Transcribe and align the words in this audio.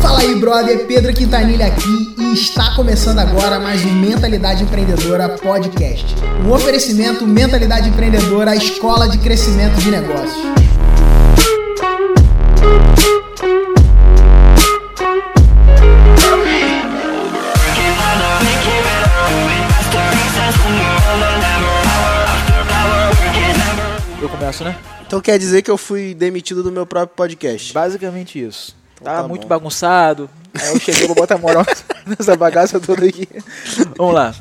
Fala 0.00 0.20
aí, 0.20 0.34
brother, 0.36 0.86
Pedro 0.86 1.12
Quintanilha 1.12 1.66
aqui 1.66 2.14
e 2.18 2.34
está 2.34 2.74
começando 2.74 3.18
agora 3.18 3.60
mais 3.60 3.84
um 3.84 3.92
Mentalidade 3.92 4.62
Empreendedora 4.62 5.28
Podcast. 5.28 6.16
Um 6.44 6.52
oferecimento 6.52 7.26
Mentalidade 7.26 7.88
Empreendedora, 7.88 8.52
a 8.52 8.56
escola 8.56 9.08
de 9.08 9.18
crescimento 9.18 9.76
de 9.80 9.90
negócios. 9.90 10.75
Começo, 24.46 24.62
né? 24.62 24.78
Então 25.04 25.20
quer 25.20 25.38
dizer 25.38 25.62
que 25.62 25.70
eu 25.70 25.76
fui 25.76 26.14
demitido 26.14 26.62
do 26.62 26.70
meu 26.70 26.86
próprio 26.86 27.16
podcast. 27.16 27.72
Basicamente 27.72 28.40
isso. 28.40 28.76
Tá, 29.02 29.22
tá 29.22 29.28
muito 29.28 29.42
bom. 29.42 29.48
bagunçado. 29.48 30.30
Aí 30.54 30.68
eu 30.68 30.78
cheguei, 30.78 31.06
vou 31.06 31.16
botar 31.16 31.36
moral 31.36 31.64
nessa 32.06 32.36
bagaça 32.36 32.78
toda 32.78 33.04
aqui. 33.04 33.28
Vamos 33.96 34.14
lá. 34.14 34.32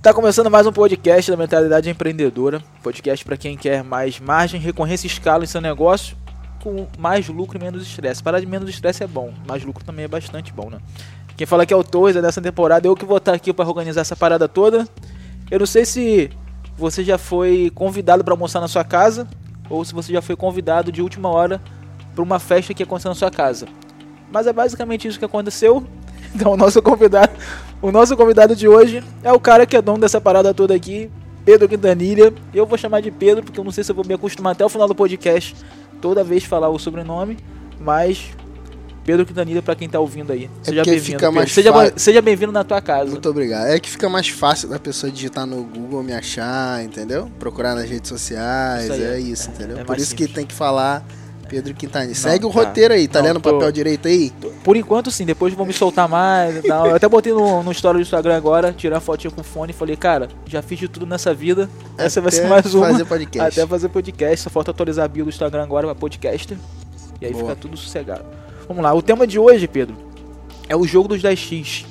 Tá 0.00 0.14
começando 0.14 0.50
mais 0.50 0.66
um 0.66 0.72
podcast 0.72 1.30
da 1.30 1.36
Mentalidade 1.36 1.90
Empreendedora. 1.90 2.62
Podcast 2.82 3.22
para 3.22 3.36
quem 3.36 3.54
quer 3.54 3.84
mais 3.84 4.18
margem, 4.18 4.58
recorrência 4.58 5.06
e 5.06 5.10
escala 5.10 5.44
em 5.44 5.46
seu 5.46 5.60
negócio 5.60 6.16
com 6.62 6.86
mais 6.98 7.28
lucro 7.28 7.58
e 7.58 7.62
menos 7.62 7.82
estresse. 7.82 8.22
Parar 8.22 8.40
de 8.40 8.46
menos 8.46 8.70
estresse 8.70 9.04
é 9.04 9.06
bom, 9.06 9.34
mais 9.46 9.62
lucro 9.62 9.84
também 9.84 10.06
é 10.06 10.08
bastante 10.08 10.54
bom, 10.54 10.70
né? 10.70 10.78
Quem 11.36 11.46
fala 11.46 11.66
que 11.66 11.74
é 11.74 11.76
o 11.76 11.84
Torres 11.84 12.16
dessa 12.16 12.40
temporada, 12.40 12.88
eu 12.88 12.96
que 12.96 13.04
vou 13.04 13.18
estar 13.18 13.34
aqui 13.34 13.52
para 13.52 13.68
organizar 13.68 14.00
essa 14.00 14.16
parada 14.16 14.48
toda. 14.48 14.88
Eu 15.50 15.58
não 15.58 15.66
sei 15.66 15.84
se 15.84 16.30
você 16.78 17.02
já 17.02 17.18
foi 17.18 17.70
convidado 17.74 18.22
para 18.22 18.32
almoçar 18.32 18.60
na 18.60 18.68
sua 18.68 18.84
casa 18.84 19.26
ou 19.68 19.84
se 19.84 19.92
você 19.92 20.12
já 20.12 20.22
foi 20.22 20.36
convidado 20.36 20.92
de 20.92 21.02
última 21.02 21.28
hora 21.28 21.60
para 22.14 22.22
uma 22.22 22.38
festa 22.38 22.72
que 22.72 22.84
aconteceu 22.84 23.10
na 23.10 23.14
sua 23.16 23.30
casa. 23.30 23.66
Mas 24.30 24.46
é 24.46 24.52
basicamente 24.52 25.08
isso 25.08 25.18
que 25.18 25.24
aconteceu. 25.24 25.84
Então 26.34 26.52
o 26.52 26.56
nosso 26.58 26.82
convidado, 26.82 27.32
o 27.80 27.90
nosso 27.90 28.14
convidado 28.14 28.54
de 28.54 28.68
hoje 28.68 29.02
é 29.24 29.32
o 29.32 29.40
cara 29.40 29.64
que 29.64 29.74
é 29.74 29.80
dono 29.80 29.98
dessa 29.98 30.20
parada 30.20 30.52
toda 30.52 30.74
aqui, 30.74 31.10
Pedro 31.42 31.66
Quintanilha. 31.66 32.34
Eu 32.52 32.66
vou 32.66 32.76
chamar 32.76 33.00
de 33.00 33.10
Pedro 33.10 33.42
porque 33.42 33.58
eu 33.58 33.64
não 33.64 33.72
sei 33.72 33.82
se 33.82 33.90
eu 33.90 33.96
vou 33.96 34.04
me 34.04 34.12
acostumar 34.12 34.52
até 34.52 34.62
o 34.62 34.68
final 34.68 34.86
do 34.86 34.94
podcast 34.94 35.56
toda 36.02 36.22
vez 36.22 36.44
falar 36.44 36.68
o 36.68 36.78
sobrenome, 36.78 37.38
mas 37.80 38.30
Pedro 39.08 39.24
Quintanilha 39.24 39.62
para 39.62 39.74
quem 39.74 39.88
tá 39.88 39.98
ouvindo 39.98 40.30
aí. 40.34 40.50
Seja 40.62 40.82
porque 40.82 40.90
bem-vindo. 40.90 41.48
Seja, 41.48 41.72
seja 41.96 42.20
bem-vindo 42.20 42.52
na 42.52 42.62
tua 42.62 42.78
casa. 42.82 43.10
Muito 43.10 43.26
obrigado. 43.26 43.68
É 43.68 43.80
que 43.80 43.88
fica 43.88 44.06
mais 44.06 44.28
fácil 44.28 44.68
da 44.68 44.78
pessoa 44.78 45.10
digitar 45.10 45.46
no 45.46 45.64
Google, 45.64 46.02
me 46.02 46.12
achar, 46.12 46.84
entendeu? 46.84 47.26
Procurar 47.38 47.74
nas 47.74 47.88
redes 47.88 48.06
sociais, 48.06 48.84
Isso 48.84 48.92
é 48.92 49.14
é. 49.14 49.18
isso, 49.18 49.48
entendeu? 49.48 49.78
É 49.78 49.84
Por 49.84 49.96
isso 49.96 50.08
simples. 50.10 50.28
que 50.28 50.34
tem 50.34 50.44
que 50.44 50.52
falar 50.52 51.02
Pedro 51.48 51.72
Quintanilha. 51.72 52.14
Segue 52.14 52.44
o 52.44 52.50
tá. 52.52 52.60
roteiro 52.60 52.92
aí, 52.92 53.08
tá 53.08 53.20
Não, 53.20 53.28
lendo 53.28 53.38
o 53.38 53.40
papel 53.40 53.72
direito 53.72 54.08
aí? 54.08 54.30
Por 54.62 54.76
enquanto 54.76 55.10
sim, 55.10 55.24
depois 55.24 55.54
vou 55.54 55.64
me 55.64 55.72
soltar 55.72 56.06
mais. 56.06 56.62
Não, 56.64 56.88
eu 56.88 56.96
até 56.96 57.08
botei 57.08 57.32
no, 57.32 57.62
no 57.62 57.72
story 57.72 57.96
do 57.96 58.02
Instagram 58.02 58.36
agora, 58.36 58.74
tirei 58.74 58.94
a 58.94 59.00
fotinha 59.00 59.30
com 59.30 59.40
o 59.40 59.44
fone 59.44 59.70
e 59.70 59.74
falei, 59.74 59.96
cara, 59.96 60.28
já 60.44 60.60
fiz 60.60 60.78
de 60.80 60.86
tudo 60.86 61.06
nessa 61.06 61.32
vida. 61.32 61.66
Essa 61.96 62.20
vai 62.20 62.30
ser 62.30 62.40
Até 62.40 62.48
mais 62.50 62.74
uma. 62.74 62.88
fazer 62.88 63.06
podcast. 63.06 63.58
Até 63.58 63.66
fazer 63.66 63.88
podcast. 63.88 64.42
Só 64.42 64.50
falta 64.50 64.70
atualizar 64.70 65.06
a 65.06 65.08
bio 65.08 65.24
do 65.24 65.30
Instagram 65.30 65.62
agora 65.62 65.86
pra 65.86 65.94
podcaster. 65.94 66.58
E 67.22 67.24
aí 67.24 67.32
Boa. 67.32 67.44
fica 67.44 67.56
tudo 67.56 67.74
sossegado. 67.74 68.37
Vamos 68.68 68.84
lá, 68.84 68.92
o 68.92 69.00
tema 69.00 69.26
de 69.26 69.38
hoje, 69.38 69.66
Pedro, 69.66 69.96
é 70.68 70.76
o 70.76 70.86
jogo 70.86 71.08
dos 71.08 71.22
10x. 71.22 71.86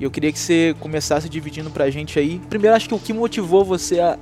E 0.00 0.04
eu 0.04 0.10
queria 0.10 0.32
que 0.32 0.38
você 0.38 0.74
começasse 0.80 1.28
dividindo 1.28 1.70
pra 1.70 1.90
gente 1.90 2.18
aí. 2.18 2.40
Primeiro, 2.48 2.74
acho 2.74 2.88
que 2.88 2.94
o 2.94 2.98
que 2.98 3.12
motivou 3.12 3.62
você 3.62 4.00
a. 4.00 4.18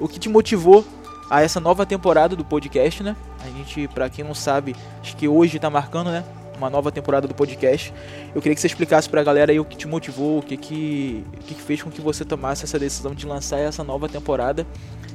O 0.00 0.08
que 0.08 0.18
te 0.18 0.30
motivou 0.30 0.82
a 1.28 1.42
essa 1.42 1.60
nova 1.60 1.84
temporada 1.84 2.34
do 2.34 2.42
podcast, 2.42 3.02
né? 3.02 3.14
A 3.44 3.48
gente, 3.50 3.86
pra 3.88 4.08
quem 4.08 4.24
não 4.24 4.34
sabe, 4.34 4.74
acho 5.02 5.14
que 5.14 5.28
hoje 5.28 5.58
tá 5.58 5.68
marcando, 5.68 6.10
né? 6.10 6.24
Uma 6.56 6.70
nova 6.70 6.90
temporada 6.90 7.28
do 7.28 7.34
podcast. 7.34 7.92
Eu 8.34 8.40
queria 8.40 8.54
que 8.54 8.60
você 8.60 8.66
explicasse 8.66 9.10
pra 9.10 9.22
galera 9.22 9.52
aí 9.52 9.60
o 9.60 9.66
que 9.66 9.76
te 9.76 9.86
motivou, 9.86 10.38
o 10.38 10.42
que 10.42 10.56
que, 10.56 11.22
o 11.34 11.44
que, 11.44 11.54
que 11.54 11.62
fez 11.62 11.82
com 11.82 11.90
que 11.90 12.00
você 12.00 12.24
tomasse 12.24 12.64
essa 12.64 12.78
decisão 12.78 13.14
de 13.14 13.26
lançar 13.26 13.58
essa 13.58 13.84
nova 13.84 14.08
temporada, 14.08 14.66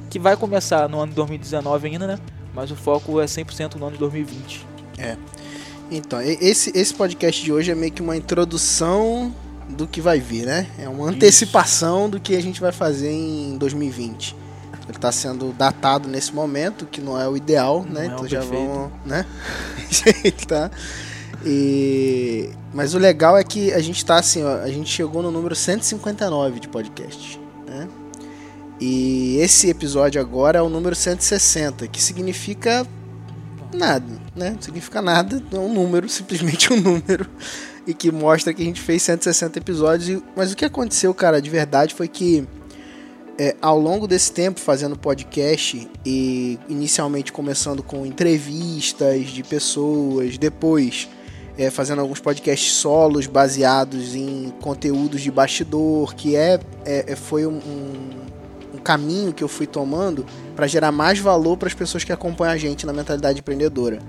que 0.08 0.20
vai 0.20 0.36
começar 0.36 0.88
no 0.88 1.00
ano 1.00 1.10
de 1.10 1.16
2019 1.16 1.88
ainda, 1.88 2.06
né? 2.06 2.18
Mas 2.54 2.70
o 2.70 2.76
foco 2.76 3.20
é 3.20 3.24
100% 3.24 3.74
no 3.74 3.86
ano 3.86 3.94
de 3.94 3.98
2020. 3.98 4.66
Então, 5.90 6.20
esse, 6.20 6.72
esse 6.74 6.94
podcast 6.94 7.42
de 7.42 7.52
hoje 7.52 7.70
é 7.70 7.74
meio 7.74 7.92
que 7.92 8.02
uma 8.02 8.16
introdução 8.16 9.34
do 9.68 9.86
que 9.86 10.00
vai 10.00 10.20
vir, 10.20 10.46
né? 10.46 10.66
É 10.78 10.88
uma 10.88 11.08
antecipação 11.08 12.08
do 12.08 12.20
que 12.20 12.34
a 12.34 12.42
gente 12.42 12.60
vai 12.60 12.72
fazer 12.72 13.10
em 13.10 13.56
2020. 13.58 14.36
Ele 14.88 14.98
tá 14.98 15.10
sendo 15.10 15.52
datado 15.52 16.08
nesse 16.08 16.34
momento, 16.34 16.84
que 16.86 17.00
não 17.00 17.18
é 17.18 17.26
o 17.28 17.36
ideal, 17.36 17.84
Não 17.86 17.94
né? 17.94 18.02
é 18.02 18.06
então 18.06 18.28
já 18.28 18.40
perfeito. 18.40 18.66
vamos, 18.66 18.92
né? 19.06 19.26
tá. 20.46 20.70
E... 21.44 22.50
Mas 22.72 22.94
o 22.94 22.98
legal 22.98 23.36
é 23.36 23.44
que 23.44 23.72
a 23.72 23.80
gente 23.80 24.04
tá 24.04 24.16
assim, 24.18 24.42
ó, 24.42 24.56
a 24.60 24.68
gente 24.68 24.90
chegou 24.90 25.22
no 25.22 25.30
número 25.30 25.54
159 25.54 26.60
de 26.60 26.68
podcast, 26.68 27.40
né? 27.66 27.88
E 28.80 29.38
esse 29.40 29.70
episódio 29.70 30.20
agora 30.20 30.58
é 30.58 30.62
o 30.62 30.68
número 30.68 30.94
160, 30.94 31.86
que 31.88 32.02
significa 32.02 32.86
nada, 33.74 34.06
né? 34.34 34.50
Não 34.50 34.62
significa 34.62 35.02
nada, 35.02 35.42
é 35.52 35.58
um 35.58 35.72
número, 35.72 36.08
simplesmente 36.10 36.72
um 36.72 36.80
número. 36.80 37.26
E 37.86 37.92
que 37.92 38.10
mostra 38.10 38.54
que 38.54 38.62
a 38.62 38.64
gente 38.64 38.80
fez 38.80 39.02
160 39.02 39.58
episódios. 39.58 40.22
Mas 40.34 40.52
o 40.52 40.56
que 40.56 40.64
aconteceu, 40.64 41.12
cara, 41.12 41.40
de 41.42 41.50
verdade 41.50 41.94
foi 41.94 42.08
que 42.08 42.46
é, 43.38 43.56
ao 43.60 43.78
longo 43.78 44.06
desse 44.06 44.32
tempo 44.32 44.58
fazendo 44.60 44.96
podcast 44.96 45.88
e 46.06 46.58
inicialmente 46.68 47.32
começando 47.32 47.82
com 47.82 48.06
entrevistas 48.06 49.26
de 49.26 49.42
pessoas, 49.42 50.38
depois 50.38 51.08
é, 51.58 51.70
fazendo 51.70 52.00
alguns 52.00 52.20
podcasts 52.20 52.72
solos 52.72 53.26
baseados 53.26 54.14
em 54.14 54.52
conteúdos 54.60 55.20
de 55.20 55.30
bastidor, 55.30 56.14
que 56.14 56.34
é, 56.34 56.58
é- 56.84 57.12
é- 57.12 57.16
foi 57.16 57.46
um- 57.46 57.60
um 58.74 58.78
caminho 58.78 59.32
que 59.32 59.42
eu 59.42 59.48
fui 59.48 59.66
tomando 59.66 60.26
para 60.56 60.66
gerar 60.66 60.92
mais 60.92 61.18
valor 61.18 61.56
para 61.56 61.68
as 61.68 61.74
pessoas 61.74 62.04
que 62.04 62.12
acompanham 62.12 62.52
a 62.52 62.56
gente 62.56 62.84
na 62.84 62.92
mentalidade 62.92 63.38
empreendedora. 63.38 64.00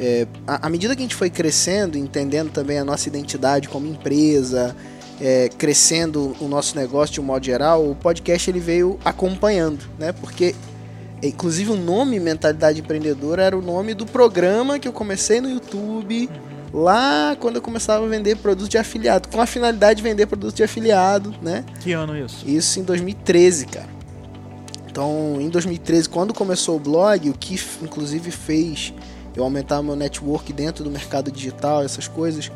É, 0.00 0.26
à 0.46 0.66
à 0.66 0.70
medida 0.70 0.94
que 0.94 1.02
a 1.02 1.04
gente 1.04 1.14
foi 1.14 1.28
crescendo, 1.28 1.98
entendendo 1.98 2.50
também 2.50 2.78
a 2.78 2.84
nossa 2.84 3.08
identidade 3.08 3.68
como 3.68 3.86
empresa, 3.86 4.74
é, 5.20 5.48
crescendo 5.48 6.36
o 6.40 6.46
nosso 6.46 6.76
negócio 6.76 7.14
de 7.14 7.20
um 7.20 7.24
modo 7.24 7.44
geral, 7.44 7.88
o 7.88 7.94
podcast 7.94 8.48
ele 8.48 8.60
veio 8.60 8.98
acompanhando, 9.04 9.84
né? 9.98 10.12
Porque 10.12 10.54
inclusive 11.22 11.72
o 11.72 11.76
nome 11.76 12.20
Mentalidade 12.20 12.80
Empreendedora 12.80 13.42
era 13.42 13.58
o 13.58 13.62
nome 13.62 13.92
do 13.92 14.06
programa 14.06 14.78
que 14.78 14.86
eu 14.86 14.92
comecei 14.92 15.40
no 15.40 15.50
YouTube 15.50 16.30
lá 16.72 17.36
quando 17.40 17.56
eu 17.56 17.62
começava 17.62 18.04
a 18.04 18.08
vender 18.08 18.36
produtos 18.36 18.68
de 18.68 18.78
afiliado, 18.78 19.28
com 19.28 19.40
a 19.40 19.46
finalidade 19.46 19.96
de 19.96 20.02
vender 20.02 20.26
produtos 20.26 20.54
de 20.54 20.62
afiliado, 20.62 21.34
né? 21.42 21.64
Que 21.80 21.92
ano 21.92 22.16
isso? 22.16 22.48
Isso 22.48 22.78
em 22.78 22.84
2013, 22.84 23.66
cara. 23.66 23.97
Então, 24.90 25.36
em 25.40 25.48
2013, 25.48 26.08
quando 26.08 26.32
começou 26.32 26.76
o 26.76 26.80
blog, 26.80 27.30
o 27.30 27.34
que 27.34 27.60
inclusive 27.82 28.30
fez 28.30 28.92
eu 29.36 29.44
aumentar 29.44 29.82
meu 29.82 29.94
network 29.94 30.52
dentro 30.52 30.82
do 30.82 30.90
mercado 30.90 31.30
digital, 31.30 31.84
essas 31.84 32.08
coisas, 32.08 32.50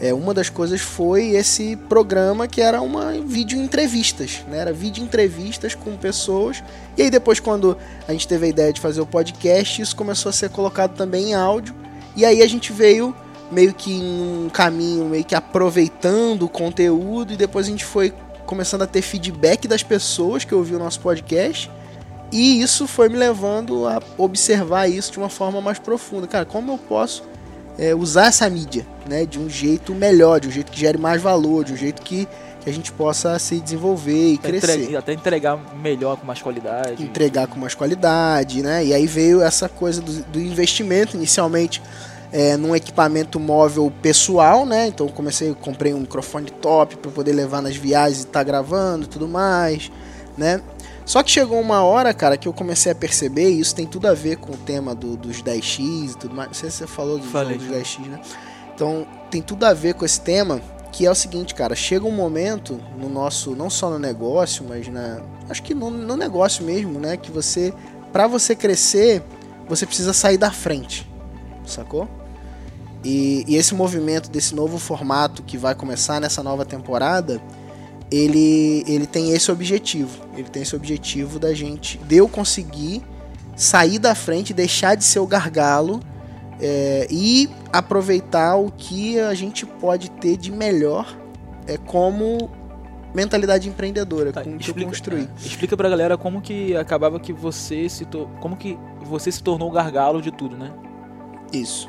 é, 0.00 0.14
uma 0.14 0.32
das 0.32 0.48
coisas 0.48 0.80
foi 0.80 1.30
esse 1.30 1.74
programa 1.88 2.46
que 2.46 2.60
era 2.60 2.80
uma 2.80 3.12
vídeo 3.12 3.60
entrevistas, 3.60 4.44
né? 4.48 4.58
Era 4.58 4.72
vídeo 4.72 5.02
entrevistas 5.02 5.74
com 5.74 5.96
pessoas. 5.96 6.62
E 6.96 7.02
aí 7.02 7.10
depois 7.10 7.40
quando 7.40 7.76
a 8.06 8.12
gente 8.12 8.28
teve 8.28 8.46
a 8.46 8.48
ideia 8.48 8.72
de 8.72 8.80
fazer 8.80 9.00
o 9.00 9.06
podcast, 9.06 9.82
isso 9.82 9.96
começou 9.96 10.30
a 10.30 10.32
ser 10.32 10.50
colocado 10.50 10.94
também 10.94 11.30
em 11.30 11.34
áudio. 11.34 11.74
E 12.14 12.24
aí 12.24 12.42
a 12.42 12.46
gente 12.46 12.72
veio 12.72 13.14
meio 13.50 13.74
que 13.74 13.92
em 13.92 14.44
um 14.44 14.50
caminho, 14.50 15.06
meio 15.06 15.24
que 15.24 15.34
aproveitando 15.34 16.44
o 16.44 16.48
conteúdo 16.48 17.32
e 17.32 17.36
depois 17.36 17.66
a 17.66 17.70
gente 17.70 17.84
foi 17.84 18.12
começando 18.46 18.82
a 18.82 18.86
ter 18.86 19.02
feedback 19.02 19.66
das 19.66 19.82
pessoas 19.82 20.44
que 20.44 20.54
ouviam 20.54 20.80
o 20.80 20.84
nosso 20.84 21.00
podcast. 21.00 21.68
E 22.30 22.60
isso 22.60 22.86
foi 22.86 23.08
me 23.08 23.16
levando 23.16 23.86
a 23.88 24.02
observar 24.16 24.88
isso 24.88 25.12
de 25.12 25.18
uma 25.18 25.28
forma 25.28 25.60
mais 25.60 25.78
profunda. 25.78 26.26
Cara, 26.26 26.44
como 26.44 26.72
eu 26.72 26.78
posso 26.78 27.22
é, 27.78 27.94
usar 27.94 28.26
essa 28.26 28.48
mídia 28.50 28.86
né, 29.08 29.24
de 29.24 29.38
um 29.38 29.48
jeito 29.48 29.94
melhor, 29.94 30.40
de 30.40 30.48
um 30.48 30.50
jeito 30.50 30.70
que 30.70 30.78
gere 30.78 30.98
mais 30.98 31.22
valor, 31.22 31.64
de 31.64 31.72
um 31.72 31.76
jeito 31.76 32.02
que, 32.02 32.28
que 32.60 32.68
a 32.68 32.72
gente 32.72 32.92
possa 32.92 33.38
se 33.38 33.60
desenvolver 33.60 34.32
e 34.32 34.34
Até 34.34 34.48
crescer. 34.48 34.72
entregar, 34.74 34.98
até 34.98 35.12
entregar 35.12 35.74
melhor, 35.76 36.16
com 36.18 36.26
mais 36.26 36.42
qualidade. 36.42 37.02
Entregar 37.02 37.46
com 37.46 37.58
mais 37.58 37.74
qualidade, 37.74 38.62
né? 38.62 38.84
E 38.84 38.92
aí 38.92 39.06
veio 39.06 39.40
essa 39.40 39.68
coisa 39.68 40.02
do, 40.02 40.12
do 40.24 40.40
investimento 40.40 41.16
inicialmente 41.16 41.80
é, 42.32 42.56
num 42.56 42.74
equipamento 42.76 43.40
móvel 43.40 43.90
pessoal, 44.02 44.66
né? 44.66 44.88
Então 44.88 45.06
eu 45.06 45.12
comecei, 45.12 45.54
comprei 45.54 45.94
um 45.94 46.00
microfone 46.00 46.50
top 46.50 46.96
para 46.96 47.10
poder 47.10 47.32
levar 47.32 47.62
nas 47.62 47.76
viagens 47.76 48.18
e 48.18 48.26
estar 48.26 48.42
gravando 48.42 49.04
e 49.04 49.08
tudo 49.08 49.26
mais, 49.26 49.90
né? 50.36 50.60
Só 51.08 51.22
que 51.22 51.30
chegou 51.30 51.58
uma 51.58 51.82
hora, 51.82 52.12
cara, 52.12 52.36
que 52.36 52.46
eu 52.46 52.52
comecei 52.52 52.92
a 52.92 52.94
perceber, 52.94 53.50
e 53.50 53.60
isso 53.60 53.74
tem 53.74 53.86
tudo 53.86 54.06
a 54.08 54.12
ver 54.12 54.36
com 54.36 54.52
o 54.52 54.56
tema 54.58 54.94
do- 54.94 55.16
dos 55.16 55.40
10x 55.40 56.12
e 56.12 56.18
tudo 56.18 56.34
mais. 56.34 56.48
Não 56.48 56.54
sei 56.54 56.70
se 56.70 56.76
você 56.76 56.86
falou 56.86 57.16
do 57.16 57.24
Falei. 57.24 57.56
dos 57.56 57.66
10x, 57.66 58.06
né? 58.06 58.20
Então 58.74 59.06
tem 59.30 59.40
tudo 59.40 59.64
a 59.64 59.72
ver 59.72 59.94
com 59.94 60.04
esse 60.04 60.20
tema 60.20 60.60
que 60.92 61.06
é 61.06 61.10
o 61.10 61.14
seguinte, 61.14 61.54
cara, 61.54 61.74
chega 61.74 62.04
um 62.04 62.10
momento 62.10 62.78
no 62.98 63.08
nosso, 63.08 63.56
não 63.56 63.70
só 63.70 63.88
no 63.88 63.98
negócio, 63.98 64.66
mas 64.68 64.86
na, 64.88 65.22
acho 65.48 65.62
que 65.62 65.72
no, 65.72 65.90
no 65.90 66.14
negócio 66.14 66.62
mesmo, 66.62 67.00
né, 67.00 67.16
que 67.16 67.30
você, 67.30 67.72
para 68.12 68.26
você 68.26 68.54
crescer, 68.54 69.22
você 69.66 69.86
precisa 69.86 70.12
sair 70.12 70.36
da 70.36 70.50
frente, 70.50 71.10
sacou? 71.64 72.06
E, 73.02 73.46
e, 73.48 73.56
esse 73.56 73.74
movimento 73.74 74.28
desse 74.28 74.54
novo 74.54 74.76
formato 74.76 75.42
que 75.42 75.56
vai 75.56 75.74
começar 75.74 76.20
nessa 76.20 76.42
nova 76.42 76.66
temporada, 76.66 77.40
ele, 78.10 78.84
ele 78.86 79.06
tem 79.06 79.32
esse 79.32 79.50
objetivo. 79.50 80.26
Ele 80.34 80.48
tem 80.48 80.62
esse 80.62 80.74
objetivo 80.74 81.38
da 81.38 81.52
gente, 81.52 81.98
de 81.98 82.16
eu 82.16 82.28
conseguir 82.28 83.02
sair 83.56 83.98
da 83.98 84.14
frente, 84.14 84.54
deixar 84.54 84.94
de 84.94 85.04
ser 85.04 85.18
o 85.18 85.26
gargalo 85.26 86.00
é, 86.60 87.06
e 87.10 87.50
aproveitar 87.72 88.56
o 88.56 88.70
que 88.70 89.18
a 89.18 89.34
gente 89.34 89.66
pode 89.66 90.10
ter 90.10 90.36
de 90.36 90.50
melhor 90.50 91.16
é, 91.66 91.76
como 91.76 92.50
mentalidade 93.14 93.68
empreendedora, 93.68 94.32
tá, 94.32 94.42
como 94.42 94.60
explica, 94.60 94.88
construir. 94.88 95.28
É, 95.42 95.46
explica 95.46 95.76
pra 95.76 95.88
galera 95.88 96.16
como 96.16 96.40
que 96.40 96.76
acabava 96.76 97.18
que 97.18 97.32
você 97.32 97.88
se 97.88 98.06
como 98.40 98.56
que 98.56 98.78
você 99.02 99.32
se 99.32 99.42
tornou 99.42 99.68
o 99.68 99.72
gargalo 99.72 100.20
de 100.20 100.30
tudo, 100.30 100.56
né? 100.56 100.70
Isso. 101.52 101.88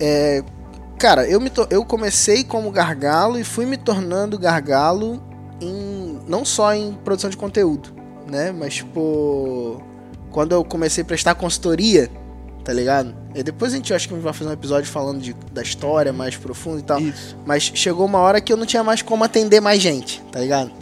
É, 0.00 0.42
cara, 0.98 1.26
eu, 1.26 1.40
me 1.40 1.50
eu 1.70 1.84
comecei 1.84 2.44
como 2.44 2.70
gargalo 2.70 3.38
e 3.38 3.44
fui 3.44 3.66
me 3.66 3.76
tornando 3.76 4.38
gargalo 4.38 5.22
em 5.60 6.18
não 6.26 6.44
só 6.44 6.74
em 6.74 6.92
produção 7.04 7.30
de 7.30 7.36
conteúdo, 7.36 7.90
né? 8.30 8.52
Mas 8.52 8.74
tipo 8.74 9.82
quando 10.30 10.52
eu 10.52 10.64
comecei 10.64 11.02
a 11.02 11.04
prestar 11.04 11.34
consultoria, 11.36 12.10
tá 12.64 12.72
ligado? 12.72 13.14
E 13.34 13.42
depois 13.42 13.72
a 13.72 13.76
gente 13.76 13.94
acho 13.94 14.08
que 14.08 14.14
vai 14.14 14.32
fazer 14.32 14.50
um 14.50 14.52
episódio 14.52 14.90
falando 14.90 15.20
de, 15.20 15.32
da 15.52 15.62
história 15.62 16.12
mais 16.12 16.36
profundo 16.36 16.80
e 16.80 16.82
tal. 16.82 17.00
Isso. 17.00 17.36
Mas 17.46 17.62
chegou 17.74 18.04
uma 18.06 18.18
hora 18.18 18.40
que 18.40 18.52
eu 18.52 18.56
não 18.56 18.66
tinha 18.66 18.82
mais 18.82 19.00
como 19.00 19.22
atender 19.22 19.60
mais 19.60 19.80
gente, 19.80 20.20
tá 20.32 20.40
ligado? 20.40 20.72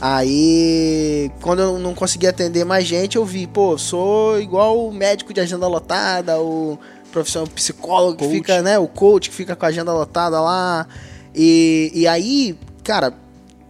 Aí, 0.00 1.30
quando 1.40 1.62
eu 1.62 1.78
não 1.78 1.94
conseguia 1.94 2.30
atender 2.30 2.64
mais 2.64 2.84
gente, 2.84 3.14
eu 3.14 3.24
vi, 3.24 3.46
pô, 3.46 3.78
sou 3.78 4.40
igual 4.40 4.88
o 4.88 4.92
médico 4.92 5.32
de 5.32 5.40
agenda 5.40 5.68
lotada, 5.68 6.40
o 6.40 6.76
profissional 7.12 7.46
psicólogo 7.46 8.18
coach. 8.18 8.28
que 8.28 8.34
fica, 8.34 8.62
né, 8.62 8.76
o 8.80 8.88
coach 8.88 9.30
que 9.30 9.36
fica 9.36 9.54
com 9.54 9.64
a 9.64 9.68
agenda 9.68 9.92
lotada 9.92 10.40
lá. 10.40 10.88
E, 11.32 11.92
e 11.94 12.08
aí, 12.08 12.58
cara, 12.82 13.14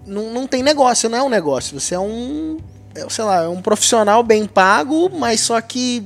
não, 0.06 0.32
não 0.32 0.46
tem 0.46 0.62
negócio, 0.62 1.08
não 1.08 1.18
é 1.18 1.22
um 1.22 1.28
negócio. 1.28 1.78
Você 1.78 1.94
é 1.94 2.00
um 2.00 2.58
é, 2.94 3.08
sei 3.08 3.24
lá, 3.24 3.44
é 3.44 3.48
um 3.48 3.62
profissional 3.62 4.22
bem 4.22 4.46
pago, 4.46 5.10
mas 5.10 5.40
só 5.40 5.60
que 5.60 6.04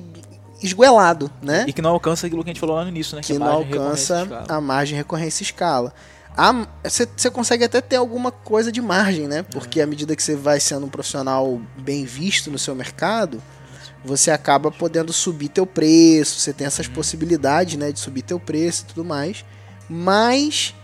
esguelado, 0.63 1.31
né? 1.43 1.65
E 1.67 1.73
que 1.73 1.83
não 1.83 1.91
alcança 1.91 2.27
aquilo 2.27 2.43
que 2.43 2.51
a 2.51 2.53
gente 2.53 2.61
falou 2.61 2.77
lá 2.77 2.83
no 2.83 2.89
início, 2.89 3.17
né? 3.17 3.23
Que, 3.23 3.33
que 3.33 3.39
não 3.39 3.47
alcança 3.47 4.45
a 4.49 4.61
margem 4.61 4.97
recorrência 4.97 5.43
escala. 5.43 5.93
Você 6.85 7.31
consegue 7.31 7.65
até 7.65 7.81
ter 7.81 7.97
alguma 7.97 8.31
coisa 8.31 8.71
de 8.71 8.81
margem, 8.81 9.27
né? 9.27 9.43
Porque 9.43 9.81
à 9.81 9.87
medida 9.87 10.15
que 10.15 10.23
você 10.23 10.37
vai 10.37 10.61
sendo 10.61 10.87
um 10.87 10.89
profissional 10.89 11.61
bem 11.79 12.05
visto 12.05 12.51
no 12.51 12.59
seu 12.59 12.75
mercado, 12.75 13.43
você 14.05 14.31
acaba 14.31 14.71
podendo 14.71 15.13
subir 15.13 15.49
teu 15.49 15.67
preço, 15.67 16.39
você 16.39 16.53
tem 16.53 16.67
essas 16.67 16.87
uhum. 16.87 16.93
possibilidades, 16.93 17.77
né, 17.77 17.91
de 17.91 17.99
subir 17.99 18.23
teu 18.23 18.39
preço 18.39 18.85
e 18.85 18.87
tudo 18.87 19.05
mais, 19.05 19.45
mas 19.89 20.75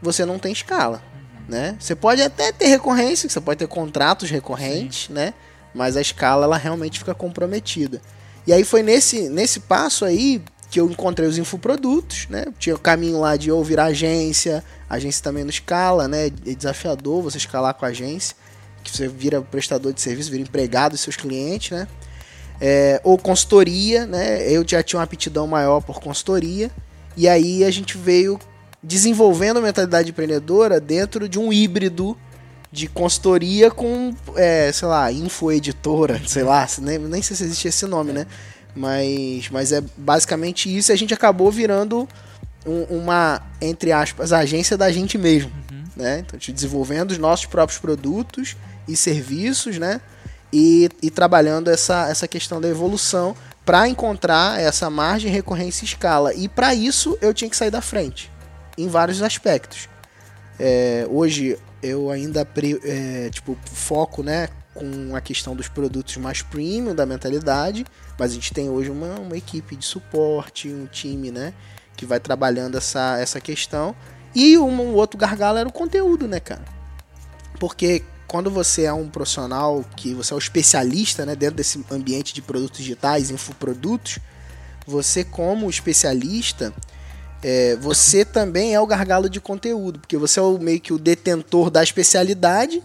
você 0.00 0.24
não 0.24 0.38
tem 0.38 0.52
escala. 0.52 1.02
Né? 1.50 1.76
Você 1.78 1.94
pode 1.94 2.22
até 2.22 2.52
ter 2.52 2.66
recorrência, 2.66 3.28
você 3.28 3.40
pode 3.40 3.58
ter 3.58 3.66
contratos 3.66 4.30
recorrentes, 4.30 5.06
Sim. 5.08 5.12
né? 5.14 5.34
mas 5.74 5.96
a 5.96 6.00
escala 6.00 6.44
ela 6.44 6.56
realmente 6.56 6.98
fica 6.98 7.14
comprometida. 7.14 8.00
E 8.46 8.52
aí 8.52 8.64
foi 8.64 8.82
nesse, 8.82 9.28
nesse 9.28 9.60
passo 9.60 10.04
aí 10.04 10.42
que 10.70 10.80
eu 10.80 10.88
encontrei 10.88 11.28
os 11.28 11.36
infoprodutos, 11.36 12.28
né? 12.28 12.46
Tinha 12.58 12.74
o 12.74 12.78
caminho 12.78 13.18
lá 13.20 13.36
de 13.36 13.50
ou 13.50 13.62
virar 13.62 13.86
agência, 13.86 14.64
agência 14.88 15.22
também 15.22 15.42
não 15.42 15.50
escala, 15.50 16.06
né? 16.06 16.26
É 16.26 16.30
desafiador 16.30 17.22
você 17.22 17.38
escalar 17.38 17.74
com 17.74 17.84
a 17.84 17.88
agência, 17.88 18.36
que 18.82 18.90
você 18.90 19.08
vira 19.08 19.42
prestador 19.42 19.92
de 19.92 20.00
serviço, 20.00 20.30
vira 20.30 20.42
empregado 20.42 20.92
dos 20.92 21.00
seus 21.00 21.16
clientes, 21.16 21.72
né? 21.72 21.88
É, 22.60 23.00
ou 23.02 23.18
consultoria, 23.18 24.06
né? 24.06 24.48
Eu 24.48 24.64
já 24.66 24.82
tinha 24.82 24.98
uma 24.98 25.04
aptidão 25.04 25.46
maior 25.46 25.80
por 25.80 26.00
consultoria, 26.00 26.70
e 27.16 27.28
aí 27.28 27.64
a 27.64 27.70
gente 27.70 27.98
veio 27.98 28.38
desenvolvendo 28.82 29.58
a 29.58 29.62
mentalidade 29.62 30.10
empreendedora 30.10 30.80
dentro 30.80 31.28
de 31.28 31.38
um 31.38 31.52
híbrido 31.52 32.16
de 32.72 32.86
consultoria 32.86 33.70
com, 33.70 34.14
é, 34.36 34.70
sei 34.72 34.88
lá, 34.88 35.10
infoeditora, 35.10 36.20
sei 36.26 36.42
lá, 36.42 36.66
nem, 36.78 36.98
nem 36.98 37.22
sei 37.22 37.36
se 37.36 37.44
existe 37.44 37.68
esse 37.68 37.86
nome, 37.86 38.12
né? 38.12 38.26
Mas, 38.74 39.50
mas 39.50 39.72
é 39.72 39.82
basicamente 39.96 40.74
isso 40.74 40.92
e 40.92 40.94
a 40.94 40.96
gente 40.96 41.12
acabou 41.12 41.50
virando 41.50 42.08
um, 42.64 42.82
uma, 42.98 43.42
entre 43.60 43.90
aspas, 43.90 44.32
agência 44.32 44.76
da 44.76 44.90
gente 44.92 45.18
mesmo, 45.18 45.50
uhum. 45.70 45.84
né? 45.96 46.20
Então, 46.20 46.38
desenvolvendo 46.52 47.10
os 47.10 47.18
nossos 47.18 47.46
próprios 47.46 47.80
produtos 47.80 48.56
e 48.86 48.96
serviços, 48.96 49.78
né? 49.78 50.00
E, 50.52 50.88
e 51.02 51.10
trabalhando 51.10 51.68
essa, 51.70 52.08
essa 52.08 52.26
questão 52.26 52.60
da 52.60 52.68
evolução 52.68 53.36
para 53.64 53.88
encontrar 53.88 54.60
essa 54.60 54.90
margem, 54.90 55.30
recorrência 55.30 55.84
e 55.84 55.86
escala. 55.86 56.34
E 56.34 56.48
para 56.48 56.74
isso 56.74 57.16
eu 57.20 57.32
tinha 57.32 57.48
que 57.48 57.56
sair 57.56 57.70
da 57.70 57.80
frente, 57.80 58.30
em 58.76 58.88
vários 58.88 59.22
aspectos. 59.22 59.88
É, 60.58 61.06
hoje 61.08 61.58
eu 61.82 62.10
ainda 62.10 62.46
é, 62.84 63.30
tipo 63.30 63.56
foco, 63.64 64.22
né, 64.22 64.48
com 64.74 65.14
a 65.16 65.20
questão 65.20 65.56
dos 65.56 65.68
produtos 65.68 66.16
mais 66.16 66.42
premium 66.42 66.94
da 66.94 67.06
mentalidade, 67.06 67.84
mas 68.18 68.30
a 68.32 68.34
gente 68.34 68.52
tem 68.52 68.68
hoje 68.68 68.90
uma, 68.90 69.18
uma 69.18 69.36
equipe 69.36 69.74
de 69.74 69.84
suporte, 69.84 70.68
um 70.68 70.86
time, 70.86 71.30
né, 71.30 71.52
que 71.96 72.04
vai 72.04 72.20
trabalhando 72.20 72.76
essa, 72.76 73.18
essa 73.18 73.40
questão. 73.40 73.94
E 74.34 74.56
um, 74.58 74.68
um 74.68 74.94
outro 74.94 75.18
gargalo 75.18 75.58
era 75.58 75.68
o 75.68 75.72
conteúdo, 75.72 76.28
né, 76.28 76.38
cara? 76.38 76.64
Porque 77.58 78.04
quando 78.26 78.50
você 78.50 78.84
é 78.84 78.92
um 78.92 79.08
profissional 79.08 79.84
que 79.96 80.14
você 80.14 80.32
é 80.32 80.36
um 80.36 80.38
especialista, 80.38 81.26
né, 81.26 81.34
dentro 81.34 81.56
desse 81.56 81.84
ambiente 81.90 82.32
de 82.32 82.40
produtos 82.40 82.78
digitais, 82.78 83.30
infoprodutos, 83.30 84.18
você 84.86 85.24
como 85.24 85.68
especialista, 85.68 86.72
é, 87.42 87.76
você 87.76 88.24
também 88.24 88.74
é 88.74 88.80
o 88.80 88.86
gargalo 88.86 89.28
de 89.28 89.40
conteúdo, 89.40 90.00
porque 90.00 90.16
você 90.16 90.38
é 90.38 90.42
o, 90.42 90.58
meio 90.58 90.80
que 90.80 90.92
o 90.92 90.98
detentor 90.98 91.70
da 91.70 91.82
especialidade. 91.82 92.82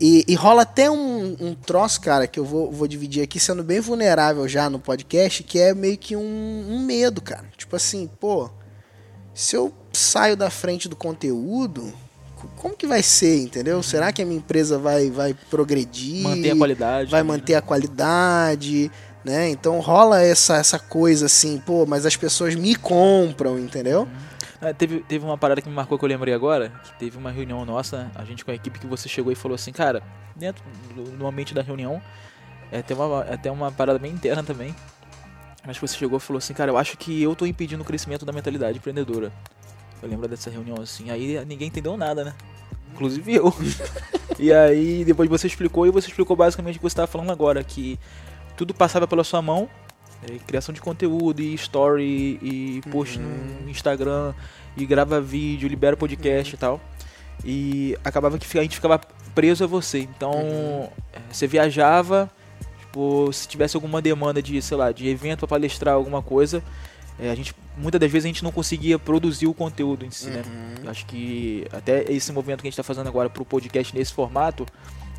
E, 0.00 0.24
e 0.28 0.34
rola 0.36 0.62
até 0.62 0.88
um, 0.88 1.36
um, 1.40 1.54
troço, 1.56 2.00
cara, 2.00 2.28
que 2.28 2.38
eu 2.38 2.44
vou, 2.44 2.70
vou 2.70 2.86
dividir 2.86 3.20
aqui, 3.20 3.40
sendo 3.40 3.64
bem 3.64 3.80
vulnerável 3.80 4.46
já 4.46 4.70
no 4.70 4.78
podcast, 4.78 5.42
que 5.42 5.58
é 5.58 5.74
meio 5.74 5.98
que 5.98 6.14
um, 6.14 6.66
um 6.68 6.84
medo, 6.84 7.20
cara. 7.20 7.44
Tipo 7.56 7.74
assim, 7.74 8.08
pô, 8.20 8.48
se 9.34 9.56
eu 9.56 9.72
saio 9.92 10.36
da 10.36 10.50
frente 10.50 10.88
do 10.88 10.94
conteúdo, 10.94 11.92
como 12.56 12.76
que 12.76 12.86
vai 12.86 13.02
ser, 13.02 13.40
entendeu? 13.40 13.82
Será 13.82 14.12
que 14.12 14.22
a 14.22 14.24
minha 14.24 14.38
empresa 14.38 14.78
vai, 14.78 15.10
vai 15.10 15.34
progredir? 15.50 16.22
Manter 16.22 16.52
a 16.52 16.56
qualidade. 16.56 17.10
Vai 17.10 17.22
manter 17.24 17.54
a 17.54 17.62
qualidade 17.62 18.90
né? 19.28 19.50
Então 19.50 19.78
rola 19.78 20.22
essa, 20.22 20.56
essa 20.56 20.78
coisa 20.78 21.26
assim, 21.26 21.58
pô, 21.58 21.84
mas 21.86 22.06
as 22.06 22.16
pessoas 22.16 22.54
me 22.54 22.74
compram, 22.74 23.58
entendeu? 23.58 24.02
Uhum. 24.02 24.28
É, 24.60 24.72
teve, 24.72 25.00
teve 25.00 25.24
uma 25.24 25.38
parada 25.38 25.62
que 25.62 25.68
me 25.68 25.74
marcou 25.74 25.96
que 25.98 26.04
eu 26.04 26.08
lembrei 26.08 26.34
agora, 26.34 26.72
que 26.82 26.92
teve 26.98 27.16
uma 27.16 27.30
reunião 27.30 27.64
nossa, 27.64 28.10
a 28.14 28.24
gente 28.24 28.44
com 28.44 28.50
a 28.50 28.54
equipe 28.54 28.78
que 28.78 28.86
você 28.86 29.08
chegou 29.08 29.30
e 29.30 29.36
falou 29.36 29.54
assim, 29.54 29.70
cara, 29.70 30.02
dentro 30.34 30.64
do, 31.16 31.26
ambiente 31.26 31.54
da 31.54 31.62
reunião, 31.62 32.02
é 32.72 32.78
até, 32.78 32.94
uma, 32.94 33.20
até 33.20 33.50
uma 33.52 33.70
parada 33.70 33.98
bem 33.98 34.12
interna 34.12 34.42
também, 34.42 34.74
mas 35.64 35.78
você 35.78 35.96
chegou 35.96 36.18
e 36.18 36.20
falou 36.20 36.38
assim, 36.38 36.54
cara, 36.54 36.72
eu 36.72 36.78
acho 36.78 36.96
que 36.96 37.22
eu 37.22 37.36
tô 37.36 37.46
impedindo 37.46 37.82
o 37.82 37.86
crescimento 37.86 38.24
da 38.26 38.32
mentalidade 38.32 38.78
empreendedora. 38.78 39.32
Eu 40.02 40.08
lembro 40.08 40.26
dessa 40.26 40.50
reunião 40.50 40.80
assim, 40.80 41.10
aí 41.10 41.44
ninguém 41.44 41.68
entendeu 41.68 41.96
nada, 41.96 42.24
né? 42.24 42.34
Inclusive 42.92 43.34
eu. 43.34 43.54
e 44.38 44.52
aí 44.52 45.04
depois 45.04 45.28
você 45.28 45.46
explicou 45.46 45.86
e 45.86 45.90
você 45.90 46.08
explicou 46.08 46.36
basicamente 46.36 46.76
o 46.76 46.78
que 46.78 46.82
você 46.82 46.94
estava 46.94 47.06
falando 47.06 47.30
agora, 47.30 47.62
que 47.62 47.98
tudo 48.58 48.74
passava 48.74 49.06
pela 49.06 49.22
sua 49.22 49.40
mão. 49.40 49.70
É, 50.28 50.36
criação 50.46 50.74
de 50.74 50.80
conteúdo, 50.80 51.40
e 51.40 51.54
story, 51.54 52.38
e 52.42 52.80
post 52.90 53.18
uhum. 53.18 53.60
no 53.62 53.70
Instagram, 53.70 54.34
e 54.76 54.84
grava 54.84 55.20
vídeo, 55.20 55.68
libera 55.68 55.96
podcast 55.96 56.52
uhum. 56.52 56.56
e 56.56 56.60
tal. 56.60 56.80
E 57.44 57.98
acabava 58.04 58.36
que 58.36 58.58
a 58.58 58.62
gente 58.62 58.74
ficava 58.74 59.00
preso 59.32 59.62
a 59.62 59.66
você. 59.66 60.00
Então, 60.00 60.32
uhum. 60.32 60.88
É, 61.12 61.20
você 61.30 61.46
viajava, 61.46 62.28
tipo, 62.80 63.32
se 63.32 63.46
tivesse 63.46 63.76
alguma 63.76 64.02
demanda 64.02 64.42
de, 64.42 64.60
sei 64.60 64.76
lá, 64.76 64.90
de 64.90 65.08
evento 65.08 65.40
para 65.40 65.48
palestrar 65.48 65.94
alguma 65.94 66.20
coisa, 66.20 66.60
é, 67.20 67.30
a 67.30 67.34
gente 67.36 67.54
muitas 67.76 68.00
das 68.00 68.10
vezes 68.10 68.24
a 68.24 68.28
gente 68.28 68.42
não 68.42 68.50
conseguia 68.50 68.98
produzir 68.98 69.46
o 69.46 69.54
conteúdo 69.54 70.04
em 70.04 70.10
si, 70.10 70.28
né? 70.28 70.42
Uhum. 70.44 70.90
Acho 70.90 71.06
que 71.06 71.64
até 71.72 72.10
esse 72.10 72.32
movimento 72.32 72.60
que 72.60 72.66
a 72.66 72.70
gente 72.70 72.74
está 72.74 72.82
fazendo 72.82 73.06
agora 73.06 73.30
para 73.30 73.40
o 73.40 73.46
podcast 73.46 73.96
nesse 73.96 74.12
formato, 74.12 74.66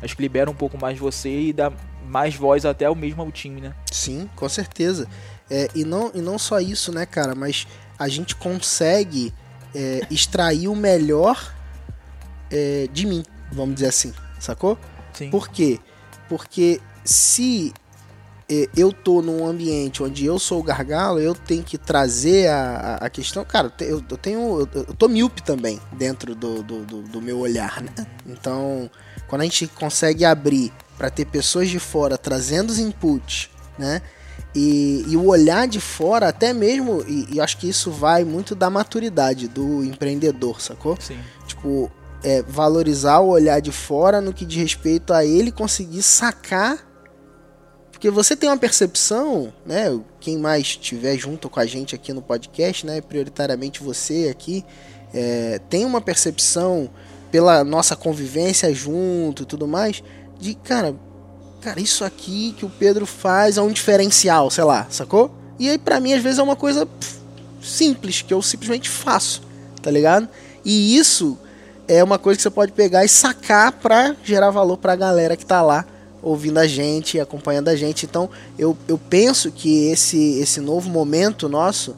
acho 0.02 0.16
que 0.16 0.22
libera 0.22 0.50
um 0.50 0.54
pouco 0.54 0.78
mais 0.78 0.98
você 0.98 1.28
e 1.28 1.52
dá 1.52 1.72
mais 2.06 2.34
voz 2.34 2.64
até 2.64 2.86
ao 2.86 2.94
mesmo 2.94 3.22
ao 3.22 3.30
time, 3.30 3.60
né? 3.60 3.74
Sim, 3.90 4.28
com 4.34 4.48
certeza. 4.48 5.06
É, 5.48 5.68
e, 5.74 5.84
não, 5.84 6.10
e 6.14 6.20
não 6.20 6.38
só 6.38 6.60
isso, 6.60 6.92
né, 6.92 7.06
cara, 7.06 7.34
mas 7.34 7.66
a 7.98 8.08
gente 8.08 8.34
consegue 8.34 9.32
é, 9.74 10.06
extrair 10.10 10.68
o 10.68 10.76
melhor 10.76 11.54
é, 12.50 12.88
de 12.92 13.06
mim, 13.06 13.22
vamos 13.52 13.74
dizer 13.76 13.88
assim, 13.88 14.12
sacou? 14.38 14.78
Sim. 15.12 15.30
Por 15.30 15.48
quê? 15.48 15.78
Porque 16.28 16.80
se 17.04 17.72
eu 18.76 18.92
tô 18.92 19.22
num 19.22 19.46
ambiente 19.46 20.02
onde 20.02 20.26
eu 20.26 20.36
sou 20.36 20.58
o 20.58 20.62
gargalo, 20.62 21.20
eu 21.20 21.34
tenho 21.34 21.62
que 21.62 21.78
trazer 21.78 22.48
a, 22.48 22.96
a 22.96 23.08
questão. 23.08 23.44
Cara, 23.44 23.72
eu, 23.80 24.02
eu 24.10 24.16
tenho. 24.16 24.68
Eu, 24.74 24.94
tô 24.94 25.08
míope 25.08 25.40
também 25.40 25.80
dentro 25.92 26.34
do, 26.34 26.60
do, 26.62 26.84
do, 26.84 27.02
do 27.02 27.22
meu 27.22 27.38
olhar, 27.38 27.80
né? 27.80 28.06
Então, 28.26 28.90
quando 29.30 29.42
a 29.42 29.44
gente 29.44 29.68
consegue 29.68 30.24
abrir 30.24 30.72
para 30.98 31.08
ter 31.08 31.24
pessoas 31.24 31.68
de 31.68 31.78
fora 31.78 32.18
trazendo 32.18 32.70
os 32.70 32.80
inputs, 32.80 33.48
né? 33.78 34.02
E, 34.52 35.04
e, 35.06 35.16
o 35.16 35.26
olhar 35.26 35.68
de 35.68 35.78
fora, 35.78 36.26
até 36.26 36.52
mesmo, 36.52 37.04
e, 37.06 37.34
e 37.34 37.40
acho 37.40 37.56
que 37.58 37.68
isso 37.68 37.92
vai 37.92 38.24
muito 38.24 38.56
da 38.56 38.68
maturidade 38.68 39.46
do 39.46 39.84
empreendedor, 39.84 40.60
sacou? 40.60 40.96
Sim. 41.00 41.16
Tipo, 41.46 41.88
é, 42.24 42.42
valorizar 42.42 43.20
o 43.20 43.28
olhar 43.28 43.60
de 43.60 43.70
fora 43.70 44.20
no 44.20 44.32
que 44.32 44.44
diz 44.44 44.60
respeito 44.60 45.12
a 45.12 45.24
ele 45.24 45.52
conseguir 45.52 46.02
sacar 46.02 46.90
porque 47.92 48.10
você 48.10 48.34
tem 48.34 48.48
uma 48.48 48.56
percepção, 48.56 49.52
né? 49.64 50.00
Quem 50.18 50.38
mais 50.38 50.62
estiver 50.62 51.18
junto 51.18 51.50
com 51.50 51.60
a 51.60 51.66
gente 51.66 51.94
aqui 51.94 52.14
no 52.14 52.22
podcast, 52.22 52.86
né? 52.86 52.98
Prioritariamente 53.02 53.82
você 53.82 54.28
aqui, 54.30 54.64
é, 55.12 55.60
tem 55.68 55.84
uma 55.84 56.00
percepção 56.00 56.88
pela 57.30 57.62
nossa 57.64 57.94
convivência 57.94 58.72
junto 58.74 59.42
e 59.42 59.46
tudo 59.46 59.66
mais, 59.66 60.02
de 60.38 60.54
cara, 60.54 60.94
cara, 61.60 61.80
isso 61.80 62.04
aqui 62.04 62.54
que 62.56 62.64
o 62.64 62.70
Pedro 62.70 63.06
faz 63.06 63.56
é 63.56 63.62
um 63.62 63.72
diferencial, 63.72 64.50
sei 64.50 64.64
lá, 64.64 64.86
sacou? 64.90 65.30
E 65.58 65.68
aí 65.68 65.78
para 65.78 66.00
mim 66.00 66.12
às 66.12 66.22
vezes 66.22 66.38
é 66.38 66.42
uma 66.42 66.56
coisa 66.56 66.88
simples 67.62 68.22
que 68.22 68.32
eu 68.32 68.40
simplesmente 68.42 68.88
faço, 68.88 69.42
tá 69.82 69.90
ligado? 69.90 70.28
E 70.64 70.96
isso 70.96 71.38
é 71.86 72.02
uma 72.02 72.18
coisa 72.18 72.36
que 72.36 72.42
você 72.42 72.50
pode 72.50 72.72
pegar 72.72 73.04
e 73.04 73.08
sacar 73.08 73.72
pra 73.72 74.14
gerar 74.24 74.50
valor 74.50 74.76
pra 74.76 74.96
galera 74.96 75.36
que 75.36 75.44
tá 75.44 75.60
lá 75.60 75.84
ouvindo 76.22 76.58
a 76.58 76.66
gente, 76.66 77.18
acompanhando 77.18 77.68
a 77.68 77.76
gente. 77.76 78.04
Então, 78.04 78.28
eu, 78.58 78.76
eu 78.86 78.98
penso 78.98 79.50
que 79.50 79.86
esse, 79.90 80.38
esse 80.38 80.60
novo 80.60 80.88
momento 80.90 81.48
nosso, 81.48 81.96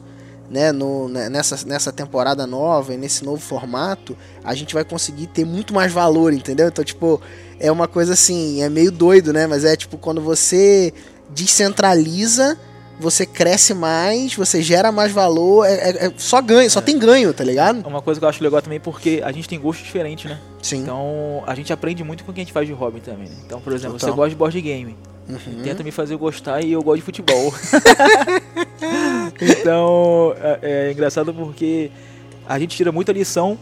né, 0.53 0.71
no, 0.71 1.09
né, 1.09 1.29
nessa, 1.29 1.65
nessa 1.65 1.91
temporada 1.91 2.45
nova 2.45 2.93
e 2.93 2.97
nesse 2.97 3.25
novo 3.25 3.41
formato, 3.41 4.15
a 4.43 4.53
gente 4.53 4.75
vai 4.75 4.85
conseguir 4.85 5.25
ter 5.25 5.43
muito 5.43 5.73
mais 5.73 5.91
valor, 5.91 6.31
entendeu? 6.31 6.67
Então, 6.67 6.85
tipo, 6.85 7.19
é 7.59 7.71
uma 7.71 7.87
coisa 7.87 8.13
assim, 8.13 8.61
é 8.61 8.69
meio 8.69 8.91
doido, 8.91 9.33
né? 9.33 9.47
Mas 9.47 9.65
é 9.65 9.75
tipo 9.75 9.97
quando 9.97 10.21
você 10.21 10.93
descentraliza 11.31 12.55
você 12.99 13.25
cresce 13.25 13.73
mais, 13.73 14.35
você 14.35 14.61
gera 14.61 14.91
mais 14.91 15.11
valor, 15.11 15.65
é, 15.65 15.73
é, 15.73 16.05
é 16.05 16.13
só 16.15 16.39
ganho, 16.39 16.69
só 16.69 16.79
é. 16.79 16.83
tem 16.83 16.97
ganho, 16.99 17.33
tá 17.33 17.43
ligado? 17.43 17.85
Uma 17.87 18.03
coisa 18.03 18.19
que 18.19 18.23
eu 18.23 18.29
acho 18.29 18.43
legal 18.43 18.61
também 18.61 18.79
porque 18.79 19.19
a 19.25 19.31
gente 19.31 19.49
tem 19.49 19.59
gostos 19.59 19.83
diferentes, 19.83 20.29
né? 20.29 20.39
Sim. 20.61 20.83
Então 20.83 21.43
a 21.47 21.55
gente 21.55 21.73
aprende 21.73 22.03
muito 22.03 22.23
com 22.23 22.31
o 22.31 22.33
que 22.33 22.39
a 22.39 22.43
gente 22.43 22.53
faz 22.53 22.67
de 22.67 22.73
hobby 22.73 23.01
também. 23.01 23.27
Né? 23.27 23.35
Então, 23.45 23.59
por 23.59 23.73
exemplo, 23.73 23.97
Total. 23.97 24.11
você 24.11 24.15
gosta 24.15 24.29
de 24.29 24.35
board 24.35 24.61
game. 24.61 24.95
Uhum. 25.27 25.63
Tenta 25.63 25.83
me 25.83 25.91
fazer 25.91 26.15
gostar 26.17 26.63
e 26.63 26.71
eu 26.71 26.83
gosto 26.83 26.97
de 26.97 27.01
futebol. 27.01 27.53
então 29.49 30.35
é, 30.61 30.87
é 30.87 30.91
engraçado 30.91 31.33
porque 31.33 31.91
a 32.47 32.59
gente 32.59 32.75
tira 32.75 32.91
muita 32.91 33.11
lição 33.11 33.57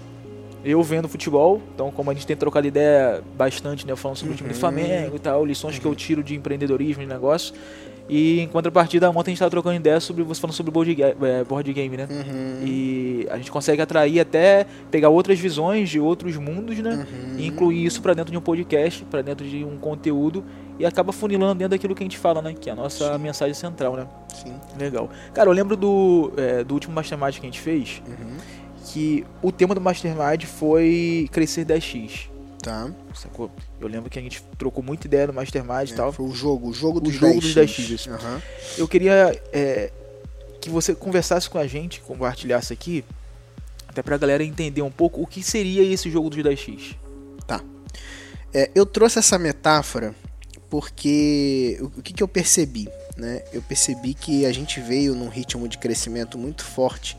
eu 0.64 0.82
vendo 0.84 1.10
futebol, 1.10 1.60
então 1.74 1.90
como 1.92 2.12
a 2.12 2.14
gente 2.14 2.28
tem 2.28 2.38
trocado 2.38 2.68
ideia 2.68 3.24
bastante, 3.36 3.86
né, 3.88 3.96
falando 3.96 4.18
sobre 4.18 4.30
uhum. 4.30 4.36
o 4.36 4.38
time 4.38 4.50
do 4.50 4.54
uhum. 4.54 4.60
Flamengo 4.60 5.16
e 5.16 5.20
tal, 5.20 5.44
lições 5.44 5.76
uhum. 5.76 5.82
que 5.82 5.88
eu 5.88 5.96
tiro 5.96 6.24
de 6.24 6.36
empreendedorismo 6.36 7.02
e 7.02 7.06
negócio, 7.08 7.54
e 8.10 8.42
em 8.42 8.48
contrapartida, 8.48 9.10
ontem 9.10 9.20
a 9.20 9.24
gente 9.32 9.36
estava 9.36 9.50
trocando 9.50 9.78
ideia 9.78 10.00
sobre 10.00 10.22
você 10.22 10.42
falando 10.42 10.54
sobre 10.54 10.72
board, 10.72 11.02
é, 11.02 11.44
board 11.46 11.72
game, 11.72 11.96
né? 11.96 12.08
Uhum. 12.10 12.68
E 12.68 13.28
a 13.32 13.38
gente 13.38 13.50
consegue 13.50 13.82
atrair 13.82 14.20
até 14.20 14.66
pegar 14.90 15.08
outras 15.08 15.40
visões 15.40 15.90
de 15.90 15.98
outros 15.98 16.36
mundos, 16.36 16.78
né? 16.80 17.08
Uhum. 17.10 17.40
E 17.40 17.48
incluir 17.48 17.86
isso 17.86 18.02
para 18.02 18.14
dentro 18.14 18.32
de 18.32 18.38
um 18.38 18.42
podcast, 18.42 19.06
para 19.06 19.22
dentro 19.22 19.48
de 19.48 19.64
um 19.64 19.78
conteúdo 19.78 20.44
e 20.80 20.86
acaba 20.86 21.12
funilando 21.12 21.56
dentro 21.56 21.70
daquilo 21.70 21.94
que 21.96 22.04
a 22.04 22.06
gente 22.06 22.18
fala, 22.18 22.42
né? 22.42 22.54
Que 22.54 22.70
é 22.70 22.74
a 22.74 22.76
nossa 22.76 23.14
Sim. 23.14 23.20
mensagem 23.20 23.54
central, 23.54 23.96
né? 23.96 24.08
Sim. 24.34 24.54
Legal. 24.80 25.10
Cara, 25.34 25.50
eu 25.50 25.54
lembro 25.54 25.76
do, 25.76 26.34
é, 26.38 26.64
do 26.64 26.74
último 26.74 26.94
Mastermind 26.94 27.36
que 27.36 27.42
a 27.42 27.46
gente 27.46 27.60
fez, 27.60 28.02
uhum. 28.08 28.38
que 28.88 29.26
o 29.42 29.52
tema 29.52 29.76
do 29.76 29.82
Mastermind 29.82 30.44
foi 30.46 31.30
crescer 31.32 31.66
10x. 31.66 32.30
Tá. 32.62 32.92
Sacou? 33.16 33.52
Eu 33.80 33.88
lembro 33.88 34.10
que 34.10 34.20
a 34.20 34.22
gente 34.22 34.44
trocou 34.58 34.84
muita 34.84 35.08
ideia 35.08 35.28
no 35.28 35.34
Mastermind 35.34 35.90
é, 35.90 35.94
e 35.94 35.96
tal. 35.96 36.12
Foi 36.12 36.26
o 36.26 36.32
jogo, 36.32 36.70
o 36.70 36.74
jogo 36.74 37.00
dos 37.00 37.16
o 37.16 37.18
jogo 37.18 37.34
10 37.34 37.44
dos 37.44 37.56
10 37.56 37.72
x. 37.72 38.06
Uhum. 38.06 38.42
Eu 38.78 38.88
queria 38.88 39.40
é, 39.52 39.92
que 40.60 40.70
você 40.70 40.94
conversasse 40.94 41.50
com 41.50 41.58
a 41.58 41.66
gente, 41.66 42.02
compartilhasse 42.02 42.72
aqui, 42.72 43.04
até 43.88 44.02
pra 44.02 44.18
galera 44.18 44.44
entender 44.44 44.82
um 44.84 44.92
pouco 44.92 45.22
o 45.22 45.28
que 45.28 45.44
seria 45.44 45.84
esse 45.84 46.10
jogo 46.10 46.30
dos 46.30 46.40
10x. 46.40 46.96
Tá. 47.48 47.62
É, 48.54 48.70
eu 48.76 48.86
trouxe 48.86 49.20
essa 49.20 49.40
metáfora 49.40 50.16
porque 50.72 51.78
o, 51.82 52.02
que, 52.02 52.14
que 52.14 52.24
eu 52.24 52.28
percebi? 52.28 52.90
Né? 53.16 53.44
Eu 53.54 53.62
percebi 53.62 54.16
que 54.16 54.46
a 54.48 54.52
gente 54.52 54.80
veio 54.80 55.14
num 55.14 55.28
ritmo 55.28 55.68
de 55.68 55.78
crescimento 55.78 56.38
muito 56.38 56.64
forte, 56.64 57.16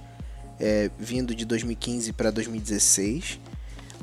é, 0.59 0.91
vindo 0.99 1.35
de 1.35 1.45
2015 1.45 2.13
para 2.15 2.33
2016 2.33 3.39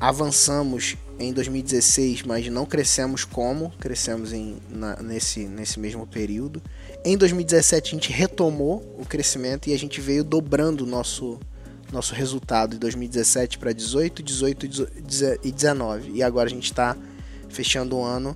avançamos 0.00 0.96
em 1.18 1.30
2016, 1.30 2.22
mas 2.22 2.48
não 2.48 2.64
crescemos 2.64 3.26
como 3.26 3.70
crescemos 3.78 4.32
em, 4.32 4.56
na, 4.70 4.96
nesse, 4.96 5.40
nesse 5.40 5.78
mesmo 5.78 6.06
período. 6.06 6.62
Em 7.04 7.18
2017 7.18 7.88
a 7.88 7.94
gente 7.94 8.10
retomou 8.10 8.96
o 8.98 9.04
crescimento 9.04 9.68
e 9.68 9.74
a 9.74 9.78
gente 9.78 10.00
veio 10.00 10.24
dobrando 10.24 10.84
o 10.84 10.86
nosso, 10.86 11.38
nosso 11.92 12.14
resultado 12.14 12.70
de 12.70 12.78
2017 12.78 13.58
para 13.58 13.74
18, 13.74 14.22
18 14.22 14.66
e 15.44 15.52
19. 15.52 16.12
E 16.12 16.22
agora 16.22 16.48
a 16.48 16.50
gente 16.50 16.64
está 16.64 16.96
fechando 17.50 17.96
o 17.96 18.02
ano 18.02 18.34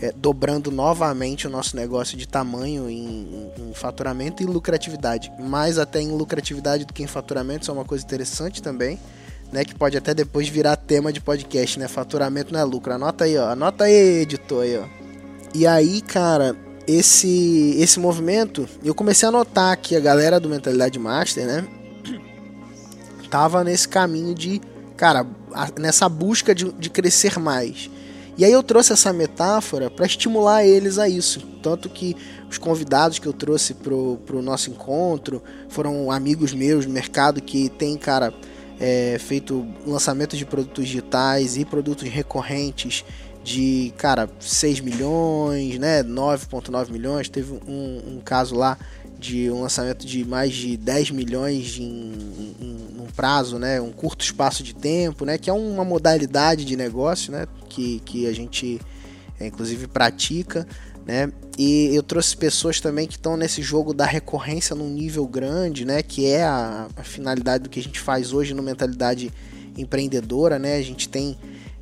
é, 0.00 0.12
dobrando 0.12 0.70
novamente 0.70 1.46
o 1.46 1.50
nosso 1.50 1.76
negócio 1.76 2.16
de 2.16 2.26
tamanho 2.26 2.90
em, 2.90 3.50
em, 3.58 3.74
faturamento 3.74 4.42
e 4.42 4.46
lucratividade. 4.46 5.32
Mais 5.38 5.78
até 5.78 6.00
em 6.00 6.10
lucratividade 6.10 6.84
do 6.84 6.92
que 6.92 7.02
em 7.02 7.06
faturamento, 7.06 7.62
isso 7.62 7.70
é 7.70 7.74
uma 7.74 7.84
coisa 7.84 8.04
interessante 8.04 8.62
também 8.62 8.98
né? 9.54 9.64
Que 9.64 9.72
pode 9.72 9.96
até 9.96 10.12
depois 10.12 10.48
virar 10.48 10.74
tema 10.74 11.12
de 11.12 11.20
podcast, 11.20 11.78
né? 11.78 11.86
Faturamento 11.86 12.52
não 12.52 12.58
é 12.58 12.64
lucro. 12.64 12.92
Anota 12.92 13.22
aí, 13.22 13.38
ó. 13.38 13.50
Anota 13.50 13.84
aí, 13.84 14.22
editor 14.22 14.64
aí, 14.64 14.76
ó. 14.76 14.84
E 15.54 15.64
aí, 15.64 16.00
cara, 16.00 16.56
esse 16.88 17.76
esse 17.78 18.00
movimento, 18.00 18.68
eu 18.82 18.94
comecei 18.94 19.28
a 19.28 19.30
notar 19.30 19.76
que 19.76 19.94
a 19.94 20.00
galera 20.00 20.40
do 20.40 20.48
Mentalidade 20.48 20.98
Master, 20.98 21.46
né? 21.46 21.64
Tava 23.30 23.62
nesse 23.62 23.88
caminho 23.88 24.34
de, 24.34 24.60
cara, 24.96 25.24
nessa 25.78 26.08
busca 26.08 26.52
de, 26.52 26.72
de 26.72 26.90
crescer 26.90 27.38
mais. 27.38 27.88
E 28.36 28.44
aí 28.44 28.50
eu 28.50 28.62
trouxe 28.62 28.92
essa 28.92 29.12
metáfora 29.12 29.88
para 29.88 30.06
estimular 30.06 30.64
eles 30.64 30.98
a 30.98 31.08
isso. 31.08 31.40
Tanto 31.62 31.88
que 31.88 32.16
os 32.50 32.58
convidados 32.58 33.18
que 33.18 33.26
eu 33.26 33.32
trouxe 33.32 33.74
pro, 33.74 34.18
pro 34.26 34.42
nosso 34.42 34.70
encontro 34.70 35.42
foram 35.68 36.10
amigos 36.10 36.52
meus 36.52 36.84
no 36.84 36.92
mercado 36.92 37.40
que 37.40 37.68
tem, 37.68 37.96
cara, 37.96 38.34
é, 38.80 39.16
feito 39.18 39.66
lançamento 39.86 40.36
de 40.36 40.44
produtos 40.44 40.86
digitais 40.86 41.56
e 41.56 41.64
produtos 41.64 42.08
recorrentes 42.08 43.04
de, 43.44 43.92
cara, 43.98 44.28
6 44.40 44.80
milhões, 44.80 45.78
né, 45.78 46.02
9.9 46.02 46.90
milhões, 46.90 47.28
teve 47.28 47.52
um, 47.68 48.16
um, 48.16 48.20
caso 48.24 48.54
lá 48.56 48.78
de 49.24 49.50
um 49.50 49.62
lançamento 49.62 50.06
de 50.06 50.22
mais 50.22 50.52
de 50.52 50.76
10 50.76 51.10
milhões 51.10 51.78
em, 51.78 51.82
em, 51.82 52.56
em, 52.60 53.00
um 53.00 53.06
prazo, 53.16 53.58
né, 53.58 53.80
um 53.80 53.90
curto 53.90 54.22
espaço 54.22 54.62
de 54.62 54.74
tempo, 54.74 55.24
né, 55.24 55.38
que 55.38 55.48
é 55.48 55.52
uma 55.52 55.84
modalidade 55.84 56.64
de 56.64 56.76
negócio, 56.76 57.32
né, 57.32 57.46
que, 57.70 58.00
que 58.04 58.26
a 58.26 58.34
gente 58.34 58.78
é, 59.40 59.46
inclusive 59.46 59.86
pratica, 59.86 60.66
né? 61.06 61.30
E 61.58 61.94
eu 61.94 62.02
trouxe 62.02 62.36
pessoas 62.36 62.80
também 62.80 63.06
que 63.06 63.14
estão 63.14 63.36
nesse 63.36 63.60
jogo 63.62 63.92
da 63.92 64.06
recorrência 64.06 64.74
num 64.74 64.88
nível 64.88 65.26
grande, 65.26 65.84
né? 65.84 66.02
Que 66.02 66.26
é 66.26 66.42
a, 66.42 66.88
a, 66.96 67.02
finalidade 67.02 67.64
do 67.64 67.70
que 67.70 67.78
a 67.78 67.82
gente 67.82 68.00
faz 68.00 68.32
hoje 68.32 68.54
no 68.54 68.62
mentalidade 68.62 69.30
empreendedora, 69.76 70.58
né? 70.58 70.76
A 70.76 70.82
gente 70.82 71.08
tem 71.08 71.36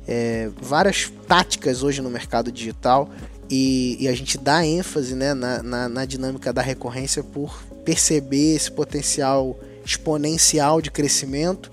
é, 0.05 0.49
várias 0.61 1.11
táticas 1.25 1.83
hoje 1.83 2.01
no 2.01 2.09
mercado 2.09 2.51
digital 2.51 3.09
e, 3.49 3.97
e 3.99 4.07
a 4.07 4.13
gente 4.13 4.37
dá 4.37 4.65
ênfase 4.65 5.15
né, 5.15 5.33
na, 5.33 5.61
na, 5.61 5.89
na 5.89 6.05
dinâmica 6.05 6.51
da 6.51 6.61
recorrência 6.61 7.23
por 7.23 7.63
perceber 7.85 8.55
esse 8.55 8.71
potencial 8.71 9.59
exponencial 9.85 10.81
de 10.81 10.89
crescimento 10.89 11.69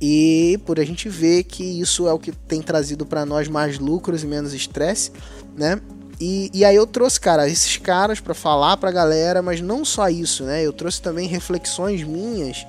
e 0.00 0.58
por 0.66 0.80
a 0.80 0.84
gente 0.84 1.08
ver 1.08 1.44
que 1.44 1.62
isso 1.80 2.08
é 2.08 2.12
o 2.12 2.18
que 2.18 2.32
tem 2.32 2.60
trazido 2.60 3.06
para 3.06 3.24
nós 3.24 3.48
mais 3.48 3.78
lucros 3.78 4.22
e 4.22 4.26
menos 4.26 4.52
estresse, 4.52 5.12
né? 5.56 5.80
E, 6.20 6.50
e 6.52 6.64
aí 6.64 6.76
eu 6.76 6.86
trouxe, 6.86 7.20
cara, 7.20 7.48
esses 7.48 7.76
caras 7.76 8.20
para 8.20 8.34
falar 8.34 8.76
pra 8.76 8.90
galera, 8.90 9.42
mas 9.42 9.60
não 9.60 9.84
só 9.84 10.08
isso, 10.08 10.44
né? 10.44 10.64
Eu 10.64 10.72
trouxe 10.72 11.00
também 11.00 11.28
reflexões 11.28 12.02
minhas 12.02 12.66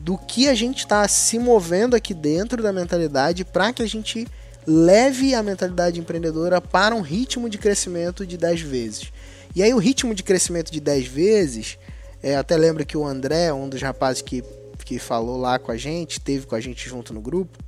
do 0.00 0.18
que 0.18 0.48
a 0.48 0.54
gente 0.54 0.78
está 0.80 1.06
se 1.08 1.38
movendo 1.38 1.96
aqui 1.96 2.12
dentro 2.12 2.62
da 2.62 2.72
mentalidade 2.72 3.44
para 3.44 3.72
que 3.72 3.82
a 3.82 3.88
gente 3.88 4.26
leve 4.66 5.34
a 5.34 5.42
mentalidade 5.42 6.00
empreendedora 6.00 6.60
para 6.60 6.94
um 6.94 7.00
ritmo 7.00 7.48
de 7.48 7.58
crescimento 7.58 8.26
de 8.26 8.36
10 8.36 8.60
vezes. 8.60 9.12
E 9.54 9.62
aí 9.62 9.72
o 9.72 9.78
ritmo 9.78 10.14
de 10.14 10.22
crescimento 10.22 10.72
de 10.72 10.80
10 10.80 11.06
vezes, 11.06 11.78
é, 12.22 12.36
até 12.36 12.56
lembro 12.56 12.84
que 12.84 12.96
o 12.96 13.06
André, 13.06 13.52
um 13.52 13.68
dos 13.68 13.80
rapazes 13.80 14.22
que, 14.22 14.42
que 14.84 14.98
falou 14.98 15.38
lá 15.38 15.58
com 15.58 15.70
a 15.70 15.76
gente, 15.76 16.20
teve 16.20 16.46
com 16.46 16.54
a 16.54 16.60
gente 16.60 16.88
junto 16.88 17.14
no 17.14 17.20
grupo, 17.20 17.58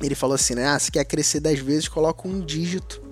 ele 0.00 0.14
falou 0.14 0.34
assim, 0.34 0.54
né? 0.54 0.66
Ah, 0.66 0.78
se 0.78 0.90
quer 0.90 1.04
crescer 1.04 1.40
10 1.40 1.60
vezes, 1.60 1.88
coloca 1.88 2.26
um 2.26 2.40
dígito 2.40 3.02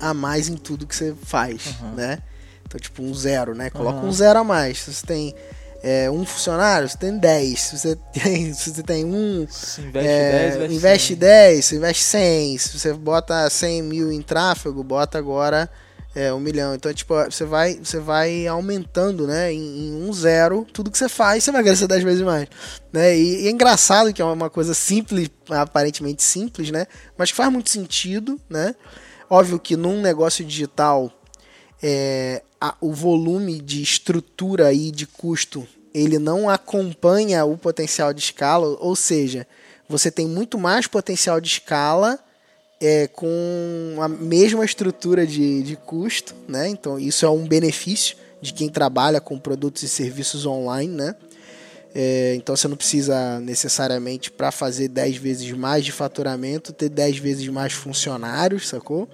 a 0.00 0.14
mais 0.14 0.48
em 0.48 0.56
tudo 0.56 0.86
que 0.86 0.96
você 0.96 1.14
faz, 1.22 1.74
uhum. 1.80 1.94
né? 1.94 2.18
Então, 2.66 2.78
tipo, 2.78 3.02
um 3.02 3.14
zero, 3.14 3.54
né? 3.54 3.70
Coloca 3.70 3.98
Aham. 3.98 4.08
um 4.08 4.12
zero 4.12 4.38
a 4.40 4.44
mais. 4.44 4.78
Se 4.78 4.92
você 4.92 5.06
tem 5.06 5.34
é, 5.82 6.10
um 6.10 6.24
funcionário, 6.24 6.88
você 6.88 6.98
tem 6.98 7.16
10. 7.16 7.60
Se 7.60 7.78
você 7.78 7.96
tem, 8.12 8.52
se 8.52 8.74
você 8.74 8.82
tem 8.82 9.04
um, 9.04 9.46
Se 9.48 9.80
investe 9.80 10.08
é, 10.08 10.30
10, 10.30 10.54
investe, 10.54 10.74
investe 10.74 11.08
100. 11.08 11.16
10, 11.16 11.64
você 11.64 11.76
investe 11.76 12.04
100. 12.04 12.58
Se 12.58 12.78
você 12.78 12.92
bota 12.92 13.48
100 13.48 13.82
mil 13.82 14.12
em 14.12 14.22
tráfego, 14.22 14.82
bota 14.82 15.18
agora 15.18 15.70
é, 16.14 16.32
um 16.32 16.40
milhão. 16.40 16.74
Então, 16.74 16.92
tipo, 16.92 17.14
você 17.24 17.44
vai, 17.44 17.74
você 17.74 18.00
vai 18.00 18.46
aumentando, 18.46 19.26
né? 19.26 19.52
Em, 19.52 19.88
em 19.88 19.94
um 20.02 20.12
zero, 20.12 20.66
tudo 20.72 20.90
que 20.90 20.98
você 20.98 21.08
faz, 21.08 21.44
você 21.44 21.52
vai 21.52 21.62
crescer 21.62 21.86
10 21.86 22.02
vezes 22.02 22.22
mais. 22.22 22.48
Né? 22.92 23.16
E, 23.16 23.44
e 23.44 23.48
é 23.48 23.50
engraçado 23.50 24.12
que 24.12 24.20
é 24.20 24.24
uma 24.24 24.50
coisa 24.50 24.74
simples, 24.74 25.30
aparentemente 25.48 26.22
simples, 26.22 26.70
né? 26.70 26.86
Mas 27.16 27.30
que 27.30 27.36
faz 27.36 27.52
muito 27.52 27.70
sentido, 27.70 28.40
né? 28.50 28.74
Óbvio 29.30 29.60
que 29.60 29.76
num 29.76 30.00
negócio 30.00 30.44
digital, 30.44 31.12
é, 31.82 32.42
a- 32.60 32.74
o 32.80 32.92
volume 32.92 33.60
de 33.60 33.82
estrutura 33.82 34.72
e 34.72 34.90
de 34.90 35.06
custo 35.06 35.66
ele 35.94 36.18
não 36.18 36.48
acompanha 36.48 37.44
o 37.44 37.56
potencial 37.56 38.12
de 38.12 38.20
escala, 38.20 38.76
ou 38.80 38.94
seja, 38.94 39.46
você 39.88 40.10
tem 40.10 40.26
muito 40.26 40.58
mais 40.58 40.86
potencial 40.86 41.40
de 41.40 41.48
escala 41.48 42.18
é, 42.80 43.08
com 43.08 43.96
a 44.00 44.06
mesma 44.06 44.64
estrutura 44.64 45.26
de, 45.26 45.62
de 45.62 45.76
custo, 45.76 46.34
né? 46.46 46.68
Então 46.68 46.98
isso 46.98 47.24
é 47.26 47.30
um 47.30 47.46
benefício 47.46 48.16
de 48.40 48.52
quem 48.52 48.68
trabalha 48.68 49.20
com 49.20 49.38
produtos 49.38 49.82
e 49.82 49.88
serviços 49.88 50.46
online, 50.46 50.94
né? 50.94 51.16
É, 51.94 52.34
então 52.36 52.54
você 52.54 52.68
não 52.68 52.76
precisa 52.76 53.40
necessariamente 53.40 54.30
para 54.30 54.52
fazer 54.52 54.88
10 54.88 55.16
vezes 55.16 55.50
mais 55.52 55.84
de 55.84 55.90
faturamento 55.90 56.72
ter 56.72 56.90
10 56.90 57.18
vezes 57.18 57.48
mais 57.48 57.72
funcionários, 57.72 58.68
sacou? 58.68 59.08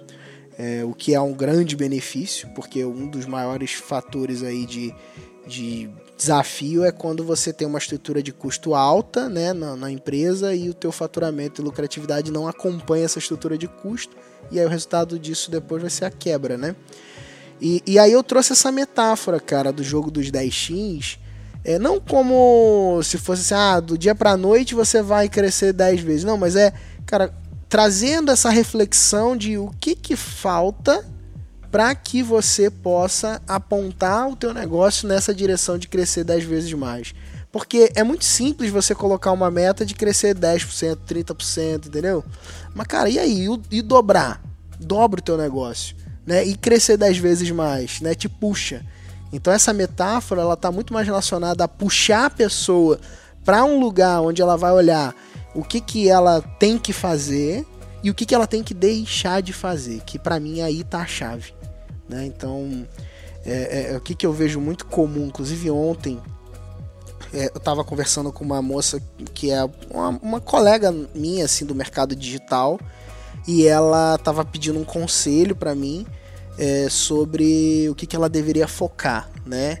É, 0.57 0.83
o 0.85 0.93
que 0.93 1.13
é 1.13 1.19
um 1.19 1.33
grande 1.33 1.75
benefício, 1.75 2.47
porque 2.55 2.85
um 2.85 3.07
dos 3.07 3.25
maiores 3.25 3.73
fatores 3.73 4.41
aí 4.41 4.65
de, 4.65 4.95
de 5.45 5.89
desafio 6.17 6.85
é 6.85 6.91
quando 6.91 7.23
você 7.25 7.51
tem 7.51 7.67
uma 7.67 7.77
estrutura 7.77 8.23
de 8.23 8.31
custo 8.31 8.73
alta 8.73 9.27
né, 9.27 9.51
na, 9.51 9.75
na 9.75 9.91
empresa 9.91 10.55
e 10.55 10.69
o 10.69 10.73
teu 10.73 10.91
faturamento 10.91 11.61
e 11.61 11.65
lucratividade 11.65 12.31
não 12.31 12.47
acompanha 12.47 13.03
essa 13.03 13.19
estrutura 13.19 13.57
de 13.57 13.67
custo 13.67 14.15
e 14.51 14.59
aí 14.59 14.65
o 14.65 14.69
resultado 14.69 15.19
disso 15.19 15.51
depois 15.51 15.81
vai 15.81 15.89
ser 15.89 16.05
a 16.05 16.11
quebra, 16.11 16.57
né? 16.57 16.75
E, 17.59 17.81
e 17.85 17.97
aí 17.97 18.11
eu 18.11 18.23
trouxe 18.23 18.53
essa 18.53 18.71
metáfora, 18.71 19.39
cara, 19.39 19.71
do 19.71 19.83
jogo 19.83 20.11
dos 20.11 20.29
10x, 20.29 21.17
é, 21.63 21.79
não 21.79 21.99
como 21.99 23.01
se 23.03 23.17
fosse 23.17 23.41
assim, 23.41 23.55
ah, 23.55 23.79
do 23.79 23.97
dia 23.97 24.13
pra 24.13 24.37
noite 24.37 24.75
você 24.75 25.01
vai 25.01 25.27
crescer 25.27 25.73
10 25.73 26.01
vezes. 26.01 26.23
Não, 26.23 26.37
mas 26.37 26.55
é, 26.55 26.71
cara, 27.05 27.33
trazendo 27.75 28.31
essa 28.31 28.49
reflexão 28.49 29.35
de 29.35 29.57
o 29.57 29.69
que 29.81 29.95
que 29.95 30.15
falta 30.15 31.05
para 31.69 31.93
que 31.93 32.23
você 32.23 32.71
possa 32.71 33.41
apontar 33.45 34.29
o 34.29 34.35
teu 34.37 34.53
negócio 34.53 35.05
nessa 35.09 35.35
direção 35.35 35.77
de 35.77 35.89
crescer 35.89 36.23
10 36.23 36.45
vezes 36.45 36.71
mais. 36.71 37.13
Porque 37.51 37.91
é 37.93 38.01
muito 38.01 38.23
simples 38.23 38.71
você 38.71 38.95
colocar 38.95 39.33
uma 39.33 39.51
meta 39.51 39.85
de 39.85 39.93
crescer 39.93 40.33
10%, 40.33 40.99
30%, 41.05 41.87
entendeu? 41.87 42.23
Mas, 42.73 42.87
cara, 42.87 43.09
e 43.09 43.19
aí? 43.19 43.45
E, 43.69 43.81
dobrar? 43.81 44.41
Dobra 44.79 45.19
o 45.19 45.23
teu 45.23 45.35
negócio, 45.37 45.97
né? 46.25 46.45
E 46.45 46.55
crescer 46.55 46.95
10 46.95 47.17
vezes 47.17 47.51
mais, 47.51 47.99
né? 47.99 48.15
Te 48.15 48.29
puxa. 48.29 48.85
Então 49.33 49.51
essa 49.51 49.73
metáfora, 49.73 50.39
ela 50.39 50.55
tá 50.55 50.71
muito 50.71 50.93
mais 50.93 51.05
relacionada 51.05 51.65
a 51.65 51.67
puxar 51.67 52.27
a 52.27 52.29
pessoa 52.29 53.01
para 53.43 53.65
um 53.65 53.81
lugar 53.81 54.21
onde 54.21 54.41
ela 54.41 54.55
vai 54.55 54.71
olhar 54.71 55.13
o 55.55 55.63
que 55.63 55.79
que 55.79 56.09
ela 56.09 56.41
tem 56.59 56.77
que 56.77 56.93
fazer 56.93 57.65
e 58.03 58.11
o 58.11 58.13
que 58.13 58.25
que 58.25 58.35
ela 58.35 58.45
tem 58.45 58.61
que 58.61 58.73
deixar 58.73 59.41
de 59.41 59.53
fazer, 59.53 60.01
que 60.01 60.19
para 60.19 60.39
mim 60.39 60.61
aí 60.61 60.83
tá 60.83 60.99
a 60.99 61.07
chave, 61.07 61.53
né? 62.07 62.25
Então, 62.25 62.85
é, 63.43 63.89
é, 63.89 63.93
é 63.93 63.97
o 63.97 64.01
que 64.01 64.13
que 64.13 64.25
eu 64.25 64.33
vejo 64.33 64.59
muito 64.59 64.85
comum, 64.85 65.25
inclusive 65.25 65.71
ontem, 65.71 66.19
é, 67.33 67.51
eu 67.53 67.59
tava 67.59 67.83
conversando 67.83 68.31
com 68.31 68.43
uma 68.43 68.61
moça 68.61 69.01
que 69.33 69.49
é 69.49 69.63
uma, 69.89 70.09
uma 70.21 70.41
colega 70.41 70.93
minha, 71.15 71.45
assim, 71.45 71.65
do 71.65 71.73
mercado 71.73 72.15
digital, 72.15 72.79
e 73.47 73.65
ela 73.65 74.17
tava 74.17 74.43
pedindo 74.43 74.79
um 74.79 74.83
conselho 74.83 75.55
para 75.55 75.73
mim 75.73 76.05
é, 76.57 76.87
sobre 76.89 77.89
o 77.89 77.95
que, 77.95 78.05
que 78.05 78.15
ela 78.15 78.29
deveria 78.29 78.67
focar, 78.67 79.29
né? 79.45 79.79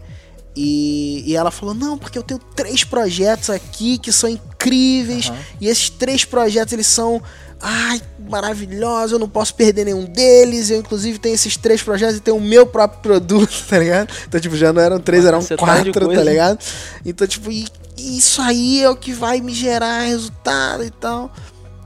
E, 0.55 1.23
e 1.25 1.35
ela 1.35 1.51
falou: 1.51 1.75
Não, 1.75 1.97
porque 1.97 2.17
eu 2.17 2.23
tenho 2.23 2.39
três 2.39 2.83
projetos 2.83 3.49
aqui 3.49 3.97
que 3.97 4.11
são 4.11 4.29
incríveis, 4.65 5.27
Aham. 5.29 5.37
e 5.61 5.67
esses 5.67 5.89
três 5.89 6.25
projetos 6.25 6.73
eles 6.73 6.87
são. 6.87 7.21
Ai, 7.61 8.01
maravilhosos, 8.29 9.13
eu 9.13 9.19
não 9.19 9.29
posso 9.29 9.55
perder 9.55 9.85
nenhum 9.85 10.03
deles. 10.05 10.69
Eu, 10.69 10.79
inclusive, 10.79 11.17
tenho 11.17 11.33
esses 11.35 11.55
três 11.55 11.81
projetos 11.81 12.17
e 12.17 12.19
tenho 12.19 12.37
o 12.37 12.41
meu 12.41 12.65
próprio 12.67 13.01
produto, 13.01 13.53
tá 13.67 13.79
ligado? 13.79 14.09
Então, 14.27 14.39
tipo, 14.39 14.55
já 14.57 14.73
não 14.73 14.81
eram 14.81 14.99
três, 14.99 15.23
Uma 15.23 15.29
eram 15.29 15.39
de 15.39 15.55
quatro, 15.57 15.93
tá 15.93 15.99
coisa. 16.05 16.23
ligado? 16.23 16.59
Então, 17.05 17.25
tipo, 17.25 17.49
e- 17.51 17.65
e 17.97 18.17
isso 18.17 18.41
aí 18.41 18.83
é 18.83 18.89
o 18.89 18.95
que 18.95 19.13
vai 19.13 19.39
me 19.39 19.53
gerar 19.53 20.01
resultado 20.01 20.83
e 20.83 20.91
tal. 20.91 21.33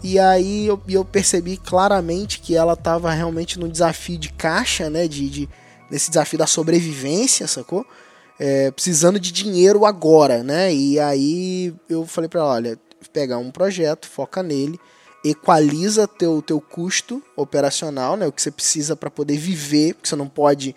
E 0.03 0.17
aí 0.17 0.65
eu, 0.65 0.81
eu 0.89 1.05
percebi 1.05 1.55
claramente 1.57 2.39
que 2.39 2.55
ela 2.55 2.75
tava 2.75 3.11
realmente 3.11 3.59
no 3.59 3.69
desafio 3.69 4.17
de 4.17 4.29
caixa, 4.29 4.89
né? 4.89 5.07
De, 5.07 5.29
de, 5.29 5.49
nesse 5.89 6.09
desafio 6.09 6.39
da 6.39 6.47
sobrevivência, 6.47 7.47
sacou? 7.47 7.85
É, 8.39 8.71
precisando 8.71 9.19
de 9.19 9.31
dinheiro 9.31 9.85
agora, 9.85 10.41
né? 10.41 10.73
E 10.73 10.99
aí 10.99 11.75
eu 11.89 12.05
falei 12.05 12.29
pra 12.29 12.39
ela, 12.39 12.53
olha, 12.53 12.79
pegar 13.11 13.37
um 13.37 13.51
projeto, 13.51 14.07
foca 14.07 14.41
nele, 14.41 14.79
equaliza 15.23 16.07
teu, 16.07 16.41
teu 16.41 16.61
custo 16.61 17.21
operacional, 17.35 18.15
né? 18.15 18.27
O 18.27 18.31
que 18.31 18.41
você 18.41 18.51
precisa 18.51 18.95
para 18.95 19.09
poder 19.09 19.37
viver, 19.37 19.93
porque 19.95 20.07
você 20.07 20.15
não 20.15 20.27
pode. 20.27 20.75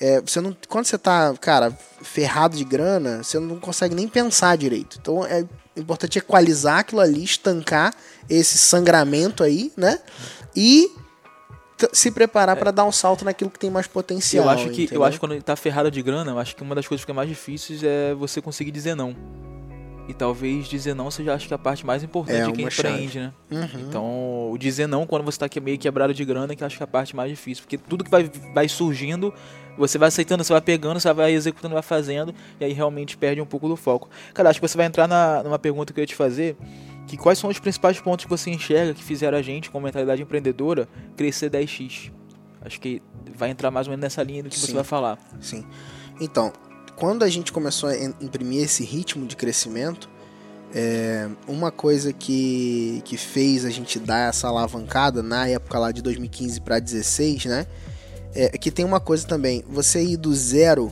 é, 0.00 0.20
você 0.20 0.40
não, 0.40 0.56
quando 0.68 0.86
você 0.86 0.96
tá, 0.96 1.34
cara, 1.40 1.76
ferrado 2.02 2.56
de 2.56 2.64
grana, 2.64 3.22
você 3.22 3.38
não 3.38 3.60
consegue 3.60 3.94
nem 3.94 4.08
pensar 4.08 4.56
direito. 4.56 4.98
Então 5.00 5.24
é 5.24 5.44
importante 5.76 6.18
equalizar 6.18 6.78
aquilo 6.80 7.00
ali, 7.00 7.22
estancar 7.22 7.94
esse 8.28 8.56
sangramento 8.58 9.42
aí, 9.42 9.72
né? 9.76 9.98
E 10.56 10.90
se 11.92 12.10
preparar 12.10 12.56
para 12.56 12.70
dar 12.70 12.84
um 12.84 12.92
salto 12.92 13.24
naquilo 13.24 13.50
que 13.50 13.58
tem 13.58 13.70
mais 13.70 13.86
potencial. 13.86 14.44
Eu 14.44 14.50
acho 14.50 14.70
que 14.70 14.80
eu 14.80 14.84
entendeu? 14.84 15.04
acho 15.04 15.16
que 15.16 15.20
quando 15.20 15.32
ele 15.32 15.42
tá 15.42 15.56
ferrado 15.56 15.90
de 15.90 16.02
grana, 16.02 16.32
eu 16.32 16.38
acho 16.38 16.54
que 16.54 16.62
uma 16.62 16.74
das 16.74 16.86
coisas 16.86 17.02
que 17.02 17.06
fica 17.06 17.14
mais 17.14 17.28
difíceis 17.28 17.82
é 17.82 18.14
você 18.14 18.40
conseguir 18.40 18.70
dizer 18.70 18.94
não. 18.94 19.16
E 20.08 20.12
talvez 20.12 20.66
dizer 20.66 20.94
não 20.94 21.10
seja 21.10 21.32
acho 21.32 21.46
que 21.46 21.54
a 21.54 21.58
parte 21.58 21.86
mais 21.86 22.02
importante 22.02 22.36
É 22.36 22.46
de 22.46 22.52
quem 22.52 22.66
empreende, 22.66 23.20
né? 23.20 23.32
Uhum. 23.50 23.80
Então, 23.80 24.50
o 24.50 24.58
dizer 24.58 24.88
não 24.88 25.06
quando 25.06 25.24
você 25.24 25.38
tá 25.38 25.48
meio 25.60 25.78
quebrado 25.78 26.12
de 26.12 26.24
grana, 26.24 26.56
que 26.56 26.62
eu 26.62 26.66
acho 26.66 26.76
que 26.76 26.82
é 26.82 26.84
a 26.84 26.88
parte 26.88 27.14
mais 27.14 27.30
difícil. 27.30 27.62
Porque 27.62 27.78
tudo 27.78 28.02
que 28.02 28.10
vai, 28.10 28.28
vai 28.52 28.68
surgindo, 28.68 29.32
você 29.78 29.98
vai 29.98 30.08
aceitando, 30.08 30.42
você 30.42 30.52
vai 30.52 30.60
pegando, 30.60 30.98
você 30.98 31.12
vai 31.12 31.32
executando, 31.32 31.74
vai 31.74 31.82
fazendo, 31.82 32.34
e 32.60 32.64
aí 32.64 32.72
realmente 32.72 33.16
perde 33.16 33.40
um 33.40 33.46
pouco 33.46 33.68
do 33.68 33.76
foco. 33.76 34.08
Cara, 34.34 34.50
acho 34.50 34.60
que 34.60 34.66
você 34.66 34.76
vai 34.76 34.86
entrar 34.86 35.06
na, 35.06 35.42
numa 35.44 35.58
pergunta 35.58 35.92
que 35.92 36.00
eu 36.00 36.02
ia 36.02 36.06
te 36.06 36.16
fazer, 36.16 36.56
que 37.06 37.16
quais 37.16 37.38
são 37.38 37.50
os 37.50 37.58
principais 37.58 38.00
pontos 38.00 38.24
que 38.24 38.30
você 38.30 38.50
enxerga 38.50 38.94
que 38.94 39.02
fizeram 39.02 39.36
a 39.36 39.42
gente, 39.42 39.70
com 39.70 39.80
mentalidade 39.80 40.22
empreendedora, 40.22 40.88
crescer 41.16 41.50
10x? 41.50 42.10
Acho 42.64 42.80
que 42.80 43.02
vai 43.36 43.50
entrar 43.50 43.70
mais 43.70 43.86
ou 43.86 43.90
menos 43.90 44.02
nessa 44.02 44.22
linha 44.22 44.42
do 44.42 44.48
que 44.48 44.58
você 44.58 44.66
Sim. 44.68 44.74
vai 44.74 44.84
falar. 44.84 45.18
Sim. 45.40 45.64
Então, 46.20 46.52
quando 46.96 47.24
a 47.24 47.28
gente 47.28 47.52
começou 47.52 47.88
a 47.88 47.96
im- 47.96 48.14
imprimir 48.20 48.62
esse 48.62 48.84
ritmo 48.84 49.26
de 49.26 49.34
crescimento, 49.36 50.08
é, 50.74 51.28
uma 51.48 51.70
coisa 51.70 52.12
que, 52.12 53.02
que 53.04 53.16
fez 53.16 53.64
a 53.64 53.70
gente 53.70 53.98
dar 53.98 54.28
essa 54.28 54.48
alavancada 54.48 55.22
na 55.22 55.46
época 55.48 55.78
lá 55.78 55.92
de 55.92 56.00
2015 56.00 56.60
para 56.60 56.78
16, 56.78 57.46
né? 57.46 57.66
É 58.34 58.56
que 58.56 58.70
tem 58.70 58.84
uma 58.84 58.98
coisa 59.00 59.26
também, 59.26 59.62
você 59.68 60.02
ir 60.02 60.16
do 60.16 60.32
zero 60.34 60.90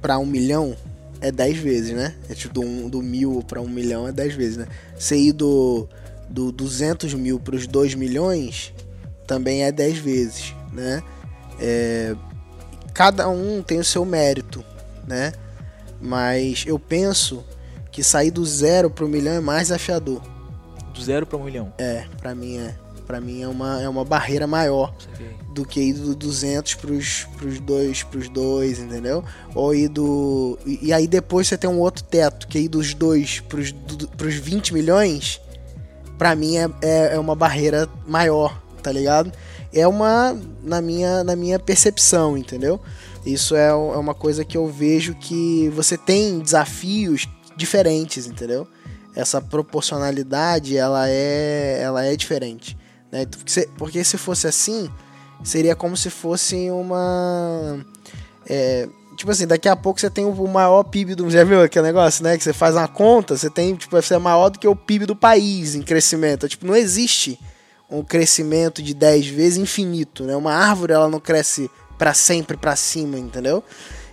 para 0.00 0.18
um 0.18 0.24
milhão 0.24 0.74
é 1.20 1.30
10 1.30 1.58
vezes, 1.58 1.94
né? 1.94 2.14
É 2.28 2.34
tipo 2.34 2.54
do, 2.54 2.60
um- 2.62 2.88
do 2.88 3.02
mil 3.02 3.42
para 3.46 3.60
um 3.60 3.68
milhão 3.68 4.06
é 4.08 4.12
10 4.12 4.34
vezes, 4.34 4.56
né? 4.56 4.66
Você 4.98 5.16
ir 5.16 5.32
do, 5.32 5.88
do 6.28 6.50
200 6.52 7.12
mil 7.14 7.38
para 7.38 7.56
os 7.56 7.66
2 7.66 7.94
milhões 7.94 8.72
também 9.26 9.64
é 9.64 9.70
10 9.72 9.98
vezes, 9.98 10.54
né? 10.72 11.02
É, 11.60 12.14
cada 12.94 13.28
um 13.28 13.62
tem 13.62 13.78
o 13.78 13.84
seu 13.84 14.04
mérito, 14.04 14.64
né? 15.06 15.32
Mas 16.00 16.64
eu 16.66 16.78
penso 16.78 17.44
que 17.92 18.02
sair 18.02 18.30
do 18.30 18.44
zero 18.46 18.90
pro 18.90 19.08
milhão 19.08 19.34
é 19.34 19.40
mais 19.40 19.64
desafiador. 19.68 20.22
Do 20.94 21.02
zero 21.02 21.26
para 21.26 21.36
um 21.38 21.44
milhão. 21.44 21.72
É, 21.78 22.06
pra 22.20 22.34
mim 22.34 22.56
é. 22.58 22.74
Pra 23.06 23.20
mim 23.20 23.42
é 23.42 23.48
uma, 23.48 23.82
é 23.82 23.88
uma 23.88 24.04
barreira 24.04 24.46
maior. 24.46 24.94
Do 25.52 25.64
que 25.64 25.80
ir 25.80 25.94
do 25.94 26.14
200 26.14 26.74
pros, 26.74 27.26
pros 27.36 27.60
dois, 27.60 28.02
pros 28.02 28.28
dois, 28.28 28.78
entendeu? 28.78 29.24
Ou 29.54 29.74
ir 29.74 29.88
do... 29.88 30.58
E, 30.64 30.92
aí 30.92 31.06
depois 31.06 31.48
você 31.48 31.58
tem 31.58 31.68
um 31.68 31.80
outro 31.80 32.04
teto, 32.04 32.46
que 32.46 32.58
é 32.58 32.60
ir 32.62 32.68
dos 32.68 32.94
dois 32.94 33.40
pros, 33.40 33.72
do, 33.72 34.08
pros 34.08 34.34
20 34.34 34.72
milhões, 34.72 35.40
pra 36.16 36.34
mim 36.34 36.56
é, 36.56 36.70
é, 36.82 37.14
é 37.14 37.18
uma 37.18 37.34
barreira 37.34 37.88
maior, 38.06 38.62
tá 38.82 38.92
ligado? 38.92 39.32
É 39.72 39.86
uma... 39.86 40.38
Na 40.62 40.80
minha, 40.80 41.24
na 41.24 41.34
minha 41.34 41.58
percepção, 41.58 42.36
entendeu? 42.36 42.80
Isso 43.24 43.56
é, 43.56 43.68
é 43.68 43.74
uma 43.74 44.14
coisa 44.14 44.44
que 44.44 44.56
eu 44.56 44.66
vejo 44.66 45.14
que 45.14 45.68
você 45.70 45.96
tem 45.96 46.38
desafios 46.38 47.26
diferentes, 47.56 48.26
entendeu? 48.26 48.66
Essa 49.14 49.40
proporcionalidade, 49.40 50.76
ela 50.76 51.08
é, 51.08 51.80
ela 51.82 52.04
é 52.04 52.14
diferente. 52.14 52.76
Né? 53.10 53.26
Porque 53.76 54.04
se 54.04 54.16
fosse 54.16 54.46
assim, 54.46 54.88
seria 55.42 55.74
como 55.74 55.96
se 55.96 56.10
fosse 56.10 56.70
uma 56.70 57.84
é, 58.46 58.88
tipo 59.20 59.30
assim, 59.30 59.46
daqui 59.46 59.68
a 59.68 59.76
pouco 59.76 60.00
você 60.00 60.08
tem 60.08 60.24
o 60.24 60.48
maior 60.48 60.82
PIB 60.82 61.14
do. 61.14 61.30
Já 61.30 61.44
viu 61.44 61.62
aquele 61.62 61.86
negócio, 61.86 62.24
né? 62.24 62.36
Que 62.38 62.42
você 62.42 62.52
faz 62.52 62.74
uma 62.74 62.88
conta, 62.88 63.36
você 63.36 63.50
tem, 63.50 63.74
tipo, 63.74 63.94
você 63.94 64.14
é 64.14 64.18
maior 64.18 64.48
do 64.48 64.58
que 64.58 64.66
o 64.66 64.74
PIB 64.74 65.06
do 65.06 65.14
país 65.14 65.74
em 65.74 65.82
crescimento. 65.82 66.48
Tipo, 66.48 66.66
não 66.66 66.74
existe 66.74 67.38
um 67.90 68.02
crescimento 68.02 68.82
de 68.82 68.94
10 68.94 69.26
vezes 69.26 69.58
infinito, 69.58 70.24
né? 70.24 70.34
Uma 70.34 70.54
árvore, 70.54 70.94
ela 70.94 71.08
não 71.08 71.20
cresce 71.20 71.70
para 71.98 72.14
sempre 72.14 72.56
para 72.56 72.74
cima, 72.74 73.18
entendeu? 73.18 73.62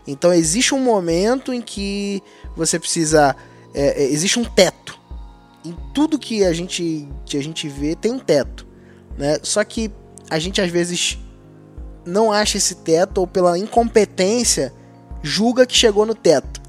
Então 0.05 0.33
existe 0.33 0.75
um 0.75 0.79
momento 0.79 1.53
em 1.53 1.61
que 1.61 2.21
você 2.55 2.77
precisa. 2.77 3.35
É, 3.73 4.03
é, 4.03 4.11
existe 4.11 4.37
um 4.39 4.43
teto. 4.43 4.97
Em 5.65 5.75
tudo 5.93 6.19
que 6.19 6.43
a 6.43 6.53
gente, 6.53 7.07
que 7.25 7.37
a 7.37 7.43
gente 7.43 7.67
vê 7.67 7.95
tem 7.95 8.11
um 8.11 8.19
teto. 8.19 8.67
Né? 9.17 9.39
Só 9.41 9.63
que 9.63 9.91
a 10.29 10.39
gente 10.39 10.61
às 10.61 10.69
vezes 10.69 11.17
não 12.05 12.31
acha 12.31 12.57
esse 12.57 12.75
teto 12.75 13.19
ou 13.19 13.27
pela 13.27 13.57
incompetência 13.57 14.73
julga 15.21 15.65
que 15.65 15.75
chegou 15.75 16.05
no 16.05 16.15
teto. 16.15 16.61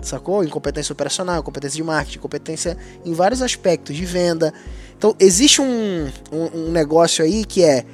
Sacou? 0.00 0.44
Incompetência 0.44 0.92
operacional, 0.92 1.42
competência 1.42 1.76
de 1.76 1.82
marketing, 1.82 2.18
competência 2.18 2.76
em 3.04 3.12
vários 3.12 3.42
aspectos 3.42 3.96
de 3.96 4.04
venda. 4.04 4.52
Então 4.96 5.14
existe 5.18 5.60
um, 5.60 6.08
um, 6.32 6.66
um 6.66 6.70
negócio 6.70 7.24
aí 7.24 7.44
que 7.44 7.62
é 7.62 7.84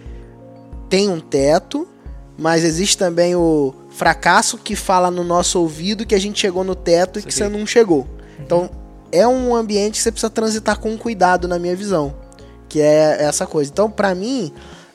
tem 0.88 1.08
um 1.08 1.20
teto, 1.20 1.88
mas 2.36 2.64
existe 2.64 2.98
também 2.98 3.34
o 3.34 3.74
fracasso 3.90 4.58
que 4.58 4.76
fala 4.76 5.10
no 5.10 5.24
nosso 5.24 5.58
ouvido 5.60 6.04
que 6.04 6.14
a 6.14 6.20
gente 6.20 6.40
chegou 6.40 6.62
no 6.64 6.74
teto 6.74 7.18
e 7.18 7.22
que 7.22 7.32
você 7.32 7.48
não 7.48 7.66
chegou. 7.66 8.00
Uhum. 8.00 8.44
Então, 8.44 8.70
é 9.10 9.26
um 9.26 9.54
ambiente 9.54 9.94
que 9.94 10.02
você 10.02 10.10
precisa 10.10 10.30
transitar 10.30 10.78
com 10.78 10.96
cuidado, 10.98 11.46
na 11.46 11.58
minha 11.58 11.76
visão. 11.76 12.14
Que 12.68 12.80
é 12.80 13.22
essa 13.22 13.46
coisa. 13.46 13.70
Então, 13.70 13.90
para 13.90 14.14
mim, 14.14 14.52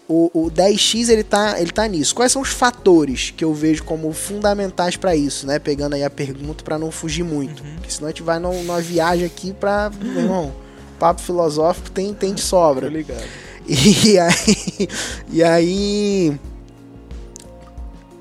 o, 0.07 0.31
o 0.33 0.51
10x 0.51 1.09
ele 1.09 1.23
tá, 1.23 1.59
ele 1.59 1.71
tá 1.71 1.87
nisso. 1.87 2.15
Quais 2.15 2.31
são 2.31 2.41
os 2.41 2.49
fatores 2.49 3.33
que 3.35 3.43
eu 3.43 3.53
vejo 3.53 3.83
como 3.83 4.11
fundamentais 4.13 4.95
para 4.95 5.15
isso, 5.15 5.45
né? 5.45 5.59
Pegando 5.59 5.93
aí 5.93 6.03
a 6.03 6.09
pergunta 6.09 6.63
para 6.63 6.79
não 6.79 6.91
fugir 6.91 7.23
muito. 7.23 7.61
Uhum. 7.61 7.73
Porque 7.75 7.91
senão 7.91 8.07
a 8.07 8.11
gente 8.11 8.23
vai 8.23 8.39
numa 8.39 8.79
viagem 8.79 9.25
aqui 9.25 9.53
pra. 9.53 9.91
Meu 10.01 10.23
irmão, 10.23 10.53
papo 10.97 11.21
filosófico 11.21 11.91
tem, 11.91 12.13
tem 12.13 12.33
de 12.33 12.41
sobra. 12.41 12.87
Tô 12.87 12.93
ligado. 12.93 13.23
E 13.69 14.17
aí. 14.17 14.89
E 15.29 15.43
aí 15.43 16.39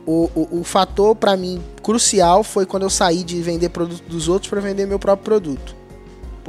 o, 0.04 0.30
o, 0.34 0.60
o 0.60 0.64
fator 0.64 1.14
para 1.14 1.36
mim 1.36 1.62
crucial 1.82 2.44
foi 2.44 2.64
quando 2.64 2.84
eu 2.84 2.90
saí 2.90 3.24
de 3.24 3.40
vender 3.42 3.68
produto 3.68 4.02
dos 4.08 4.28
outros 4.28 4.48
para 4.48 4.60
vender 4.60 4.86
meu 4.86 4.98
próprio 4.98 5.24
produto. 5.24 5.76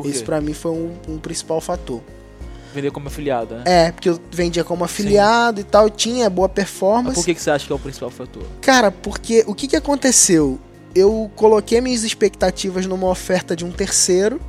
Esse 0.06 0.24
para 0.24 0.40
mim 0.40 0.54
foi 0.54 0.72
um, 0.72 0.94
um, 1.08 1.18
principal 1.18 1.60
fator. 1.60 2.02
Vender 2.74 2.92
como 2.92 3.08
afiliado, 3.08 3.56
né? 3.56 3.64
É, 3.66 3.92
porque 3.92 4.10
eu 4.10 4.20
vendia 4.32 4.64
como 4.64 4.84
afiliado 4.84 5.62
Sim. 5.62 5.68
e 5.68 5.70
tal, 5.70 5.90
tinha 5.90 6.30
boa 6.30 6.50
performance. 6.50 7.08
Mas 7.08 7.18
por 7.18 7.26
que, 7.26 7.36
que 7.36 7.42
você 7.42 7.52
acha 7.52 7.66
que 7.66 7.72
é 7.72 7.76
o 7.76 7.80
principal 7.80 8.10
fator? 8.10 8.44
Cara, 8.62 8.92
porque 8.92 9.44
o 9.48 9.56
que, 9.56 9.68
que 9.68 9.76
aconteceu? 9.76 10.60
Eu 10.94 11.32
coloquei 11.36 11.80
minhas 11.82 12.04
expectativas 12.04 12.86
numa 12.86 13.08
oferta 13.08 13.56
de 13.56 13.66
um 13.66 13.72
terceiro, 13.72 14.40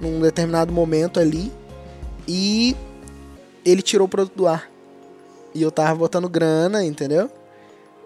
num 0.00 0.20
determinado 0.20 0.72
momento 0.72 1.20
ali, 1.20 1.52
e 2.26 2.76
ele 3.64 3.82
tirou 3.82 4.06
o 4.06 4.08
produto 4.08 4.36
do 4.36 4.46
ar. 4.46 4.70
E 5.54 5.62
eu 5.62 5.70
tava 5.70 5.94
botando 5.94 6.28
grana, 6.28 6.84
entendeu? 6.84 7.30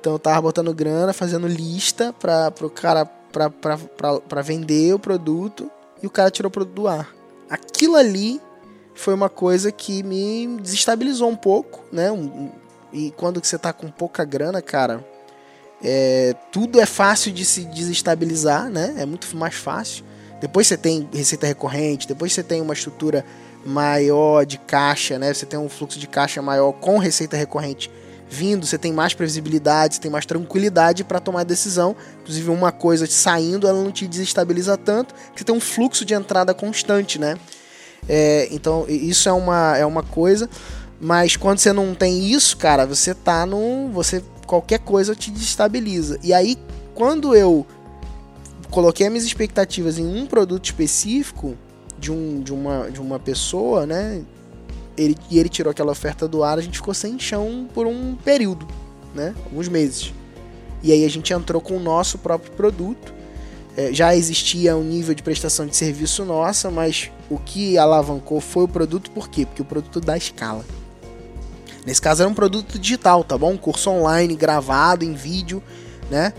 Então 0.01 0.15
eu 0.15 0.19
tava 0.19 0.43
botando 0.43 0.73
grana, 0.75 1.13
fazendo 1.13 1.47
lista 1.47 2.13
para 2.13 2.51
pro 2.51 2.71
cara 2.71 3.05
pra, 3.05 3.51
pra, 3.51 3.77
pra, 3.77 4.21
pra 4.21 4.43
vender 4.43 4.95
o 4.95 4.99
produto 4.99 5.71
e 6.03 6.07
o 6.07 6.11
cara 6.11 6.31
tirou 6.31 6.49
o 6.49 6.53
produto 6.53 6.75
do 6.75 6.89
ar. 6.89 7.15
Aquilo 7.51 7.97
ali 7.97 8.41
foi 8.97 9.15
uma 9.15 9.29
coisa 9.29 9.71
que 9.71 10.03
me 10.03 10.59
desestabilizou 10.61 11.29
um 11.29 11.37
pouco, 11.37 11.85
né? 11.93 12.09
E 12.93 13.11
quando 13.13 13.45
você 13.45 13.59
tá 13.59 13.73
com 13.73 13.89
pouca 13.89 14.25
grana, 14.25 14.63
cara, 14.63 15.05
é, 15.83 16.35
tudo 16.51 16.81
é 16.81 16.87
fácil 16.87 17.33
de 17.33 17.45
se 17.45 17.65
desestabilizar, 17.65 18.71
né? 18.71 18.95
É 18.99 19.07
muito 19.07 19.35
mais 19.37 19.55
fácil. 19.55 20.05
Depois 20.41 20.67
você 20.67 20.77
tem 20.77 21.09
receita 21.13 21.47
recorrente, 21.47 22.09
depois 22.09 22.33
você 22.33 22.43
tem 22.43 22.61
uma 22.61 22.75
estrutura 22.75 23.25
maior 23.65 24.45
de 24.45 24.59
caixa, 24.59 25.19
né? 25.19 25.33
Você 25.33 25.47
tem 25.47 25.59
um 25.59 25.69
fluxo 25.69 25.99
de 25.99 26.07
caixa 26.07 26.41
maior 26.41 26.73
com 26.73 26.99
receita 26.99 27.37
recorrente 27.37 27.91
vindo, 28.29 28.67
você 28.67 28.77
tem 28.77 28.93
mais 28.93 29.15
previsibilidade, 29.15 29.95
você 29.95 30.01
tem 30.01 30.11
mais 30.11 30.27
tranquilidade 30.27 31.05
para 31.05 31.21
tomar 31.21 31.45
decisão. 31.45 31.95
Inclusive, 32.23 32.51
uma 32.51 32.73
coisa 32.73 33.07
saindo, 33.07 33.69
ela 33.69 33.83
não 33.83 33.93
te 33.93 34.07
desestabiliza 34.07 34.77
tanto, 34.77 35.15
porque 35.15 35.39
você 35.39 35.45
tem 35.45 35.55
um 35.55 35.61
fluxo 35.61 36.05
de 36.05 36.15
entrada 36.15 36.53
constante, 36.53 37.19
né? 37.19 37.37
É, 38.09 38.49
então, 38.51 38.87
isso 38.89 39.29
é 39.29 39.33
uma, 39.33 39.77
é 39.77 39.87
uma 39.87 40.03
coisa. 40.03 40.49
Mas 41.01 41.37
quando 41.37 41.59
você 41.59 41.73
não 41.73 41.95
tem 41.95 42.31
isso, 42.31 42.57
cara, 42.57 42.87
você 42.87 43.15
tá 43.15 43.45
num. 43.45 43.91
Você. 43.93 44.23
Qualquer 44.47 44.79
coisa 44.79 45.15
te 45.15 45.31
desestabiliza. 45.31 46.19
E 46.23 46.33
aí, 46.33 46.57
quando 46.95 47.35
eu 47.35 47.67
coloquei 48.71 49.09
minhas 49.09 49.25
expectativas 49.25 49.99
em 49.99 50.07
um 50.07 50.25
produto 50.25 50.67
específico 50.67 51.57
de, 51.99 52.13
um, 52.13 52.41
de, 52.41 52.53
uma, 52.53 52.89
de 52.89 53.01
uma 53.01 53.19
pessoa, 53.19 53.87
né? 53.87 54.23
ele, 54.97 55.17
e 55.31 55.39
ele 55.39 55.49
tirou 55.49 55.71
aquela 55.71 55.93
oferta 55.93 56.27
do 56.27 56.43
ar, 56.43 56.59
a 56.59 56.63
gente 56.63 56.79
ficou 56.79 56.95
sem 56.95 57.19
chão 57.19 57.69
por 57.75 57.87
um 57.87 58.17
período, 58.17 58.67
né? 59.15 59.35
Alguns 59.45 59.69
meses. 59.69 60.13
E 60.83 60.93
aí 60.93 61.05
a 61.05 61.11
gente 61.11 61.33
entrou 61.33 61.61
com 61.61 61.77
o 61.77 61.81
nosso 61.81 62.19
próprio 62.19 62.53
produto. 62.53 63.15
É, 63.77 63.93
já 63.93 64.17
existia 64.17 64.75
um 64.75 64.83
nível 64.83 65.15
de 65.15 65.23
prestação 65.23 65.67
de 65.67 65.77
serviço 65.77 66.25
nossa, 66.25 66.71
mas 66.71 67.11
o 67.29 67.39
que 67.39 67.77
alavancou 67.77 68.41
foi 68.41 68.65
o 68.65 68.69
produto, 68.69 69.11
por 69.11 69.29
quê? 69.29 69.45
Porque 69.45 69.61
o 69.61 69.67
produto 69.67 70.01
dá 70.01 70.17
escala. 70.17 70.65
Nesse 71.85 72.01
caso 72.01 72.23
era 72.23 72.31
um 72.31 72.35
produto 72.35 72.79
digital, 72.79 73.23
tá 73.23 73.37
bom? 73.37 73.53
Um 73.53 73.57
curso 73.59 73.91
online 73.91 74.35
gravado 74.35 75.05
em 75.05 75.13
vídeo, 75.13 75.63
né? 76.11 76.33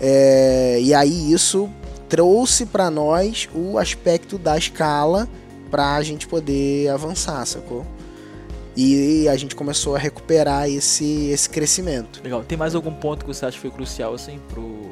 É, 0.00 0.78
e 0.80 0.92
aí 0.92 1.32
isso 1.32 1.70
trouxe 2.08 2.66
para 2.66 2.90
nós 2.90 3.48
o 3.54 3.78
aspecto 3.78 4.36
da 4.36 4.58
escala 4.58 5.28
para 5.70 5.94
a 5.94 6.02
gente 6.02 6.26
poder 6.26 6.88
avançar, 6.88 7.46
sacou? 7.46 7.86
E 8.76 9.28
a 9.28 9.36
gente 9.36 9.54
começou 9.54 9.94
a 9.94 9.98
recuperar 9.98 10.68
esse, 10.68 11.28
esse 11.30 11.48
crescimento. 11.48 12.20
Legal. 12.22 12.42
Tem 12.42 12.58
mais 12.58 12.74
algum 12.74 12.92
ponto 12.92 13.24
que 13.24 13.32
você 13.32 13.46
acha 13.46 13.56
que 13.56 13.60
foi 13.60 13.70
crucial 13.70 14.14
assim 14.14 14.40
pro 14.48 14.89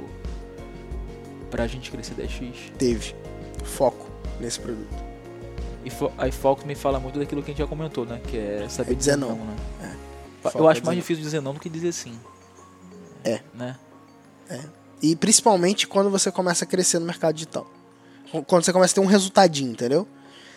pra 1.51 1.67
gente 1.67 1.91
crescer 1.91 2.15
10x? 2.15 2.73
Teve. 2.79 3.15
Foco 3.65 4.07
nesse 4.41 4.61
produto. 4.61 5.09
E 5.85 5.91
fo 5.91 6.11
aí 6.19 6.31
foco 6.31 6.67
me 6.67 6.75
fala 6.75 6.99
muito 7.01 7.19
daquilo 7.19 7.43
que 7.43 7.51
a 7.51 7.55
gente 7.55 7.59
já 7.59 7.67
comentou, 7.67 8.05
né? 8.05 8.21
Que 8.27 8.37
é 8.37 8.69
saber 8.69 8.93
é 8.93 8.95
dizer 8.95 9.17
não. 9.17 9.37
não 9.37 9.45
né? 9.47 9.57
é. 9.83 10.09
Eu 10.55 10.69
acho 10.69 10.85
mais 10.85 10.85
não. 10.85 10.95
difícil 10.95 11.23
dizer 11.23 11.41
não 11.41 11.55
do 11.55 11.61
que 11.61 11.69
dizer 11.69 11.93
sim. 11.93 12.19
É. 13.25 13.41
Né? 13.55 13.77
É. 14.49 14.61
E 15.03 15.15
principalmente 15.17 15.87
quando 15.87 16.11
você 16.11 16.31
começa 16.31 16.65
a 16.65 16.69
crescer 16.69 16.99
no 16.99 17.07
mercado 17.07 17.35
digital. 17.35 17.67
Quando 18.47 18.65
você 18.65 18.73
começa 18.73 18.93
a 18.93 18.97
ter 18.97 19.01
um 19.01 19.07
resultadinho, 19.07 19.71
entendeu? 19.71 20.07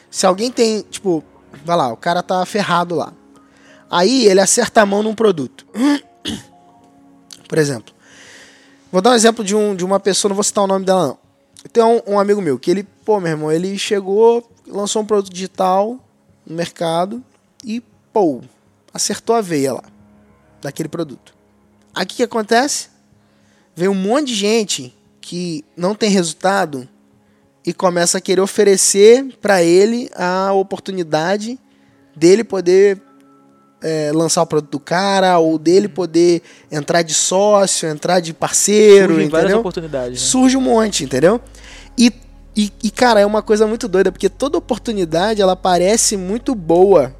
Se 0.09 0.25
alguém 0.25 0.51
tem, 0.51 0.81
tipo, 0.81 1.23
vai 1.63 1.77
lá, 1.77 1.93
o 1.93 1.97
cara 1.97 2.21
tá 2.21 2.45
ferrado 2.45 2.95
lá. 2.95 3.13
Aí 3.89 4.25
ele 4.25 4.41
acerta 4.41 4.81
a 4.81 4.85
mão 4.85 5.01
num 5.01 5.15
produto. 5.15 5.65
Por 7.47 7.57
exemplo, 7.57 7.93
vou 8.91 9.01
dar 9.01 9.11
um 9.11 9.15
exemplo 9.15 9.43
de, 9.43 9.55
um, 9.55 9.75
de 9.75 9.85
uma 9.85 9.99
pessoa, 9.99 10.29
não 10.29 10.35
vou 10.35 10.43
citar 10.43 10.63
o 10.63 10.67
nome 10.67 10.85
dela 10.85 11.07
não. 11.07 11.17
Tem 11.71 11.83
um, 11.83 12.01
um 12.07 12.19
amigo 12.19 12.41
meu 12.41 12.57
que 12.57 12.71
ele, 12.71 12.83
pô, 13.05 13.19
meu 13.19 13.31
irmão, 13.31 13.51
ele 13.51 13.77
chegou, 13.77 14.49
lançou 14.67 15.01
um 15.01 15.05
produto 15.05 15.31
digital 15.31 15.97
no 16.45 16.55
mercado 16.55 17.23
e, 17.63 17.81
pô, 18.11 18.41
acertou 18.93 19.35
a 19.35 19.41
veia 19.41 19.73
lá 19.73 19.83
daquele 20.61 20.89
produto. 20.89 21.33
Aí 21.93 22.03
o 22.03 22.07
que, 22.07 22.17
que 22.17 22.23
acontece? 22.23 22.89
Vem 23.75 23.87
um 23.87 23.95
monte 23.95 24.27
de 24.27 24.35
gente 24.35 24.95
que 25.19 25.63
não 25.77 25.93
tem 25.93 26.09
resultado 26.09 26.87
e 27.65 27.73
começa 27.73 28.17
a 28.17 28.21
querer 28.21 28.41
oferecer 28.41 29.37
para 29.39 29.63
ele 29.63 30.09
a 30.15 30.51
oportunidade 30.51 31.59
dele 32.15 32.43
poder 32.43 33.01
é, 33.81 34.11
lançar 34.13 34.41
o 34.43 34.45
produto 34.45 34.71
do 34.71 34.79
cara, 34.79 35.39
ou 35.39 35.57
dele 35.57 35.87
poder 35.87 36.41
entrar 36.71 37.01
de 37.01 37.13
sócio, 37.13 37.89
entrar 37.89 38.19
de 38.19 38.33
parceiro, 38.33 39.13
Surgem 39.13 39.25
entendeu? 39.25 39.41
várias 39.41 39.59
oportunidades. 39.59 40.21
Né? 40.21 40.27
Surge 40.27 40.57
um 40.57 40.61
monte, 40.61 41.03
entendeu? 41.03 41.41
E, 41.97 42.13
e, 42.55 42.71
e, 42.83 42.91
cara, 42.91 43.19
é 43.19 43.25
uma 43.25 43.41
coisa 43.41 43.65
muito 43.65 43.87
doida, 43.87 44.11
porque 44.11 44.29
toda 44.29 44.57
oportunidade, 44.57 45.41
ela 45.41 45.55
parece 45.55 46.15
muito 46.15 46.53
boa. 46.53 47.15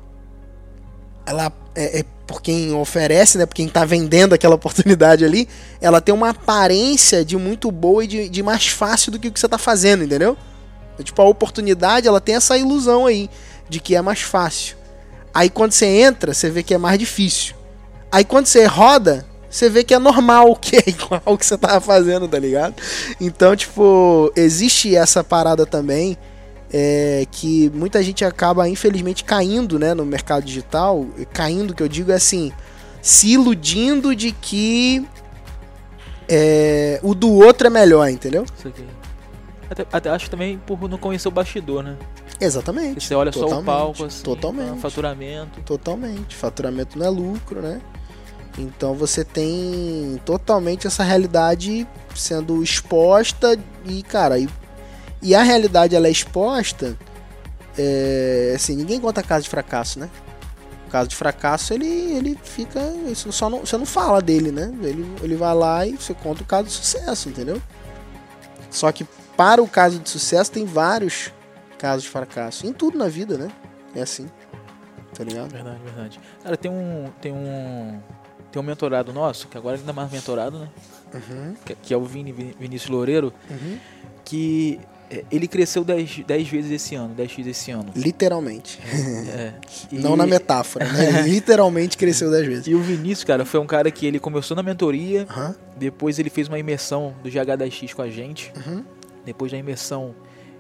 Ela 1.26 1.52
é, 1.76 2.00
é 2.00 2.06
por 2.28 2.42
quem 2.42 2.74
oferece, 2.74 3.38
né? 3.38 3.46
Por 3.46 3.56
quem 3.56 3.68
tá 3.68 3.84
vendendo 3.84 4.34
aquela 4.34 4.56
oportunidade 4.56 5.26
ali, 5.26 5.50
ela 5.82 6.00
tem 6.00 6.14
uma 6.14 6.30
aparência 6.30 7.26
de 7.26 7.36
muito 7.36 7.72
boa 7.72 8.04
e 8.04 8.08
de, 8.08 8.30
de 8.30 8.44
mais 8.44 8.68
fácil 8.68 9.12
do 9.12 9.20
que 9.20 9.28
o 9.28 9.32
que 9.32 9.40
você 9.40 9.50
tá 9.50 9.58
fazendo, 9.58 10.04
entendeu? 10.04 10.38
Tipo, 11.04 11.22
a 11.22 11.26
oportunidade, 11.26 12.08
ela 12.08 12.22
tem 12.22 12.36
essa 12.36 12.58
ilusão 12.58 13.06
aí 13.06 13.30
de 13.68 13.80
que 13.80 13.96
é 13.96 14.02
mais 14.02 14.22
fácil. 14.22 14.78
Aí 15.34 15.50
quando 15.50 15.72
você 15.72 15.86
entra, 15.86 16.34
você 16.34 16.50
vê 16.50 16.64
que 16.64 16.74
é 16.74 16.78
mais 16.78 17.00
difícil. 17.00 17.56
Aí 18.12 18.24
quando 18.26 18.48
você 18.48 18.66
roda, 18.66 19.26
você 19.50 19.70
vê 19.70 19.84
que 19.84 19.94
é 19.94 20.00
normal, 20.00 20.56
que 20.60 20.78
é 20.78 20.84
igual 20.88 21.22
ao 21.26 21.38
que 21.38 21.46
você 21.46 21.58
tava 21.58 21.80
fazendo, 21.80 22.28
tá 22.28 22.40
ligado? 22.40 22.76
Então, 23.20 23.56
tipo, 23.56 24.32
existe 24.36 24.96
essa 24.96 25.24
parada 25.24 25.66
também. 25.66 26.18
É, 26.74 27.26
que 27.30 27.70
muita 27.74 28.02
gente 28.02 28.24
acaba 28.24 28.66
infelizmente 28.70 29.26
caindo 29.26 29.78
né, 29.78 29.94
no 29.94 30.06
mercado 30.06 30.46
digital. 30.46 31.06
Caindo, 31.34 31.76
que 31.76 31.84
eu 31.84 31.88
digo 31.88 32.12
é 32.12 32.16
assim, 32.16 32.52
se 33.02 33.34
iludindo 33.34 34.16
de 34.16 34.32
que 34.32 35.06
é, 36.30 36.98
o 37.04 37.14
do 37.14 37.30
outro 37.30 37.68
é 37.68 37.70
melhor, 37.70 38.08
entendeu? 38.10 38.46
Isso 38.58 38.70
aqui. 38.70 38.86
Até, 39.72 39.88
até 39.90 40.10
acho 40.10 40.26
que 40.26 40.32
também 40.32 40.58
por 40.58 40.90
não 40.90 40.98
conhecer 40.98 41.30
o 41.30 41.32
bastidor, 41.32 41.82
né? 41.82 41.96
Exatamente. 42.42 42.96
Porque 42.96 43.08
você 43.08 43.16
olha 43.16 43.32
só 43.32 43.40
o 43.40 43.44
Totalmente, 43.44 43.66
palco, 43.66 44.04
assim, 44.04 44.24
totalmente. 44.24 44.72
o 44.72 44.82
faturamento. 44.82 45.62
Totalmente. 45.62 46.36
Faturamento 46.36 47.00
não 47.00 47.06
é 47.06 47.10
lucro, 47.10 47.62
né? 47.62 47.82
Então 48.58 48.94
você 48.94 49.24
tem 49.24 50.20
totalmente 50.26 50.88
essa 50.88 51.04
realidade 51.04 51.88
sendo 52.14 52.62
exposta 52.62 53.58
e, 53.86 54.04
cara, 54.04 54.38
e, 54.38 54.50
e 55.22 55.34
a 55.34 55.42
realidade 55.42 55.96
ela 55.96 56.08
é 56.08 56.12
exposta. 56.12 56.98
É, 57.78 58.52
assim, 58.54 58.76
ninguém 58.76 59.00
conta 59.00 59.24
caso 59.24 59.46
de 59.46 59.50
fracasso, 59.50 60.00
né? 60.00 60.10
O 60.86 60.92
caso 60.92 61.08
de 61.08 61.16
fracasso 61.16 61.74
ele, 61.74 61.88
ele 61.88 62.38
fica. 62.44 62.82
Isso 63.10 63.32
só 63.32 63.50
não, 63.50 63.62
você 63.62 63.78
não 63.78 63.86
fala 63.86 64.22
dele, 64.22 64.52
né? 64.52 64.70
Ele, 64.84 65.10
ele 65.24 65.36
vai 65.38 65.56
lá 65.56 65.88
e 65.88 65.94
você 65.94 66.14
conta 66.14 66.44
o 66.44 66.46
caso 66.46 66.68
de 66.68 66.74
sucesso, 66.74 67.30
entendeu? 67.30 67.62
Só 68.70 68.92
que 68.92 69.06
para 69.42 69.64
o 69.64 69.68
caso 69.68 69.98
de 69.98 70.08
sucesso 70.08 70.52
tem 70.52 70.66
vários 70.66 71.32
casos 71.80 72.04
de 72.04 72.10
fracasso. 72.10 72.68
Em 72.68 72.72
tudo 72.74 72.96
na 72.96 73.08
vida, 73.08 73.40
né? 73.40 73.50
É 73.96 74.02
assim. 74.04 74.30
Tá 75.16 75.24
ligado? 75.24 75.52
Verdade, 75.52 75.80
verdade. 75.84 76.20
Cara, 76.44 76.56
tem 76.56 76.70
um. 76.70 77.06
Tem 77.20 77.32
um. 77.32 78.00
Tem 78.52 78.62
um 78.62 78.66
mentorado 78.66 79.12
nosso, 79.12 79.48
que 79.48 79.58
agora 79.58 79.78
ainda 79.78 79.92
mais 79.94 80.12
mentorado, 80.12 80.60
né? 80.60 80.70
Uhum, 81.14 81.56
Que, 81.66 81.74
que 81.76 81.94
é 81.94 81.98
o 81.98 82.04
Vini, 82.04 82.32
Vinícius 82.60 82.90
Loureiro, 82.90 83.34
uhum. 83.50 83.78
que 84.26 84.80
é, 85.10 85.24
ele 85.32 85.48
cresceu 85.48 85.84
10, 85.84 86.20
10 86.28 86.48
vezes 86.50 86.72
esse 86.72 86.94
ano, 86.96 87.16
10x 87.16 87.48
esse 87.48 87.72
ano. 87.72 87.92
Literalmente. 87.96 88.80
É. 89.34 89.54
E- 89.92 89.98
Não 90.00 90.16
na 90.18 90.28
metáfora, 90.28 90.86
né? 90.86 91.22
Literalmente 91.28 91.98
cresceu 91.98 92.30
10 92.30 92.46
vezes. 92.48 92.68
E 92.68 92.76
o 92.76 92.82
Vinícius, 92.82 93.24
cara, 93.24 93.44
foi 93.46 93.60
um 93.60 93.66
cara 93.66 93.90
que 93.90 94.06
ele 94.06 94.20
começou 94.20 94.56
na 94.56 94.62
mentoria, 94.64 95.26
Aham, 95.30 95.56
depois 95.78 96.20
ele 96.20 96.30
fez 96.30 96.48
uma 96.48 96.60
imersão 96.60 97.14
do 97.24 97.30
GH10X 97.30 97.94
com 97.96 98.02
a 98.04 98.10
gente. 98.10 98.54
uhum. 98.68 98.84
Depois 99.26 99.52
da 99.52 99.58
imersão, 99.58 100.16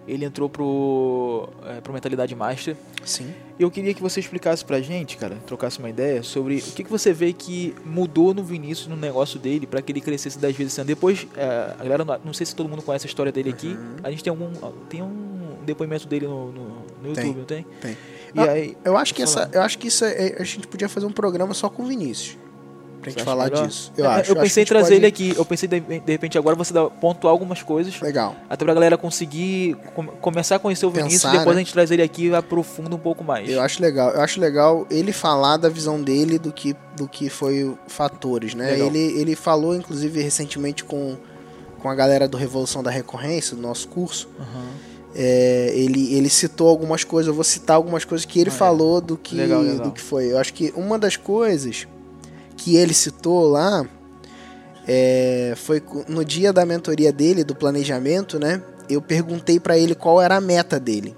ele 0.07 0.25
entrou 0.25 0.49
pro, 0.49 1.47
é, 1.65 1.79
pro 1.81 1.93
Mentalidade 1.93 2.35
Master. 2.35 2.75
Sim. 3.05 3.33
E 3.59 3.63
eu 3.63 3.69
queria 3.69 3.93
que 3.93 4.01
você 4.01 4.19
explicasse 4.19 4.65
pra 4.65 4.81
gente, 4.81 5.15
cara, 5.17 5.35
trocasse 5.45 5.77
uma 5.79 5.89
ideia 5.89 6.23
sobre 6.23 6.57
o 6.57 6.61
que, 6.61 6.83
que 6.83 6.89
você 6.89 7.13
vê 7.13 7.31
que 7.33 7.75
mudou 7.85 8.33
no 8.33 8.43
Vinícius, 8.43 8.87
no 8.87 8.95
negócio 8.95 9.39
dele, 9.39 9.67
pra 9.67 9.81
que 9.81 9.91
ele 9.91 10.01
crescesse 10.01 10.39
10 10.39 10.55
vezes 10.55 10.73
esse 10.73 10.81
ano. 10.81 10.87
Depois, 10.87 11.27
é, 11.35 11.75
a 11.79 11.83
galera, 11.83 12.03
não, 12.25 12.33
sei 12.33 12.45
se 12.45 12.55
todo 12.55 12.67
mundo 12.67 12.81
conhece 12.81 13.05
a 13.05 13.09
história 13.09 13.31
dele 13.31 13.49
aqui, 13.51 13.67
Uhum. 13.67 13.95
a 14.03 14.09
gente 14.09 14.23
tem 14.23 14.31
algum 14.31 14.49
tem 14.89 15.01
um 15.03 15.57
depoimento 15.63 16.07
dele 16.07 16.25
no, 16.27 16.51
no, 16.51 16.63
no 17.03 17.13
Tem, 17.13 17.25
YouTube, 17.25 17.37
não 17.37 17.45
tem? 17.45 17.65
tem. 17.79 17.97
E 18.33 18.39
Ah, 18.39 18.51
aí, 18.51 18.77
Eu 18.83 18.97
acho 18.97 19.13
que 19.13 19.21
essa, 19.21 19.41
lá. 19.41 19.49
eu 19.53 19.61
acho 19.61 19.77
que 19.77 19.87
isso 19.89 20.03
é, 20.05 20.37
a 20.39 20.43
gente 20.43 20.67
podia 20.67 20.89
fazer 20.89 21.05
um 21.05 21.11
programa 21.11 21.53
só 21.53 21.69
com 21.69 21.83
o 21.83 21.85
Vinícius. 21.85 22.37
Pra 23.01 23.09
gente 23.11 23.23
falar 23.23 23.45
melhor? 23.45 23.67
disso. 23.67 23.91
Eu 23.97 24.05
É, 24.05 24.07
acho. 24.07 24.31
Eu 24.31 24.35
acho 24.35 24.35
pensei 24.35 24.63
em 24.63 24.65
que 24.65 24.73
a 24.73 24.75
gente 24.77 24.83
trazer 24.87 24.95
ele 24.95 25.11
pode- 25.11 25.23
aqui. 25.31 25.37
Eu 25.39 25.45
pensei 25.45 25.67
de, 25.67 25.79
de 25.79 26.11
repente 26.11 26.37
agora 26.37 26.55
você 26.55 26.71
dá, 26.73 26.89
pontuar 26.89 27.31
algumas 27.31 27.61
coisas. 27.63 27.99
Legal. 27.99 28.35
Até 28.49 28.63
pra 28.63 28.73
galera 28.73 28.97
conseguir 28.97 29.75
com- 29.95 30.05
começar 30.07 30.57
a 30.57 30.59
conhecer 30.59 30.85
o 30.85 30.91
Vinícius 30.91 31.23
Pensar, 31.23 31.35
e 31.35 31.37
depois 31.39 31.55
né? 31.55 31.61
a 31.61 31.63
gente 31.65 31.73
traz 31.73 31.89
ele 31.91 32.01
aqui 32.01 32.27
e 32.27 32.35
aprofunda 32.35 32.95
um 32.95 32.99
pouco 32.99 33.23
mais. 33.23 33.49
Eu 33.49 33.61
acho 33.61 33.81
legal. 33.81 34.11
Eu 34.11 34.21
acho 34.21 34.39
legal 34.39 34.85
ele 34.89 35.11
falar 35.11 35.57
da 35.57 35.67
visão 35.69 36.01
dele 36.01 36.37
do 36.37 36.51
que, 36.53 36.75
do 36.95 37.07
que 37.07 37.29
foi 37.29 37.73
fatores, 37.87 38.53
né? 38.53 38.71
Legal. 38.71 38.87
Ele, 38.87 38.99
ele 39.19 39.35
falou, 39.35 39.75
inclusive, 39.75 40.21
recentemente 40.21 40.83
com, 40.83 41.17
com 41.81 41.89
a 41.89 41.95
galera 41.95 42.27
do 42.27 42.37
Revolução 42.37 42.83
da 42.83 42.91
Recorrência, 42.91 43.55
do 43.55 43.61
nosso 43.61 43.87
curso. 43.87 44.29
Aham. 44.39 44.91
É, 45.13 45.71
ele, 45.75 46.13
ele 46.15 46.29
citou 46.29 46.69
algumas 46.69 47.03
coisas, 47.03 47.27
eu 47.27 47.33
vou 47.33 47.43
citar 47.43 47.75
algumas 47.75 48.05
coisas 48.05 48.23
que 48.25 48.39
ele 48.39 48.49
Ah, 48.49 48.53
falou 48.53 49.01
do 49.01 49.17
que, 49.17 49.35
Legal, 49.35 49.61
legal. 49.61 49.87
do 49.87 49.91
que 49.91 49.99
foi. 49.99 50.31
Eu 50.31 50.37
acho 50.37 50.53
que 50.53 50.71
uma 50.73 50.97
das 50.97 51.17
coisas 51.17 51.85
que 52.63 52.75
ele 52.75 52.93
citou 52.93 53.47
lá 53.47 53.83
é, 54.87 55.53
foi 55.57 55.81
no 56.07 56.23
dia 56.23 56.53
da 56.53 56.63
mentoria 56.63 57.11
dele, 57.11 57.43
do 57.43 57.55
planejamento, 57.55 58.37
né? 58.39 58.61
Eu 58.87 59.01
perguntei 59.01 59.59
pra 59.59 59.77
ele 59.77 59.95
qual 59.95 60.21
era 60.21 60.35
a 60.35 60.41
meta 60.41 60.79
dele, 60.79 61.15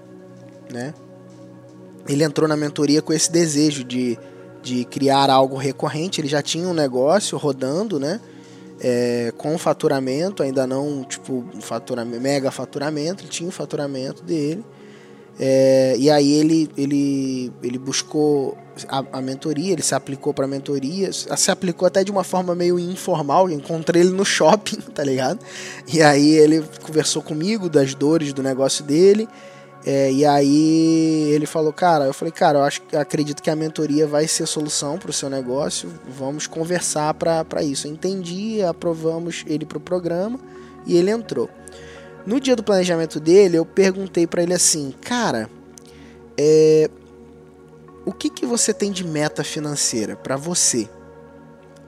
né? 0.72 0.94
Ele 2.08 2.24
entrou 2.24 2.48
na 2.48 2.56
mentoria 2.56 3.02
com 3.02 3.12
esse 3.12 3.30
desejo 3.30 3.84
de, 3.84 4.18
de 4.62 4.84
criar 4.86 5.28
algo 5.28 5.56
recorrente. 5.56 6.20
Ele 6.20 6.28
já 6.28 6.40
tinha 6.40 6.66
um 6.66 6.74
negócio 6.74 7.36
rodando, 7.36 8.00
né? 8.00 8.20
É, 8.80 9.32
com 9.36 9.56
faturamento, 9.58 10.42
ainda 10.42 10.66
não 10.66 11.04
tipo 11.04 11.44
faturamento, 11.60 12.20
mega 12.20 12.50
faturamento, 12.50 13.22
ele 13.22 13.30
tinha 13.30 13.48
o 13.48 13.52
faturamento 13.52 14.22
dele. 14.22 14.64
É, 15.38 15.94
e 15.98 16.10
aí 16.10 16.32
ele, 16.32 16.70
ele, 16.76 17.52
ele 17.62 17.78
buscou 17.78 18.56
a, 18.88 19.04
a 19.12 19.20
mentoria, 19.20 19.72
ele 19.72 19.82
se 19.82 19.94
aplicou 19.94 20.34
para 20.34 20.46
mentoria, 20.46 21.12
se 21.12 21.50
aplicou 21.50 21.86
até 21.86 22.02
de 22.02 22.10
uma 22.10 22.24
forma 22.24 22.54
meio 22.54 22.78
informal. 22.78 23.48
Eu 23.48 23.56
encontrei 23.56 24.02
ele 24.02 24.10
no 24.10 24.24
shopping, 24.24 24.80
tá 24.94 25.04
ligado? 25.04 25.38
E 25.92 26.02
aí 26.02 26.30
ele 26.30 26.64
conversou 26.82 27.22
comigo 27.22 27.68
das 27.68 27.94
dores 27.94 28.32
do 28.32 28.42
negócio 28.42 28.84
dele. 28.84 29.28
É, 29.86 30.10
e 30.10 30.24
aí 30.24 31.28
ele 31.32 31.44
falou, 31.44 31.70
cara, 31.72 32.06
eu 32.06 32.14
falei, 32.14 32.32
cara, 32.32 32.58
eu 32.58 32.62
acho 32.62 32.80
acredito 32.96 33.42
que 33.42 33.50
a 33.50 33.56
mentoria 33.56 34.06
vai 34.06 34.26
ser 34.26 34.46
solução 34.46 34.98
para 34.98 35.10
o 35.10 35.12
seu 35.12 35.28
negócio. 35.28 35.92
Vamos 36.08 36.46
conversar 36.46 37.12
para 37.14 37.62
isso. 37.62 37.86
Eu 37.86 37.92
entendi, 37.92 38.62
aprovamos 38.62 39.44
ele 39.46 39.66
pro 39.66 39.78
programa 39.78 40.38
e 40.86 40.96
ele 40.96 41.10
entrou. 41.10 41.50
No 42.26 42.40
dia 42.40 42.56
do 42.56 42.62
planejamento 42.62 43.20
dele, 43.20 43.58
eu 43.58 43.66
perguntei 43.66 44.26
para 44.26 44.42
ele 44.42 44.54
assim, 44.54 44.94
cara, 45.02 45.50
é, 46.38 46.88
o 48.04 48.12
que 48.12 48.28
que 48.30 48.46
você 48.46 48.72
tem 48.74 48.90
de 48.92 49.04
meta 49.04 49.42
financeira 49.42 50.16
para 50.16 50.36
você? 50.36 50.88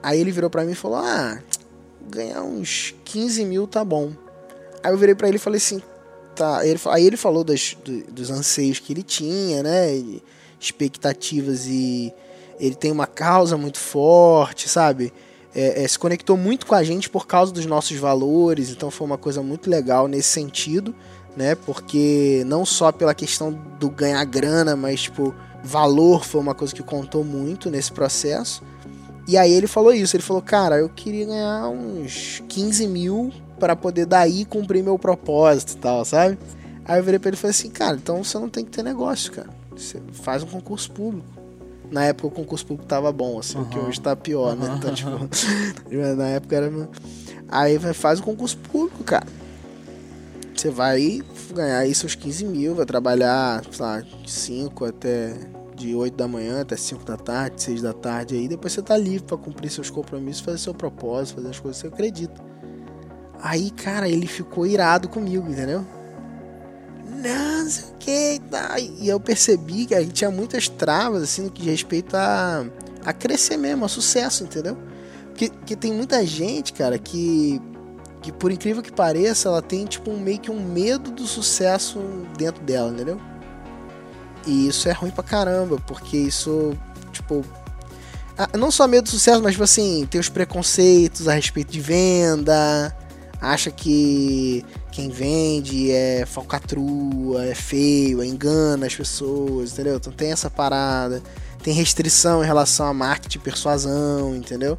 Aí 0.01 0.19
ele 0.19 0.31
virou 0.31 0.49
para 0.49 0.63
mim 0.63 0.71
e 0.71 0.75
falou, 0.75 0.97
ah, 0.97 1.39
ganhar 2.09 2.43
uns 2.43 2.95
15 3.03 3.43
mil 3.45 3.67
tá 3.67 3.83
bom. 3.83 4.11
Aí 4.83 4.91
eu 4.91 4.97
virei 4.97 5.15
para 5.15 5.27
ele 5.27 5.37
e 5.37 5.39
falei 5.39 5.57
assim, 5.57 5.81
tá. 6.35 6.65
Ele, 6.65 6.79
aí 6.87 7.05
ele 7.05 7.17
falou 7.17 7.43
das, 7.43 7.75
do- 7.83 8.03
dos 8.11 8.29
anseios 8.29 8.79
que 8.79 8.93
ele 8.93 9.03
tinha, 9.03 9.61
né? 9.63 10.19
expectativas 10.59 11.67
e 11.67 12.13
ele 12.59 12.75
tem 12.75 12.91
uma 12.91 13.05
causa 13.05 13.57
muito 13.57 13.77
forte, 13.77 14.67
sabe? 14.67 15.13
É, 15.53 15.83
é, 15.83 15.87
se 15.87 15.97
conectou 15.97 16.35
muito 16.35 16.65
com 16.65 16.75
a 16.75 16.83
gente 16.83 17.09
por 17.09 17.27
causa 17.27 17.51
dos 17.51 17.65
nossos 17.65 17.97
valores, 17.97 18.69
então 18.69 18.89
foi 18.91 19.05
uma 19.05 19.17
coisa 19.17 19.41
muito 19.41 19.69
legal 19.69 20.07
nesse 20.07 20.29
sentido, 20.29 20.95
né? 21.35 21.55
Porque 21.55 22.43
não 22.47 22.65
só 22.65 22.91
pela 22.91 23.13
questão 23.13 23.51
do 23.79 23.89
ganhar 23.89 24.23
grana, 24.25 24.75
mas 24.75 25.03
tipo, 25.03 25.33
valor 25.63 26.23
foi 26.25 26.41
uma 26.41 26.55
coisa 26.55 26.73
que 26.73 26.83
contou 26.83 27.23
muito 27.23 27.69
nesse 27.69 27.91
processo. 27.91 28.63
E 29.27 29.37
aí 29.37 29.51
ele 29.51 29.67
falou 29.67 29.93
isso, 29.93 30.15
ele 30.15 30.23
falou, 30.23 30.41
cara, 30.41 30.77
eu 30.77 30.87
queria 30.87 31.25
ganhar 31.25 31.67
uns 31.67 32.41
15 32.47 32.87
mil 32.87 33.31
para 33.59 33.75
poder 33.75 34.05
daí 34.05 34.45
cumprir 34.45 34.83
meu 34.83 34.97
propósito 34.97 35.73
e 35.73 35.77
tal, 35.77 36.05
sabe? 36.05 36.37
Aí 36.85 36.99
eu 36.99 37.03
virei 37.03 37.19
pra 37.19 37.29
ele 37.29 37.35
e 37.35 37.39
falei 37.39 37.51
assim, 37.51 37.69
cara, 37.69 37.97
então 37.97 38.23
você 38.23 38.39
não 38.39 38.47
tem 38.47 38.63
que 38.63 38.71
ter 38.71 38.83
negócio, 38.83 39.31
cara. 39.33 39.49
Você 39.75 40.01
faz 40.13 40.43
um 40.43 40.47
concurso 40.47 40.89
público. 40.91 41.27
Na 41.91 42.05
época 42.05 42.27
o 42.27 42.31
concurso 42.31 42.65
público 42.65 42.87
tava 42.87 43.11
bom, 43.11 43.39
assim, 43.39 43.63
que 43.65 43.77
Aham. 43.77 43.87
hoje 43.87 43.99
tá 43.99 44.15
pior, 44.15 44.55
né? 44.55 44.75
Então, 44.77 44.93
tipo, 44.93 45.09
na 46.15 46.27
época 46.29 46.55
era. 46.55 46.71
Aí 47.49 47.77
faz 47.93 48.19
um 48.19 48.23
concurso 48.23 48.57
público, 48.57 49.03
cara. 49.03 49.27
Você 50.57 50.71
vai 50.71 51.21
ganhar 51.53 51.77
aí 51.77 51.93
seus 51.93 52.15
15 52.15 52.45
mil, 52.45 52.73
vai 52.73 52.85
trabalhar, 52.85 53.63
sei 53.71 53.85
lá, 53.85 54.03
5 54.25 54.85
até. 54.85 55.35
De 55.75 55.93
8 55.93 56.17
da 56.17 56.27
manhã 56.27 56.61
até 56.61 56.75
5 56.75 57.05
da 57.05 57.15
tarde, 57.15 57.61
6 57.61 57.83
da 57.83 57.93
tarde 57.93 58.33
aí, 58.33 58.47
depois 58.47 58.73
você 58.73 58.81
tá 58.81 58.97
livre 58.97 59.27
pra 59.27 59.37
cumprir 59.37 59.69
seus 59.69 59.91
compromissos, 59.91 60.41
fazer 60.41 60.57
seu 60.57 60.73
propósito, 60.73 61.35
fazer 61.35 61.49
as 61.49 61.59
coisas 61.59 61.79
que 61.79 61.87
você 61.87 61.93
acredita. 61.93 62.43
Aí, 63.39 63.69
cara, 63.69 64.09
ele 64.09 64.25
ficou 64.25 64.65
irado 64.65 65.07
comigo, 65.07 65.47
entendeu? 65.47 65.85
Não 67.05 67.69
sei 67.69 67.91
o 67.91 67.97
que. 67.99 68.41
Tá. 68.49 68.79
E 68.79 69.07
eu 69.07 69.19
percebi 69.19 69.85
que 69.85 69.93
a 69.93 70.01
gente 70.01 70.13
tinha 70.13 70.31
muitas 70.31 70.67
travas, 70.67 71.21
assim, 71.21 71.43
no 71.43 71.51
que 71.51 71.61
diz 71.61 71.69
respeito 71.69 72.15
a, 72.15 72.65
a 73.05 73.13
crescer 73.13 73.57
mesmo, 73.57 73.85
a 73.85 73.87
sucesso, 73.87 74.43
entendeu? 74.43 74.75
Porque, 75.27 75.49
porque 75.51 75.75
tem 75.75 75.93
muita 75.93 76.25
gente, 76.25 76.73
cara, 76.73 76.97
que, 76.97 77.61
que 78.27 78.31
por 78.33 78.51
incrível 78.51 78.83
que 78.83 78.91
pareça, 78.91 79.47
ela 79.47 79.61
tem, 79.61 79.85
tipo, 79.85 80.11
um, 80.11 80.19
meio 80.19 80.37
que 80.37 80.51
um 80.51 80.59
medo 80.59 81.11
do 81.11 81.25
sucesso 81.25 81.97
dentro 82.37 82.61
dela, 82.61 82.91
entendeu? 82.91 83.21
E 84.45 84.67
isso 84.67 84.89
é 84.89 84.91
ruim 84.91 85.11
pra 85.11 85.23
caramba, 85.23 85.81
porque 85.87 86.17
isso, 86.17 86.77
tipo. 87.13 87.45
Não 88.57 88.69
só 88.69 88.85
medo 88.85 89.05
do 89.05 89.09
sucesso, 89.09 89.41
mas, 89.41 89.53
tipo 89.53 89.63
assim, 89.63 90.05
tem 90.11 90.19
os 90.19 90.27
preconceitos 90.27 91.29
a 91.29 91.33
respeito 91.33 91.71
de 91.71 91.79
venda, 91.79 92.93
acha 93.41 93.71
que 93.71 94.65
quem 94.91 95.09
vende 95.09 95.89
é 95.89 96.25
falcatrua, 96.25 97.45
é 97.45 97.55
feio, 97.55 98.21
é 98.21 98.25
engana 98.25 98.87
as 98.87 98.95
pessoas, 98.95 99.71
entendeu? 99.71 99.95
Então 99.95 100.11
tem 100.11 100.33
essa 100.33 100.49
parada. 100.49 101.23
Tem 101.63 101.73
restrição 101.73 102.43
em 102.43 102.45
relação 102.45 102.87
a 102.87 102.93
marketing 102.93 103.37
e 103.37 103.41
persuasão, 103.41 104.35
entendeu? 104.35 104.77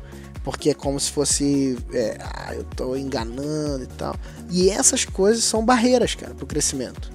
Porque 0.48 0.70
é 0.70 0.74
como 0.74 0.98
se 0.98 1.12
fosse. 1.12 1.76
é, 1.92 2.16
ah, 2.22 2.54
eu 2.54 2.64
tô 2.64 2.96
enganando 2.96 3.84
e 3.84 3.87
tal. 3.87 4.14
E 4.50 4.70
essas 4.70 5.04
coisas 5.04 5.44
são 5.44 5.62
barreiras, 5.62 6.14
cara, 6.14 6.34
pro 6.34 6.46
crescimento. 6.46 7.12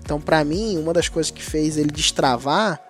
Então, 0.00 0.20
pra 0.20 0.44
mim, 0.44 0.78
uma 0.78 0.92
das 0.92 1.08
coisas 1.08 1.32
que 1.32 1.42
fez 1.42 1.76
ele 1.76 1.90
destravar 1.90 2.80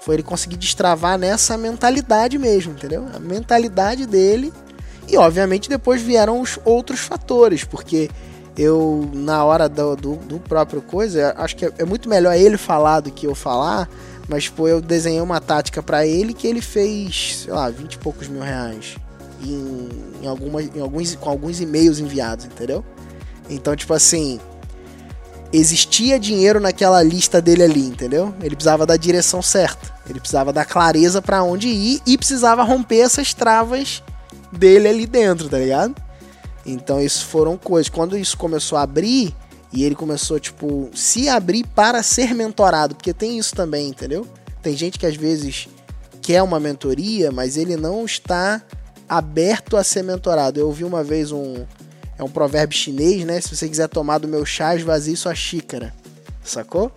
foi 0.00 0.16
ele 0.16 0.22
conseguir 0.22 0.58
destravar 0.58 1.16
nessa 1.16 1.56
mentalidade 1.56 2.36
mesmo, 2.36 2.72
entendeu? 2.72 3.06
A 3.14 3.18
mentalidade 3.18 4.04
dele 4.04 4.52
E 5.08 5.16
obviamente 5.16 5.66
depois 5.66 6.02
vieram 6.02 6.38
os 6.38 6.58
outros 6.62 7.00
fatores, 7.00 7.64
porque 7.64 8.10
eu, 8.54 9.10
na 9.14 9.42
hora 9.44 9.66
do, 9.66 9.96
do, 9.96 10.16
do 10.16 10.40
próprio 10.40 10.82
coisa, 10.82 11.34
acho 11.38 11.56
que 11.56 11.64
é, 11.64 11.72
é, 11.78 11.84
muito 11.86 12.06
melhor 12.06 12.36
ele 12.36 12.58
falar 12.58 13.00
do 13.00 13.10
que 13.10 13.26
eu 13.26 13.34
falar, 13.34 13.88
mas 14.28 14.46
pô, 14.46 14.68
eu 14.68 14.78
desenhei 14.78 15.22
uma 15.22 15.40
tática 15.40 15.82
para 15.82 16.06
ele 16.06 16.34
que 16.34 16.46
ele 16.46 16.60
fez, 16.60 17.44
sei 17.44 17.52
lá, 17.54 17.70
20 17.70 17.94
e 17.94 17.98
poucos 17.98 18.28
mil 18.28 18.42
reais 18.42 18.96
em, 19.50 19.88
em, 20.22 20.26
alguma, 20.26 20.62
em 20.62 20.80
alguns, 20.80 21.14
com 21.16 21.28
alguns 21.28 21.60
e-mails 21.60 21.98
enviados, 21.98 22.46
entendeu? 22.46 22.84
Então, 23.48 23.74
tipo 23.74 23.92
assim, 23.92 24.40
existia 25.52 26.18
dinheiro 26.18 26.58
naquela 26.60 27.02
lista 27.02 27.40
dele 27.40 27.62
ali, 27.62 27.86
entendeu? 27.86 28.34
Ele 28.40 28.56
precisava 28.56 28.86
da 28.86 28.96
direção 28.96 29.42
certa, 29.42 29.92
ele 30.08 30.18
precisava 30.18 30.52
da 30.52 30.64
clareza 30.64 31.20
para 31.20 31.42
onde 31.42 31.68
ir 31.68 32.00
e 32.06 32.16
precisava 32.16 32.62
romper 32.62 33.00
essas 33.00 33.34
travas 33.34 34.02
dele 34.50 34.88
ali 34.88 35.06
dentro, 35.06 35.48
tá 35.48 35.58
ligado? 35.58 35.94
Então 36.64 37.00
isso 37.00 37.26
foram 37.26 37.56
coisas. 37.56 37.88
Quando 37.88 38.16
isso 38.16 38.36
começou 38.36 38.78
a 38.78 38.82
abrir 38.82 39.34
e 39.72 39.84
ele 39.84 39.94
começou 39.94 40.38
tipo 40.38 40.90
se 40.94 41.28
abrir 41.28 41.66
para 41.66 42.02
ser 42.02 42.34
mentorado, 42.34 42.94
porque 42.94 43.12
tem 43.12 43.38
isso 43.38 43.54
também, 43.54 43.88
entendeu? 43.88 44.26
Tem 44.62 44.76
gente 44.76 44.98
que 44.98 45.06
às 45.06 45.16
vezes 45.16 45.68
quer 46.20 46.42
uma 46.42 46.60
mentoria, 46.60 47.32
mas 47.32 47.56
ele 47.56 47.76
não 47.76 48.04
está 48.04 48.62
aberto 49.12 49.76
a 49.76 49.84
ser 49.84 50.02
mentorado. 50.02 50.58
Eu 50.58 50.66
ouvi 50.66 50.84
uma 50.84 51.04
vez 51.04 51.32
um 51.32 51.66
é 52.18 52.22
um 52.22 52.30
provérbio 52.30 52.76
chinês, 52.76 53.24
né? 53.24 53.40
Se 53.40 53.54
você 53.54 53.68
quiser 53.68 53.88
tomar 53.88 54.18
do 54.18 54.28
meu 54.28 54.46
chá, 54.46 54.74
esvazie 54.74 55.16
sua 55.16 55.34
xícara. 55.34 55.92
Sacou? 56.42 56.90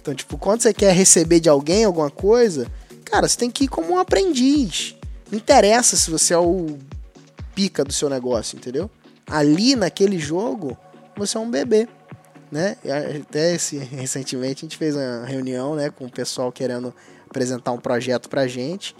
Então, 0.00 0.14
tipo, 0.14 0.36
quando 0.36 0.60
você 0.60 0.74
quer 0.74 0.92
receber 0.92 1.40
de 1.40 1.48
alguém 1.48 1.84
alguma 1.84 2.10
coisa, 2.10 2.66
cara, 3.04 3.26
você 3.26 3.38
tem 3.38 3.50
que 3.50 3.64
ir 3.64 3.68
como 3.68 3.92
um 3.94 3.98
aprendiz. 3.98 4.96
Não 5.30 5.38
interessa 5.38 5.96
se 5.96 6.10
você 6.10 6.34
é 6.34 6.38
o 6.38 6.78
pica 7.54 7.84
do 7.84 7.92
seu 7.92 8.10
negócio, 8.10 8.56
entendeu? 8.56 8.90
Ali 9.26 9.74
naquele 9.74 10.18
jogo, 10.18 10.76
você 11.16 11.38
é 11.38 11.40
um 11.40 11.50
bebê. 11.50 11.88
Né? 12.50 12.76
Até 13.22 13.54
esse, 13.54 13.78
recentemente 13.96 14.64
a 14.64 14.68
gente 14.68 14.76
fez 14.76 14.94
uma 14.94 15.24
reunião 15.24 15.74
né, 15.74 15.88
com 15.88 16.04
o 16.04 16.10
pessoal 16.10 16.52
querendo 16.52 16.94
apresentar 17.28 17.72
um 17.72 17.78
projeto 17.78 18.28
pra 18.28 18.46
gente 18.46 18.94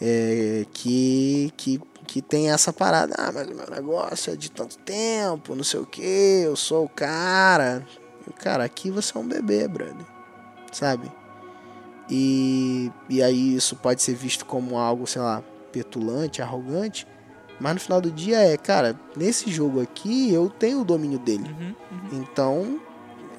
é, 0.00 0.64
que, 0.72 1.52
que, 1.56 1.80
que 2.06 2.22
tem 2.22 2.50
essa 2.50 2.72
parada. 2.72 3.14
Ah, 3.18 3.32
mas 3.32 3.46
meu 3.48 3.70
negócio 3.70 4.32
é 4.32 4.36
de 4.36 4.50
tanto 4.50 4.78
tempo, 4.78 5.54
não 5.54 5.64
sei 5.64 5.80
o 5.80 5.86
que, 5.86 6.42
eu 6.44 6.56
sou 6.56 6.84
o 6.84 6.88
cara. 6.88 7.86
Cara, 8.36 8.64
aqui 8.64 8.90
você 8.90 9.16
é 9.16 9.20
um 9.20 9.26
bebê, 9.26 9.66
brother. 9.66 10.06
Sabe? 10.70 11.10
E, 12.10 12.90
e 13.08 13.22
aí 13.22 13.54
isso 13.54 13.76
pode 13.76 14.02
ser 14.02 14.14
visto 14.14 14.44
como 14.46 14.78
algo, 14.78 15.06
sei 15.06 15.20
lá, 15.20 15.42
petulante, 15.72 16.40
arrogante. 16.40 17.06
Mas 17.60 17.74
no 17.74 17.80
final 17.80 18.00
do 18.00 18.10
dia 18.10 18.38
é, 18.38 18.56
cara, 18.56 18.98
nesse 19.16 19.50
jogo 19.50 19.80
aqui 19.80 20.32
eu 20.32 20.48
tenho 20.48 20.80
o 20.80 20.84
domínio 20.84 21.18
dele. 21.18 21.44
Uhum, 21.48 21.74
uhum. 21.90 22.22
Então, 22.22 22.80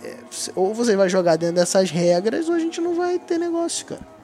é, 0.03 0.17
ou 0.55 0.73
você 0.73 0.95
vai 0.95 1.09
jogar 1.09 1.37
dentro 1.37 1.55
dessas 1.55 1.89
regras 1.89 2.49
ou 2.49 2.55
a 2.55 2.59
gente 2.59 2.81
não 2.81 2.95
vai 2.95 3.17
ter 3.17 3.37
negócio, 3.37 3.85
cara. 3.85 4.18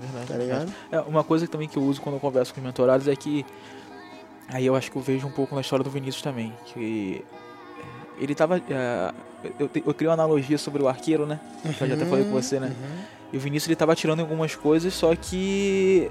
Verdade. 0.00 0.26
Tá 0.26 0.36
ligado? 0.36 0.74
É, 0.90 1.00
uma 1.00 1.22
coisa 1.22 1.46
também 1.46 1.68
que 1.68 1.76
eu 1.76 1.82
uso 1.82 2.00
quando 2.00 2.16
eu 2.16 2.20
converso 2.20 2.52
com 2.54 2.60
os 2.60 2.66
mentorados 2.66 3.08
é 3.08 3.14
que. 3.14 3.44
Aí 4.48 4.66
eu 4.66 4.74
acho 4.74 4.90
que 4.90 4.96
eu 4.96 5.02
vejo 5.02 5.26
um 5.26 5.30
pouco 5.30 5.54
na 5.54 5.60
história 5.60 5.84
do 5.84 5.90
Vinícius 5.90 6.22
também. 6.22 6.52
Que 6.66 7.24
ele 8.18 8.34
tava. 8.34 8.58
Uh, 8.58 9.14
eu, 9.58 9.70
eu 9.86 9.94
criei 9.94 10.08
uma 10.08 10.14
analogia 10.14 10.58
sobre 10.58 10.82
o 10.82 10.88
arqueiro, 10.88 11.26
né? 11.26 11.40
Uhum, 11.64 11.72
eu 11.80 11.88
já 11.88 11.94
até 11.94 12.04
falei 12.04 12.24
com 12.24 12.32
você, 12.32 12.60
né? 12.60 12.68
Uhum. 12.68 12.98
E 13.32 13.36
o 13.36 13.40
Vinícius 13.40 13.68
ele 13.68 13.76
tava 13.76 13.94
tirando 13.94 14.20
algumas 14.20 14.54
coisas, 14.54 14.92
só 14.92 15.14
que 15.14 16.10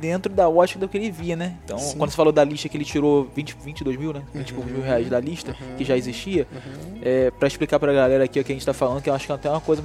dentro 0.00 0.32
da 0.32 0.48
ótica 0.48 0.78
do 0.78 0.88
que 0.88 0.96
ele 0.96 1.10
via, 1.10 1.36
né? 1.36 1.56
Então, 1.64 1.78
Sim. 1.78 1.98
quando 1.98 2.10
você 2.10 2.16
falou 2.16 2.32
da 2.32 2.42
lista 2.42 2.68
que 2.68 2.76
ele 2.76 2.84
tirou 2.84 3.30
20, 3.34 3.56
22 3.62 3.96
mil, 3.96 4.12
né? 4.12 4.22
20 4.34 4.54
uhum. 4.54 4.64
mil 4.64 4.82
reais 4.82 5.08
da 5.08 5.20
lista, 5.20 5.54
uhum. 5.60 5.76
que 5.76 5.84
já 5.84 5.96
existia, 5.96 6.46
uhum. 6.50 6.98
é, 7.02 7.30
para 7.30 7.46
explicar 7.46 7.78
pra 7.78 7.92
galera 7.92 8.24
aqui 8.24 8.40
o 8.40 8.44
que 8.44 8.52
a 8.52 8.54
gente 8.54 8.64
tá 8.64 8.72
falando, 8.72 9.02
que 9.02 9.10
eu 9.10 9.14
acho 9.14 9.26
que 9.26 9.32
é 9.32 9.34
até 9.34 9.50
uma 9.50 9.60
coisa 9.60 9.82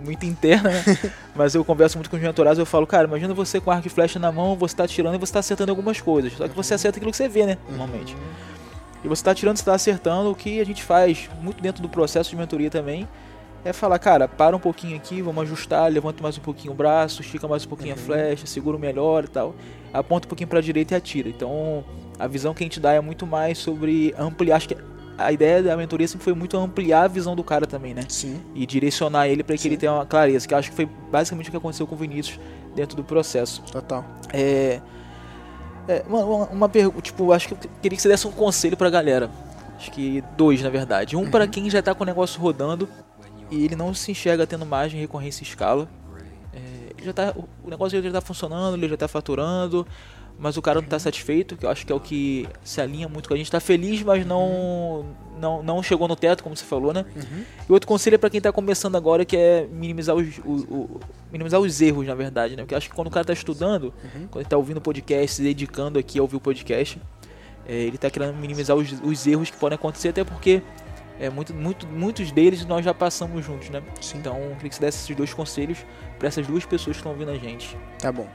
muito 0.00 0.26
interna, 0.26 0.70
né? 0.70 0.84
Mas 1.34 1.54
eu 1.54 1.64
converso 1.64 1.96
muito 1.96 2.10
com 2.10 2.16
os 2.16 2.22
mentorados 2.22 2.58
eu 2.58 2.66
falo, 2.66 2.86
cara, 2.86 3.06
imagina 3.06 3.32
você 3.32 3.60
com 3.60 3.70
arco 3.70 3.86
e 3.86 3.90
flecha 3.90 4.18
na 4.18 4.32
mão, 4.32 4.56
você 4.56 4.74
tá 4.74 4.84
atirando 4.84 5.14
e 5.14 5.18
você 5.18 5.32
tá 5.32 5.38
acertando 5.38 5.70
algumas 5.70 6.00
coisas. 6.00 6.32
Só 6.32 6.48
que 6.48 6.54
você 6.54 6.74
acerta 6.74 6.98
aquilo 6.98 7.10
que 7.10 7.16
você 7.16 7.28
vê, 7.28 7.46
né? 7.46 7.58
Normalmente. 7.68 8.16
E 9.04 9.08
você 9.08 9.24
tá 9.24 9.30
atirando, 9.30 9.56
você 9.56 9.64
tá 9.64 9.74
acertando, 9.74 10.30
o 10.30 10.34
que 10.34 10.60
a 10.60 10.64
gente 10.64 10.82
faz 10.82 11.30
muito 11.40 11.62
dentro 11.62 11.82
do 11.82 11.88
processo 11.88 12.30
de 12.30 12.36
mentoria 12.36 12.70
também 12.70 13.08
é 13.64 13.72
falar, 13.72 13.98
cara, 13.98 14.26
para 14.26 14.56
um 14.56 14.60
pouquinho 14.60 14.96
aqui, 14.96 15.20
vamos 15.20 15.42
ajustar, 15.42 15.90
levanta 15.90 16.22
mais 16.22 16.38
um 16.38 16.40
pouquinho 16.40 16.72
o 16.72 16.76
braço, 16.76 17.20
estica 17.20 17.46
mais 17.46 17.64
um 17.64 17.68
pouquinho 17.68 17.94
uhum. 17.94 18.00
a 18.00 18.04
flecha, 18.04 18.46
segura 18.46 18.78
melhor 18.78 19.24
e 19.24 19.28
tal, 19.28 19.54
aponta 19.92 20.26
um 20.26 20.30
pouquinho 20.30 20.48
para 20.48 20.58
a 20.58 20.62
direita 20.62 20.94
e 20.94 20.96
atira. 20.96 21.28
Então, 21.28 21.84
a 22.18 22.26
visão 22.26 22.54
que 22.54 22.62
a 22.62 22.66
gente 22.66 22.80
dá 22.80 22.92
é 22.92 23.00
muito 23.00 23.26
mais 23.26 23.58
sobre 23.58 24.14
ampliar, 24.18 24.56
acho 24.56 24.68
que 24.68 24.76
a 25.20 25.32
ideia 25.32 25.62
da 25.62 25.76
mentoria 25.76 26.08
sempre 26.08 26.24
foi 26.24 26.34
muito 26.34 26.56
ampliar 26.56 27.04
a 27.04 27.08
visão 27.08 27.36
do 27.36 27.44
cara 27.44 27.66
também, 27.66 27.92
né? 27.92 28.02
Sim. 28.08 28.40
E 28.54 28.64
direcionar 28.66 29.28
ele 29.28 29.42
para 29.42 29.54
que 29.54 29.62
Sim. 29.62 29.68
ele 29.68 29.76
tenha 29.76 29.92
uma 29.92 30.06
clareza, 30.06 30.48
que 30.48 30.54
acho 30.54 30.70
que 30.70 30.76
foi 30.76 30.86
basicamente 31.10 31.48
o 31.48 31.50
que 31.50 31.56
aconteceu 31.56 31.86
com 31.86 31.94
o 31.94 31.98
Vinícius 31.98 32.40
dentro 32.74 32.96
do 32.96 33.04
processo. 33.04 33.62
Total. 33.70 34.04
É, 34.32 34.80
é 35.86 36.04
uma, 36.08 36.24
uma, 36.46 36.68
pergunta, 36.68 37.02
tipo, 37.02 37.32
acho 37.32 37.48
que 37.48 37.54
eu 37.54 37.58
queria 37.82 37.96
que 37.96 38.02
você 38.02 38.08
desse 38.08 38.26
um 38.26 38.32
conselho 38.32 38.76
pra 38.76 38.88
galera. 38.88 39.30
Acho 39.76 39.90
que 39.90 40.22
dois, 40.36 40.62
na 40.62 40.70
verdade. 40.70 41.16
Um 41.16 41.20
uhum. 41.20 41.30
para 41.30 41.46
quem 41.46 41.68
já 41.68 41.82
tá 41.82 41.94
com 41.94 42.02
o 42.02 42.06
negócio 42.06 42.40
rodando 42.40 42.88
e 43.50 43.64
ele 43.64 43.76
não 43.76 43.92
se 43.92 44.12
enxerga 44.12 44.46
tendo 44.46 44.64
margem, 44.64 45.00
recorrência 45.00 45.42
e 45.42 45.46
escala. 45.46 45.88
É, 46.52 46.58
ele 46.96 47.04
já 47.04 47.12
tá, 47.12 47.34
o 47.64 47.70
negócio 47.70 48.00
já 48.00 48.06
está 48.08 48.20
funcionando, 48.20 48.74
ele 48.74 48.88
já 48.88 48.94
está 48.94 49.08
faturando, 49.08 49.86
mas 50.40 50.56
o 50.56 50.62
cara 50.62 50.80
não 50.80 50.86
está 50.86 50.98
satisfeito, 50.98 51.54
que 51.54 51.66
eu 51.66 51.70
acho 51.70 51.84
que 51.84 51.92
é 51.92 51.94
o 51.94 52.00
que 52.00 52.48
se 52.64 52.80
alinha 52.80 53.06
muito 53.06 53.28
com 53.28 53.34
a 53.34 53.36
gente. 53.36 53.46
Está 53.46 53.60
feliz, 53.60 54.02
mas 54.02 54.24
não, 54.24 55.04
não, 55.38 55.62
não 55.62 55.82
chegou 55.82 56.08
no 56.08 56.16
teto, 56.16 56.42
como 56.42 56.56
você 56.56 56.64
falou, 56.64 56.94
né? 56.94 57.04
Uhum. 57.14 57.44
E 57.68 57.72
outro 57.72 57.86
conselho 57.86 58.14
é 58.14 58.18
para 58.18 58.30
quem 58.30 58.38
está 58.38 58.50
começando 58.50 58.96
agora, 58.96 59.22
que 59.22 59.36
é 59.36 59.68
minimizar 59.70 60.16
os, 60.16 60.38
o, 60.38 60.50
o, 60.50 61.00
minimizar 61.30 61.60
os 61.60 61.82
erros, 61.82 62.06
na 62.06 62.14
verdade, 62.14 62.56
né? 62.56 62.62
Porque 62.62 62.72
eu 62.72 62.78
acho 62.78 62.88
que 62.88 62.94
quando 62.96 63.08
o 63.08 63.10
cara 63.10 63.22
está 63.22 63.34
estudando, 63.34 63.92
uhum. 64.02 64.26
quando 64.30 64.36
ele 64.36 64.44
está 64.44 64.56
ouvindo 64.56 64.78
o 64.78 64.80
podcast, 64.80 65.36
se 65.36 65.42
dedicando 65.42 65.98
aqui 65.98 66.18
a 66.18 66.22
ouvir 66.22 66.36
o 66.36 66.40
podcast, 66.40 66.98
é, 67.68 67.74
ele 67.74 67.96
está 67.96 68.08
querendo 68.08 68.34
minimizar 68.34 68.74
os, 68.74 68.98
os 69.04 69.26
erros 69.26 69.50
que 69.50 69.58
podem 69.58 69.74
acontecer, 69.74 70.08
até 70.08 70.24
porque 70.24 70.62
é, 71.20 71.28
muito, 71.28 71.52
muito, 71.52 71.86
muitos 71.86 72.32
deles 72.32 72.64
nós 72.64 72.82
já 72.82 72.94
passamos 72.94 73.44
juntos, 73.44 73.68
né? 73.68 73.82
Sim. 74.00 74.16
Então, 74.18 74.38
eu 74.38 74.56
queria 74.56 74.70
que 74.70 74.74
você 74.74 74.80
desse 74.80 75.04
esses 75.04 75.14
dois 75.14 75.34
conselhos 75.34 75.84
para 76.18 76.28
essas 76.28 76.46
duas 76.46 76.64
pessoas 76.64 76.96
que 76.96 77.00
estão 77.00 77.12
ouvindo 77.12 77.30
a 77.30 77.36
gente. 77.36 77.76
Tá 77.98 78.10
bom. 78.10 78.26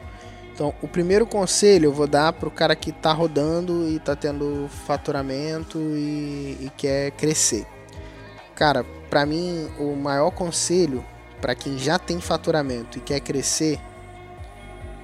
Então, 0.56 0.74
o 0.82 0.88
primeiro 0.88 1.28
conselho 1.28 1.88
eu 1.88 1.92
vou 1.92 2.08
dar 2.08 2.32
pro 2.32 2.50
cara 2.50 2.78
que 2.78 2.94
tá 2.94 3.12
rodando 3.12 3.90
e 3.90 4.00
tá 4.00 4.16
tendo 4.16 4.70
faturamento 4.86 5.78
e, 5.78 6.58
e 6.62 6.72
quer 6.78 7.12
crescer. 7.12 7.68
Cara, 8.56 8.86
para 9.10 9.26
mim, 9.26 9.70
o 9.78 9.94
maior 9.98 10.32
conselho 10.32 11.04
para 11.42 11.54
quem 11.56 11.78
já 11.78 12.00
tem 12.00 12.22
faturamento 12.22 12.98
e 12.98 13.02
quer 13.02 13.20
crescer 13.20 13.78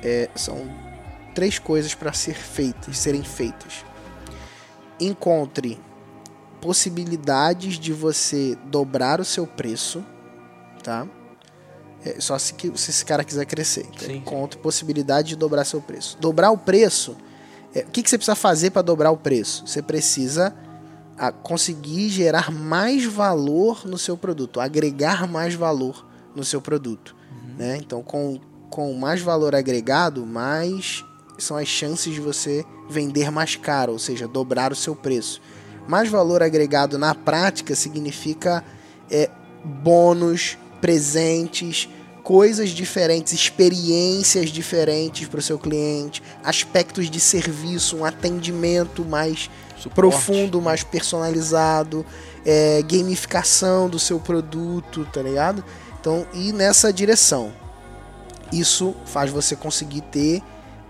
é, 0.01 0.29
são 0.35 0.73
três 1.35 1.59
coisas 1.59 1.93
para 1.93 2.13
ser 2.13 2.33
feitas, 2.33 2.97
serem 2.97 3.21
feitas. 3.21 3.83
Encontre 5.01 5.77
possibilidades 6.61 7.77
de 7.77 7.91
você 7.91 8.57
dobrar 8.67 9.19
o 9.19 9.25
seu 9.25 9.45
preço, 9.45 10.01
tá? 10.81 11.05
É, 12.03 12.19
só 12.19 12.37
se, 12.39 12.55
se 12.75 12.89
esse 12.89 13.05
cara 13.05 13.23
quiser 13.23 13.45
crescer. 13.45 13.85
Então, 13.93 14.07
sim, 14.07 14.17
encontre 14.17 14.59
possibilidade 14.59 15.29
de 15.29 15.35
dobrar 15.35 15.65
seu 15.65 15.81
preço. 15.81 16.17
Dobrar 16.19 16.51
o 16.51 16.57
preço, 16.57 17.15
é, 17.75 17.81
o 17.81 17.91
que, 17.91 18.01
que 18.01 18.09
você 18.09 18.17
precisa 18.17 18.35
fazer 18.35 18.71
para 18.71 18.81
dobrar 18.81 19.11
o 19.11 19.17
preço? 19.17 19.65
Você 19.67 19.81
precisa 19.81 20.53
a, 21.17 21.31
conseguir 21.31 22.09
gerar 22.09 22.51
mais 22.51 23.05
valor 23.05 23.85
no 23.85 23.97
seu 23.97 24.17
produto, 24.17 24.59
agregar 24.59 25.27
mais 25.27 25.53
valor 25.53 26.05
no 26.35 26.43
seu 26.43 26.59
produto. 26.59 27.15
Uhum. 27.31 27.55
Né? 27.57 27.77
Então, 27.77 28.01
com, 28.01 28.39
com 28.69 28.93
mais 28.93 29.21
valor 29.21 29.53
agregado, 29.53 30.25
mais 30.25 31.05
são 31.37 31.57
as 31.57 31.67
chances 31.67 32.13
de 32.13 32.19
você 32.19 32.65
vender 32.89 33.31
mais 33.31 33.55
caro, 33.55 33.93
ou 33.93 33.99
seja, 33.99 34.27
dobrar 34.27 34.71
o 34.71 34.75
seu 34.75 34.95
preço. 34.95 35.41
Mais 35.87 36.09
valor 36.09 36.43
agregado 36.43 36.97
na 36.97 37.15
prática 37.15 37.75
significa 37.75 38.63
é, 39.09 39.29
bônus, 39.63 40.57
presentes, 40.81 41.87
coisas 42.23 42.69
diferentes, 42.69 43.33
experiências 43.33 44.49
diferentes 44.49 45.27
para 45.27 45.39
o 45.39 45.43
seu 45.43 45.57
cliente, 45.57 46.21
aspectos 46.43 47.09
de 47.09 47.19
serviço, 47.19 47.97
um 47.97 48.05
atendimento 48.05 49.05
mais 49.05 49.49
Suporte. 49.77 49.95
profundo, 49.95 50.61
mais 50.61 50.83
personalizado, 50.83 52.05
é, 52.45 52.81
gamificação 52.83 53.89
do 53.89 53.99
seu 53.99 54.19
produto, 54.19 55.07
tá 55.13 55.21
ligado? 55.21 55.63
Então, 55.99 56.25
ir 56.33 56.51
nessa 56.51 56.91
direção. 56.91 57.53
Isso 58.51 58.95
faz 59.05 59.31
você 59.31 59.55
conseguir 59.55 60.01
ter 60.01 60.43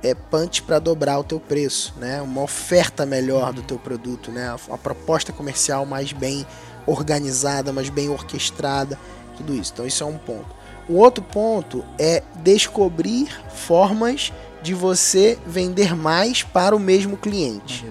é, 0.04 0.16
punch 0.16 0.64
para 0.64 0.80
dobrar 0.80 1.20
o 1.20 1.24
teu 1.24 1.40
preço, 1.40 1.94
né? 1.98 2.22
Uma 2.22 2.42
oferta 2.42 3.06
melhor 3.06 3.54
do 3.54 3.62
teu 3.62 3.78
produto, 3.78 4.32
né? 4.32 4.56
Uma 4.68 4.78
proposta 4.78 5.32
comercial 5.32 5.86
mais 5.86 6.12
bem 6.12 6.46
organizada, 6.88 7.72
mais 7.72 7.90
bem 7.90 8.10
orquestrada, 8.10 8.98
tudo 9.38 9.54
isso. 9.56 9.72
Então 9.74 9.86
isso 9.86 10.04
é 10.04 10.06
um 10.06 10.18
ponto. 10.18 10.46
O 10.90 10.96
outro 10.96 11.24
ponto 11.24 11.84
é 11.98 12.24
descobrir 12.44 13.28
formas 13.54 14.32
de 14.62 14.74
você 14.74 15.38
vender 15.46 15.96
mais 15.96 16.44
para 16.44 16.76
o 16.76 16.80
mesmo 16.80 17.18
cliente. 17.18 17.86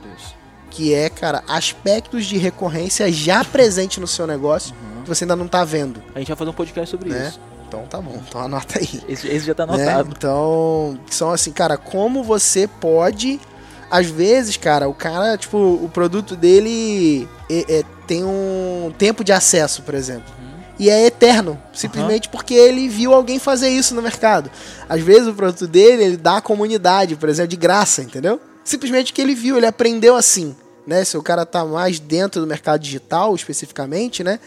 Que 0.71 0.95
é, 0.95 1.09
cara, 1.11 1.43
aspectos 1.49 2.27
de 2.27 2.39
recorrência 2.39 3.11
já 3.13 3.45
presente 3.45 3.99
no 4.01 4.07
seu 4.07 4.27
negócio 4.27 4.75
Uhum. 4.75 5.03
que 5.03 5.09
você 5.09 5.25
ainda 5.25 5.35
não 5.35 5.49
tá 5.49 5.65
vendo. 5.65 6.03
A 6.15 6.19
gente 6.19 6.29
vai 6.29 6.37
fazer 6.37 6.51
um 6.51 6.55
podcast 6.55 6.91
sobre 6.91 7.11
Né? 7.11 7.29
isso. 7.29 7.41
Então 7.67 7.85
tá 7.87 8.01
bom, 8.01 8.21
então 8.29 8.41
anota 8.41 8.79
aí. 8.81 9.01
Esse, 9.09 9.29
esse 9.29 9.47
já 9.47 9.55
tá 9.55 9.65
né? 9.67 9.75
anotado. 9.75 10.11
Então, 10.17 10.99
são 11.09 11.31
assim, 11.31 11.53
cara, 11.53 11.77
como 11.77 12.23
você 12.23 12.67
pode. 12.69 13.41
Às 13.91 14.07
vezes, 14.07 14.57
cara, 14.57 14.89
o 14.89 14.95
cara, 14.95 15.37
tipo, 15.37 15.57
o 15.57 15.89
produto 15.93 16.37
dele 16.37 17.29
é- 17.51 17.79
é- 17.81 17.85
tem 18.07 18.25
um 18.25 18.93
tempo 18.97 19.23
de 19.25 19.33
acesso, 19.33 19.83
por 19.83 19.95
exemplo. 19.95 20.33
E 20.81 20.89
é 20.89 21.05
eterno, 21.05 21.63
simplesmente 21.75 22.31
porque 22.31 22.55
ele 22.55 22.89
viu 22.89 23.13
alguém 23.13 23.39
fazer 23.39 23.69
isso 23.69 23.95
no 23.95 24.01
mercado. 24.01 24.51
Às 24.89 25.03
vezes 25.03 25.29
o 25.29 25.35
produto 25.35 25.67
dele, 25.67 26.03
ele 26.03 26.17
dá 26.17 26.39
à 26.39 26.41
comunidade, 26.41 27.17
por 27.17 27.29
exemplo, 27.29 27.51
de 27.51 27.57
graça, 27.57 28.01
entendeu? 28.01 28.41
Simplesmente 28.65 29.13
que 29.13 29.21
ele 29.21 29.35
viu, 29.35 29.59
ele 29.59 29.67
aprendeu 29.67 30.17
assim, 30.17 30.57
né? 30.87 31.05
Se 31.05 31.19
o 31.19 31.23
cara 31.23 31.45
tá 31.45 31.67
mais 31.67 32.01
dentro 32.01 32.41
do 32.41 32.47
mercado 32.47 32.81
digital, 32.81 33.35
especificamente, 33.35 34.25
né? 34.25 34.41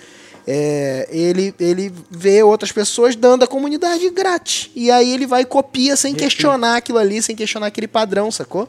É, 0.47 1.07
ele, 1.11 1.53
ele 1.59 1.93
vê 2.09 2.41
outras 2.41 2.71
pessoas 2.71 3.15
dando 3.15 3.43
a 3.43 3.47
comunidade 3.47 4.09
grátis. 4.09 4.71
E 4.75 4.89
aí 4.89 5.13
ele 5.13 5.27
vai 5.27 5.43
e 5.43 5.45
copia 5.45 5.95
sem 5.95 6.15
questionar 6.15 6.77
aquilo 6.77 6.97
ali, 6.97 7.21
sem 7.21 7.35
questionar 7.35 7.67
aquele 7.67 7.87
padrão, 7.87 8.31
sacou? 8.31 8.67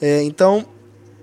É, 0.00 0.22
então, 0.22 0.64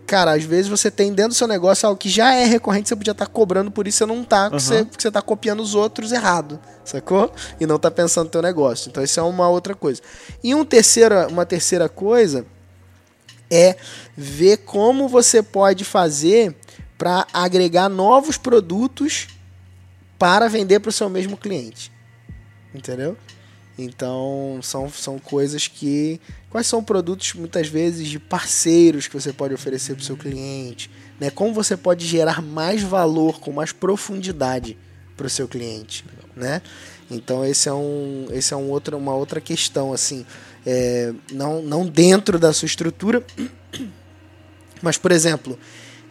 cara, 0.10 0.34
às 0.34 0.44
vezes 0.44 0.68
você 0.68 0.90
tem 0.90 1.14
dentro 1.14 1.30
do 1.30 1.36
seu 1.36 1.48
negócio 1.48 1.88
algo 1.88 2.00
que 2.00 2.10
já 2.10 2.34
é 2.34 2.44
recorrente, 2.44 2.90
você 2.90 2.96
podia 2.96 3.12
estar 3.12 3.28
cobrando 3.28 3.70
por 3.70 3.88
isso, 3.88 4.00
você 4.00 4.06
não 4.08 4.24
tá, 4.24 4.50
porque, 4.50 4.56
Aham. 4.56 4.78
você, 4.80 4.86
porque 4.86 5.02
você 5.04 5.12
tá 5.12 5.22
copiando 5.22 5.60
os 5.60 5.76
outros 5.76 6.12
errado, 6.12 6.60
sacou? 6.84 7.32
E 7.60 7.68
não 7.68 7.78
tá 7.78 7.92
pensando 7.92 8.26
no 8.26 8.32
teu 8.32 8.42
negócio. 8.42 8.90
Então 8.90 9.04
isso 9.04 9.20
é 9.20 9.24
uma 9.24 9.48
outra 9.48 9.76
coisa. 9.76 10.02
E 10.44 10.56
um 10.56 10.66
terceira, 10.66 11.28
uma 11.28 11.46
terceira 11.46 11.88
coisa 11.88 12.44
é 13.52 13.76
ver 14.18 14.58
como 14.58 15.08
você 15.08 15.44
pode 15.44 15.86
fazer 15.86 16.56
para 16.98 17.28
agregar 17.32 17.88
novos 17.88 18.36
produtos 18.36 19.28
para 20.18 20.50
vender 20.50 20.80
para 20.80 20.90
o 20.90 20.92
seu 20.92 21.08
mesmo 21.08 21.38
cliente. 21.38 21.92
Entendeu? 22.74 23.16
Então, 23.82 24.60
são, 24.62 24.90
são 24.90 25.18
coisas 25.18 25.68
que. 25.68 26.20
Quais 26.50 26.68
são 26.68 26.84
produtos, 26.84 27.34
muitas 27.34 27.68
vezes, 27.70 28.08
de 28.08 28.20
parceiros 28.20 29.08
que 29.08 29.14
você 29.14 29.32
pode 29.32 29.54
oferecer 29.54 29.94
para 29.94 30.02
o 30.02 30.06
seu 30.06 30.18
cliente? 30.18 30.92
Né? 31.20 31.30
Como 31.30 31.54
você 31.54 31.78
pode 31.78 32.06
gerar 32.06 32.42
mais 32.42 32.82
valor, 32.82 33.40
com 33.40 33.54
mais 33.54 33.72
profundidade 33.72 34.78
para 35.16 35.28
o 35.28 35.30
seu 35.30 35.48
cliente? 35.48 36.04
Né? 36.36 36.62
Então, 37.10 37.46
esse 37.46 37.70
é, 37.70 37.74
um, 37.74 38.28
esse 38.32 38.54
é 38.54 38.58
um 38.58 38.70
outro, 38.70 38.98
uma 38.98 39.16
outra 39.16 39.40
questão. 39.40 39.94
assim 39.94 40.26
é, 40.66 41.14
não, 41.32 41.62
não 41.62 41.86
dentro 41.86 42.38
da 42.38 42.52
sua 42.52 42.66
estrutura, 42.66 43.24
mas, 44.82 44.98
por 44.98 45.12
exemplo, 45.12 45.58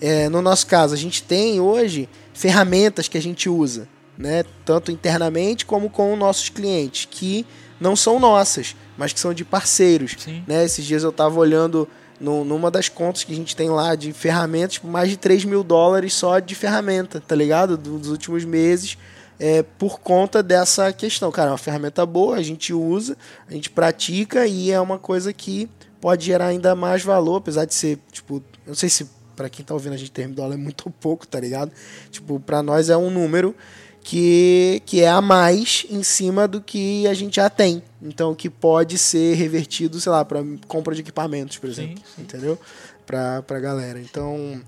é, 0.00 0.28
no 0.28 0.40
nosso 0.40 0.66
caso, 0.66 0.94
a 0.94 0.96
gente 0.96 1.22
tem 1.22 1.60
hoje 1.60 2.08
ferramentas 2.32 3.08
que 3.08 3.18
a 3.18 3.22
gente 3.22 3.48
usa, 3.48 3.88
né, 4.18 4.44
tanto 4.64 4.90
internamente 4.90 5.64
como 5.64 5.88
com 5.88 6.14
nossos 6.16 6.48
clientes, 6.48 7.06
que 7.08 7.46
não 7.80 7.94
são 7.94 8.18
nossas, 8.18 8.74
mas 8.96 9.12
que 9.12 9.20
são 9.20 9.32
de 9.32 9.44
parceiros. 9.44 10.16
Sim. 10.18 10.42
Né? 10.46 10.64
Esses 10.64 10.84
dias 10.84 11.04
eu 11.04 11.10
estava 11.10 11.38
olhando 11.38 11.88
no- 12.20 12.44
numa 12.44 12.68
das 12.70 12.88
contas 12.88 13.22
que 13.22 13.32
a 13.32 13.36
gente 13.36 13.54
tem 13.54 13.70
lá 13.70 13.94
de 13.94 14.12
ferramentas, 14.12 14.80
mais 14.82 15.08
de 15.08 15.16
3 15.16 15.44
mil 15.44 15.62
dólares 15.62 16.12
só 16.14 16.40
de 16.40 16.54
ferramenta, 16.56 17.22
tá 17.24 17.36
ligado? 17.36 17.76
Do- 17.78 17.96
Dos 17.98 18.08
últimos 18.08 18.44
meses, 18.44 18.98
é, 19.38 19.62
por 19.62 20.00
conta 20.00 20.42
dessa 20.42 20.92
questão. 20.92 21.30
Cara, 21.30 21.50
é 21.50 21.52
uma 21.52 21.58
ferramenta 21.58 22.04
boa, 22.04 22.34
a 22.36 22.42
gente 22.42 22.74
usa, 22.74 23.16
a 23.48 23.52
gente 23.52 23.70
pratica 23.70 24.48
e 24.48 24.72
é 24.72 24.80
uma 24.80 24.98
coisa 24.98 25.32
que 25.32 25.68
pode 26.00 26.26
gerar 26.26 26.46
ainda 26.46 26.74
mais 26.74 27.04
valor, 27.04 27.36
apesar 27.36 27.64
de 27.66 27.74
ser, 27.74 28.00
tipo, 28.10 28.36
eu 28.66 28.70
não 28.70 28.74
sei 28.74 28.88
se 28.88 29.06
para 29.36 29.48
quem 29.48 29.64
tá 29.64 29.72
ouvindo 29.74 29.92
a 29.92 29.96
gente 29.96 30.10
3 30.10 30.26
mil 30.26 30.34
dólares 30.36 30.58
é 30.58 30.62
muito 30.62 30.90
pouco, 31.00 31.24
tá 31.24 31.38
ligado? 31.38 31.70
Tipo, 32.10 32.40
para 32.40 32.60
nós 32.64 32.90
é 32.90 32.96
um 32.96 33.10
número 33.10 33.54
que, 34.02 34.82
que 34.86 35.02
é 35.02 35.08
a 35.08 35.20
mais 35.20 35.86
em 35.90 36.02
cima 36.02 36.48
do 36.48 36.60
que 36.60 37.06
a 37.06 37.14
gente 37.14 37.36
já 37.36 37.50
tem. 37.50 37.82
Então, 38.00 38.34
que 38.34 38.48
pode 38.48 38.96
ser 38.96 39.34
revertido, 39.34 40.00
sei 40.00 40.10
lá, 40.10 40.24
para 40.24 40.42
compra 40.66 40.94
de 40.94 41.00
equipamentos, 41.00 41.58
por 41.58 41.68
exemplo. 41.68 42.02
sim. 42.16 42.22
Entendeu? 42.22 42.58
Pra, 43.06 43.42
pra 43.42 43.58
galera. 43.60 44.00
Então, 44.00 44.60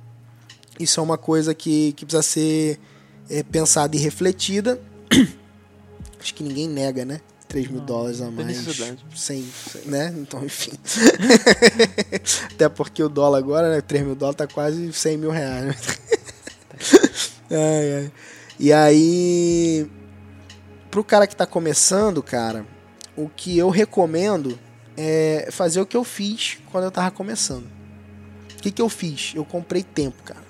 isso 0.79 1.01
é 1.01 1.03
uma 1.03 1.19
coisa 1.19 1.55
que, 1.55 1.93
que 1.93 2.05
precisa 2.05 2.23
ser 2.23 2.79
é, 3.29 3.43
pensada 3.43 3.97
e 3.97 3.99
refletida. 3.99 4.81
Acho 6.21 6.35
que 6.35 6.43
ninguém 6.43 6.69
nega, 6.69 7.05
né? 7.05 7.21
3 7.49 7.67
mil 7.69 7.79
Não, 7.79 7.87
dólares 7.87 8.21
a 8.21 8.31
mais. 8.31 8.65
Sem, 9.17 9.45
né? 9.87 10.15
Então, 10.17 10.45
enfim. 10.45 10.73
Até 12.55 12.69
porque 12.69 13.03
o 13.03 13.09
dólar 13.09 13.39
agora, 13.39 13.75
né? 13.75 13.81
3 13.81 14.05
mil 14.05 14.15
dólares 14.15 14.37
tá 14.37 14.47
quase 14.47 14.93
100 14.93 15.17
mil 15.17 15.31
reais. 15.31 15.67
Né? 15.67 15.75
ai, 17.51 17.95
ai. 17.95 18.13
E 18.63 18.73
aí, 18.75 19.91
pro 20.91 21.03
cara 21.03 21.27
que 21.27 21.35
tá 21.35 21.47
começando, 21.47 22.23
cara, 22.23 22.67
o 23.17 23.27
que 23.29 23.57
eu 23.57 23.71
recomendo 23.71 24.59
é 24.99 25.49
fazer 25.51 25.81
o 25.81 25.87
que 25.87 25.97
eu 25.97 26.05
fiz 26.05 26.59
quando 26.71 26.85
eu 26.85 26.91
tava 26.91 27.11
começando. 27.11 27.65
O 28.59 28.63
que, 28.63 28.71
que 28.71 28.83
eu 28.83 28.89
fiz? 28.91 29.33
Eu 29.35 29.47
comprei 29.47 29.83
tempo, 29.83 30.23
cara. 30.23 30.43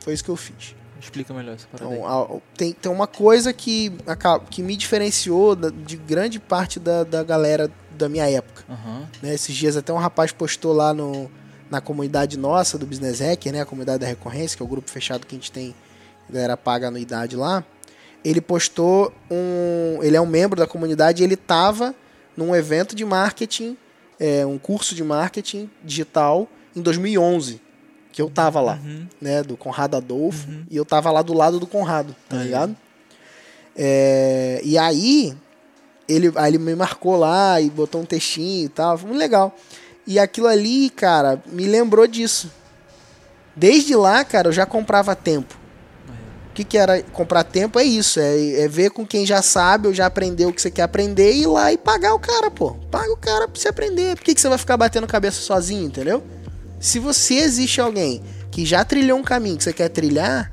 Foi 0.00 0.12
isso 0.12 0.22
que 0.22 0.28
eu 0.30 0.36
fiz. 0.36 0.74
Explica 1.00 1.32
melhor 1.32 1.54
essa 1.54 1.66
parada 1.66 1.94
Então, 1.96 2.06
a- 2.06 2.40
tem, 2.58 2.72
tem 2.74 2.92
uma 2.92 3.06
coisa 3.06 3.54
que, 3.54 3.90
aca- 4.06 4.40
que 4.40 4.62
me 4.62 4.76
diferenciou 4.76 5.56
da- 5.56 5.70
de 5.70 5.96
grande 5.96 6.38
parte 6.38 6.78
da, 6.78 7.04
da 7.04 7.22
galera 7.22 7.70
da 7.96 8.06
minha 8.06 8.28
época. 8.28 8.64
Aham. 8.68 9.08
né? 9.22 9.32
Esses 9.34 9.54
dias 9.56 9.76
até 9.78 9.90
um 9.94 9.96
rapaz 9.98 10.30
postou 10.30 10.74
lá 10.74 10.92
no, 10.92 11.30
na 11.70 11.80
comunidade 11.80 12.36
nossa 12.38 12.76
do 12.76 12.84
Business 12.86 13.20
Hacker, 13.20 13.50
né? 13.52 13.62
A 13.62 13.66
comunidade 13.66 14.00
da 14.00 14.06
recorrência, 14.06 14.56
que 14.58 14.62
é 14.62 14.66
o 14.66 14.68
grupo 14.68 14.90
fechado 14.90 15.26
que 15.26 15.34
a 15.34 15.38
gente 15.38 15.50
tem, 15.52 15.74
a 16.34 16.40
galera 16.40 16.56
paga 16.56 16.88
anuidade 16.88 17.36
lá. 17.36 17.64
Ele 18.24 18.40
postou 18.40 19.12
um. 19.30 20.02
Ele 20.02 20.16
é 20.16 20.20
um 20.20 20.26
membro 20.26 20.58
da 20.58 20.66
comunidade 20.66 21.22
e 21.22 21.24
ele 21.24 21.36
tava 21.36 21.94
num 22.36 22.54
evento 22.54 22.96
de 22.96 23.04
marketing, 23.04 23.76
é, 24.18 24.44
um 24.44 24.58
curso 24.58 24.94
de 24.94 25.04
marketing 25.04 25.70
digital 25.84 26.48
em 26.74 26.80
2011. 26.82 27.60
Que 28.10 28.22
eu 28.22 28.30
tava 28.30 28.60
lá 28.60 28.78
Uhum. 28.84 29.06
né, 29.20 29.42
do 29.42 29.56
Conrado 29.56 29.96
Adolfo, 29.96 30.48
Uhum. 30.48 30.64
e 30.70 30.76
eu 30.76 30.84
tava 30.84 31.10
lá 31.10 31.20
do 31.22 31.32
lado 31.34 31.58
do 31.60 31.66
Conrado, 31.66 32.14
tá 32.28 32.36
Aí. 32.38 32.44
ligado? 32.44 32.76
É, 33.76 34.60
e 34.64 34.78
aí 34.78 35.36
ele, 36.08 36.32
aí 36.36 36.50
ele 36.52 36.58
me 36.58 36.74
marcou 36.76 37.16
lá 37.16 37.60
e 37.60 37.68
botou 37.68 38.00
um 38.00 38.04
textinho 38.04 38.66
e 38.66 38.68
tal, 38.68 38.96
foi 38.96 39.08
muito 39.08 39.18
legal. 39.18 39.54
E 40.06 40.18
aquilo 40.18 40.46
ali, 40.46 40.90
cara, 40.90 41.42
me 41.46 41.66
lembrou 41.66 42.06
disso. 42.06 42.52
Desde 43.56 43.96
lá, 43.96 44.24
cara, 44.24 44.48
eu 44.48 44.52
já 44.52 44.64
comprava 44.66 45.14
tempo. 45.16 45.56
O 46.54 46.56
que, 46.56 46.62
que 46.62 46.78
era 46.78 47.02
comprar 47.02 47.42
tempo? 47.42 47.80
É 47.80 47.82
isso, 47.82 48.20
é, 48.20 48.60
é 48.60 48.68
ver 48.68 48.90
com 48.90 49.04
quem 49.04 49.26
já 49.26 49.42
sabe 49.42 49.88
ou 49.88 49.92
já 49.92 50.06
aprendeu 50.06 50.50
o 50.50 50.52
que 50.52 50.62
você 50.62 50.70
quer 50.70 50.82
aprender 50.82 51.32
e 51.32 51.42
ir 51.42 51.46
lá 51.48 51.72
e 51.72 51.76
pagar 51.76 52.14
o 52.14 52.18
cara, 52.20 52.48
pô. 52.48 52.74
Paga 52.92 53.12
o 53.12 53.16
cara 53.16 53.48
pra 53.48 53.60
você 53.60 53.66
aprender. 53.66 54.14
Por 54.14 54.22
que, 54.22 54.32
que 54.32 54.40
você 54.40 54.48
vai 54.48 54.56
ficar 54.56 54.76
batendo 54.76 55.04
cabeça 55.04 55.40
sozinho, 55.40 55.84
entendeu? 55.84 56.22
Se 56.78 57.00
você 57.00 57.34
existe 57.34 57.80
alguém 57.80 58.22
que 58.52 58.64
já 58.64 58.84
trilhou 58.84 59.18
um 59.18 59.24
caminho 59.24 59.56
que 59.56 59.64
você 59.64 59.72
quer 59.72 59.88
trilhar, 59.88 60.52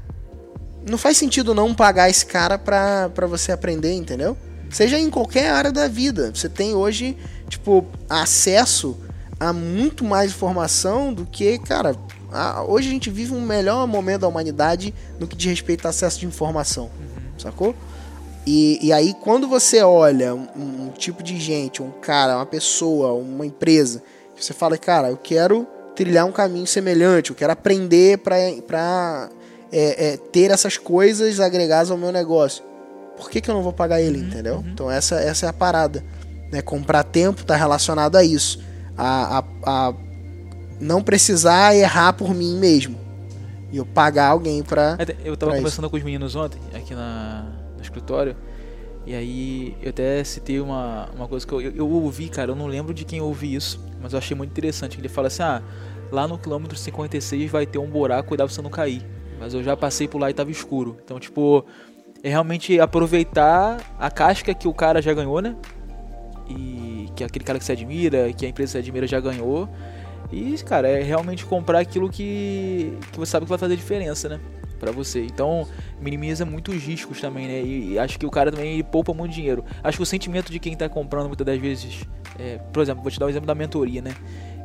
não 0.90 0.98
faz 0.98 1.18
sentido 1.18 1.54
não 1.54 1.72
pagar 1.72 2.10
esse 2.10 2.26
cara 2.26 2.58
pra, 2.58 3.10
pra 3.10 3.28
você 3.28 3.52
aprender, 3.52 3.94
entendeu? 3.94 4.36
Seja 4.72 4.98
em 4.98 5.08
qualquer 5.08 5.52
área 5.52 5.72
da 5.72 5.88
vida. 5.88 6.32
Você 6.34 6.50
tem 6.50 6.74
hoje, 6.74 7.16
tipo, 7.48 7.86
acesso 8.10 8.98
a 9.40 9.54
muito 9.54 10.04
mais 10.04 10.32
informação 10.32 11.14
do 11.14 11.28
que, 11.28 11.60
cara. 11.60 11.96
A- 12.32 12.64
hoje 12.64 12.88
a 12.88 12.92
gente 12.92 13.10
vive 13.10 13.34
um 13.34 13.42
melhor 13.42 13.86
momento 13.88 14.22
da 14.22 14.28
humanidade 14.28 14.94
no 15.20 15.28
que 15.28 15.36
diz 15.36 15.50
respeito 15.50 15.86
a 15.86 15.90
acesso 15.90 16.20
de 16.20 16.26
informação. 16.26 16.90
Sacou? 17.38 17.76
E, 18.46 18.80
e 18.82 18.92
aí, 18.92 19.14
quando 19.22 19.48
você 19.48 19.82
olha 19.82 20.34
um, 20.34 20.48
um 20.56 20.90
tipo 20.98 21.22
de 21.22 21.40
gente, 21.40 21.82
um 21.82 21.92
cara, 21.92 22.36
uma 22.38 22.46
pessoa, 22.46 23.14
uma 23.14 23.46
empresa, 23.46 24.02
você 24.36 24.54
fala, 24.54 24.78
cara, 24.78 25.10
eu 25.12 25.18
quero 25.18 25.68
trilhar 25.96 26.26
um 26.26 26.32
caminho 26.32 26.66
semelhante, 26.66 27.30
eu 27.30 27.36
quero 27.36 27.54
aprender 27.54 28.18
para 28.18 29.30
é, 29.72 30.14
é, 30.14 30.18
ter 30.18 30.50
essas 30.50 30.78
coisas 30.78 31.40
agregadas 31.40 31.92
ao 31.92 31.98
meu 31.98 32.12
negócio. 32.12 32.64
Por 33.16 33.30
que, 33.30 33.40
que 33.42 33.50
eu 33.50 33.54
não 33.54 33.62
vou 33.62 33.74
pagar 33.74 34.02
ele, 34.02 34.18
entendeu? 34.20 34.64
Então, 34.74 34.90
essa, 34.90 35.16
essa 35.16 35.46
é 35.46 35.50
a 35.50 35.54
parada. 35.54 36.04
Né? 36.52 36.62
Comprar 36.62 37.04
tempo 37.04 37.42
está 37.42 37.56
relacionado 37.56 38.16
a 38.16 38.24
isso. 38.24 38.60
A, 38.98 39.40
a, 39.40 39.44
a 39.90 39.94
não 40.82 41.02
precisar 41.02 41.76
errar 41.76 42.14
por 42.14 42.34
mim 42.34 42.58
mesmo. 42.58 42.98
E 43.72 43.78
eu 43.78 43.86
pagar 43.86 44.28
alguém 44.28 44.62
pra. 44.64 44.94
Até- 45.00 45.16
Eu 45.24 45.38
tava 45.38 45.52
pra 45.52 45.60
conversando 45.60 45.90
com 45.90 45.96
os 45.96 46.04
meninos 46.04 46.36
ontem, 46.36 46.60
aqui 46.76 46.94
na, 46.94 47.46
no 47.78 47.82
escritório, 47.82 48.36
e 49.06 49.16
aí 49.16 49.78
eu 49.82 49.90
até 49.92 50.22
citei 50.26 50.60
uma, 50.60 51.08
uma 51.16 51.28
coisa 51.28 51.48
que 51.48 51.54
eu, 51.54 51.62
eu, 51.62 51.72
eu 51.78 51.90
ouvi, 51.90 52.28
cara, 52.28 52.52
eu 52.52 52.56
não 52.56 52.68
lembro 52.68 52.94
de 52.94 53.06
quem 53.06 53.20
eu 53.20 53.26
ouvi 53.26 53.56
isso, 53.56 53.80
mas 54.02 54.12
eu 54.12 54.20
achei 54.20 54.36
muito 54.36 54.50
interessante. 54.52 55.00
Ele 55.00 55.08
fala 55.08 55.28
assim, 55.28 55.42
ah, 55.44 55.62
lá 56.12 56.28
no 56.28 56.38
quilômetro 56.38 56.78
56 56.78 57.50
vai 57.50 57.66
ter 57.66 57.78
um 57.78 57.88
buraco, 57.88 58.28
cuidado 58.28 58.48
pra 58.48 58.56
você 58.56 58.62
não 58.62 58.70
cair. 58.70 59.06
Mas 59.40 59.54
eu 59.54 59.64
já 59.64 59.76
passei 59.78 60.08
por 60.08 60.20
lá 60.20 60.30
e 60.30 60.34
tava 60.34 60.52
escuro. 60.52 60.98
Então, 61.04 61.18
tipo, 61.20 61.66
é 62.22 62.30
realmente 62.30 62.78
aproveitar 62.80 63.78
a 63.98 64.12
casca 64.12 64.54
que 64.54 64.68
o 64.68 64.74
cara 64.74 65.02
já 65.02 65.14
ganhou, 65.14 65.42
né? 65.42 65.56
E 66.50 67.10
que 67.16 67.24
aquele 67.24 67.46
cara 67.46 67.58
que 67.58 67.66
você 67.66 67.72
admira, 67.72 68.32
que 68.34 68.46
a 68.46 68.50
empresa 68.50 68.68
que 68.70 68.72
você 68.74 68.78
admira 68.80 69.08
já 69.08 69.20
ganhou. 69.20 69.70
E, 70.32 70.56
cara, 70.64 70.88
é 70.88 71.04
realmente 71.04 71.46
comprar 71.46 71.80
aquilo 71.80 72.10
que, 72.10 72.98
que 73.12 73.20
você 73.20 73.32
sabe 73.32 73.46
que 73.46 73.50
vai 73.50 73.58
fazer 73.58 73.76
diferença, 73.76 74.30
né? 74.30 74.40
Pra 74.80 74.92
você. 74.92 75.24
Então, 75.24 75.68
minimiza 76.00 76.46
muitos 76.46 76.76
riscos 76.76 77.20
também, 77.20 77.48
né? 77.48 77.62
E, 77.62 77.94
e 77.94 78.00
acho 78.00 78.18
que 78.18 78.26
o 78.26 78.32
cara 78.32 78.52
também 78.52 78.82
poupa 78.84 79.14
muito 79.14 79.34
dinheiro. 79.34 79.64
Acho 79.84 79.98
que 79.98 80.04
o 80.04 80.06
sentimento 80.06 80.52
de 80.52 80.58
quem 80.58 80.76
tá 80.76 80.88
comprando 80.88 81.28
muitas 81.28 81.46
das 81.46 81.60
vezes. 81.60 82.08
É, 82.40 82.58
por 82.58 82.82
exemplo, 82.82 83.04
vou 83.04 83.12
te 83.12 83.20
dar 83.20 83.26
o 83.26 83.30
exemplo 83.30 83.46
da 83.46 83.54
mentoria, 83.54 84.02
né? 84.02 84.16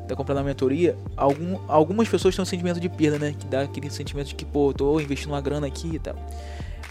Tá 0.06 0.14
comprando 0.14 0.38
a 0.38 0.44
mentoria, 0.44 0.96
algum, 1.16 1.58
algumas 1.66 2.08
pessoas 2.08 2.34
têm 2.36 2.40
um 2.40 2.46
sentimento 2.46 2.78
de 2.78 2.88
perda, 2.88 3.18
né? 3.18 3.34
Que 3.36 3.46
dá 3.48 3.62
aquele 3.62 3.90
sentimento 3.90 4.28
de 4.28 4.36
que, 4.36 4.44
pô, 4.44 4.72
tô 4.72 5.00
investindo 5.00 5.32
uma 5.32 5.40
grana 5.40 5.66
aqui 5.66 5.96
e 5.96 5.98
tal. 5.98 6.14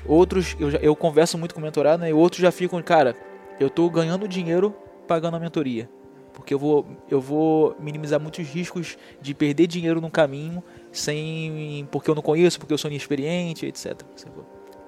Outros, 0.05 0.55
eu, 0.59 0.69
já, 0.69 0.78
eu 0.80 0.93
converso 0.97 1.38
muito 1.38 1.55
com 1.55 1.61
o 1.61 1.63
mentorado, 1.63 2.01
né? 2.01 2.09
E 2.09 2.13
outros 2.13 2.41
já 2.41 2.51
ficam, 2.51 2.82
cara, 2.84 3.15
eu 3.57 3.69
tô 3.69 3.89
ganhando 3.89 4.28
dinheiro 4.28 4.76
pagando 5.07 5.38
a 5.38 5.39
mentoria 5.39 5.89
porque 6.36 6.54
eu 6.54 6.60
vou, 6.60 6.86
eu 7.10 7.22
vou 7.22 7.76
minimizar 7.80 8.20
muitos 8.20 8.46
riscos 8.46 8.98
de 9.22 9.34
perder 9.34 9.68
dinheiro 9.68 10.02
no 10.02 10.12
caminho, 10.12 10.62
sem 10.92 11.88
porque 11.90 12.10
eu 12.10 12.14
não 12.14 12.22
conheço, 12.22 12.60
porque 12.60 12.74
eu 12.74 12.78
sou 12.78 12.92
inexperiente, 12.92 13.66
etc. 13.66 13.96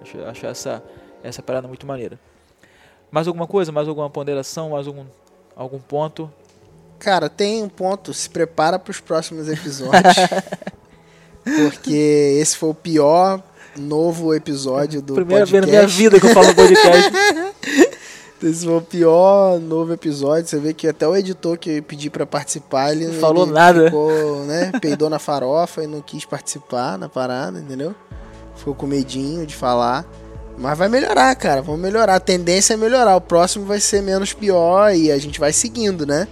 Acho, 0.01 0.19
acho 0.25 0.45
essa, 0.45 0.83
essa 1.23 1.41
parada 1.41 1.67
muito 1.67 1.87
maneira. 1.87 2.19
Mais 3.09 3.27
alguma 3.27 3.47
coisa? 3.47 3.71
Mais 3.71 3.87
alguma 3.87 4.09
ponderação? 4.09 4.71
Mais 4.71 4.85
algum, 4.85 5.05
algum 5.55 5.79
ponto? 5.79 6.31
Cara, 6.99 7.29
tem 7.29 7.63
um 7.63 7.69
ponto. 7.69 8.13
Se 8.13 8.29
prepara 8.29 8.77
para 8.77 8.91
os 8.91 8.99
próximos 8.99 9.47
episódios. 9.47 10.15
porque 11.43 12.37
esse 12.41 12.57
foi 12.57 12.69
o 12.69 12.73
pior 12.73 13.41
novo 13.77 14.33
episódio 14.33 15.01
do 15.01 15.13
Primeira 15.13 15.45
podcast. 15.45 15.51
vez 15.51 15.65
na 15.65 15.71
minha 15.71 15.87
vida 15.87 16.19
que 16.19 16.25
eu 16.25 16.33
falo 16.33 16.53
podcast. 16.53 17.11
Esse 18.41 18.65
foi 18.65 18.75
o 18.75 18.81
pior 18.81 19.59
novo 19.59 19.93
episódio. 19.93 20.47
Você 20.47 20.59
vê 20.59 20.73
que 20.73 20.87
até 20.87 21.07
o 21.07 21.15
editor 21.15 21.57
que 21.57 21.77
eu 21.77 21.83
pedi 21.83 22.09
pra 22.09 22.25
participar, 22.25 22.91
ele 22.91 23.07
Não 23.07 23.13
falou 23.15 23.45
ele 23.45 23.53
nada. 23.53 23.85
Ficou, 23.85 24.43
né? 24.43 24.71
Peidou 24.79 25.09
na 25.09 25.17
farofa 25.17 25.83
e 25.83 25.87
não 25.87 26.01
quis 26.01 26.23
participar 26.23 26.97
na 26.97 27.09
parada, 27.09 27.59
entendeu? 27.59 27.95
Ficou 28.55 28.75
com 28.75 28.85
medinho 28.85 29.45
de 29.45 29.55
falar. 29.55 30.05
Mas 30.57 30.77
vai 30.77 30.87
melhorar, 30.87 31.33
cara. 31.35 31.61
Vamos 31.61 31.81
melhorar. 31.81 32.15
A 32.15 32.19
tendência 32.19 32.75
é 32.75 32.77
melhorar. 32.77 33.15
O 33.15 33.21
próximo 33.21 33.65
vai 33.65 33.79
ser 33.79 34.01
menos 34.01 34.33
pior 34.33 34.93
e 34.93 35.11
a 35.11 35.17
gente 35.17 35.39
vai 35.39 35.51
seguindo, 35.51 36.05
né? 36.05 36.27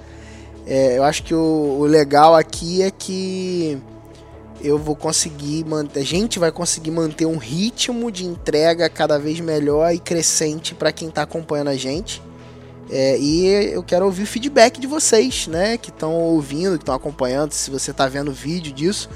É, 0.67 0.97
eu 0.97 1.03
acho 1.03 1.23
que 1.23 1.33
o, 1.33 1.77
o 1.79 1.85
legal 1.85 2.35
aqui 2.35 2.81
é 2.81 2.89
que 2.89 3.79
eu 4.66 4.78
vou 4.78 4.95
conseguir 4.95 5.63
manter, 5.66 5.99
a 5.99 6.03
gente 6.03 6.39
vai 6.39 6.51
conseguir 6.51 6.91
manter 6.91 7.26
um 7.26 7.38
ritmo 7.38 8.11
de 8.11 8.26
entrega 8.26 8.89
cada 8.89 9.20
vez 9.20 9.39
melhor 9.39 9.93
e 9.93 9.99
crescente 9.99 10.74
para 10.74 10.91
quem 10.91 11.09
está 11.09 11.22
acompanhando 11.22 11.70
a 11.70 11.76
gente. 11.76 12.22
É, 12.89 13.18
e 13.18 13.47
eu 13.74 13.84
quero 13.84 14.05
ouvir 14.05 14.24
o 14.24 14.28
feedback 14.28 14.80
de 14.80 14.88
vocês, 14.88 15.47
né? 15.47 15.78
Que 15.78 15.89
estão 15.89 16.13
ouvindo, 16.13 16.78
que 16.78 16.84
estão 16.84 16.95
acompanhando. 16.95 17.51
Se 17.51 17.72
você 17.72 17.91
está 17.91 18.07
vendo 18.07 18.32
vídeo 18.32 18.72
disso, 18.72 19.09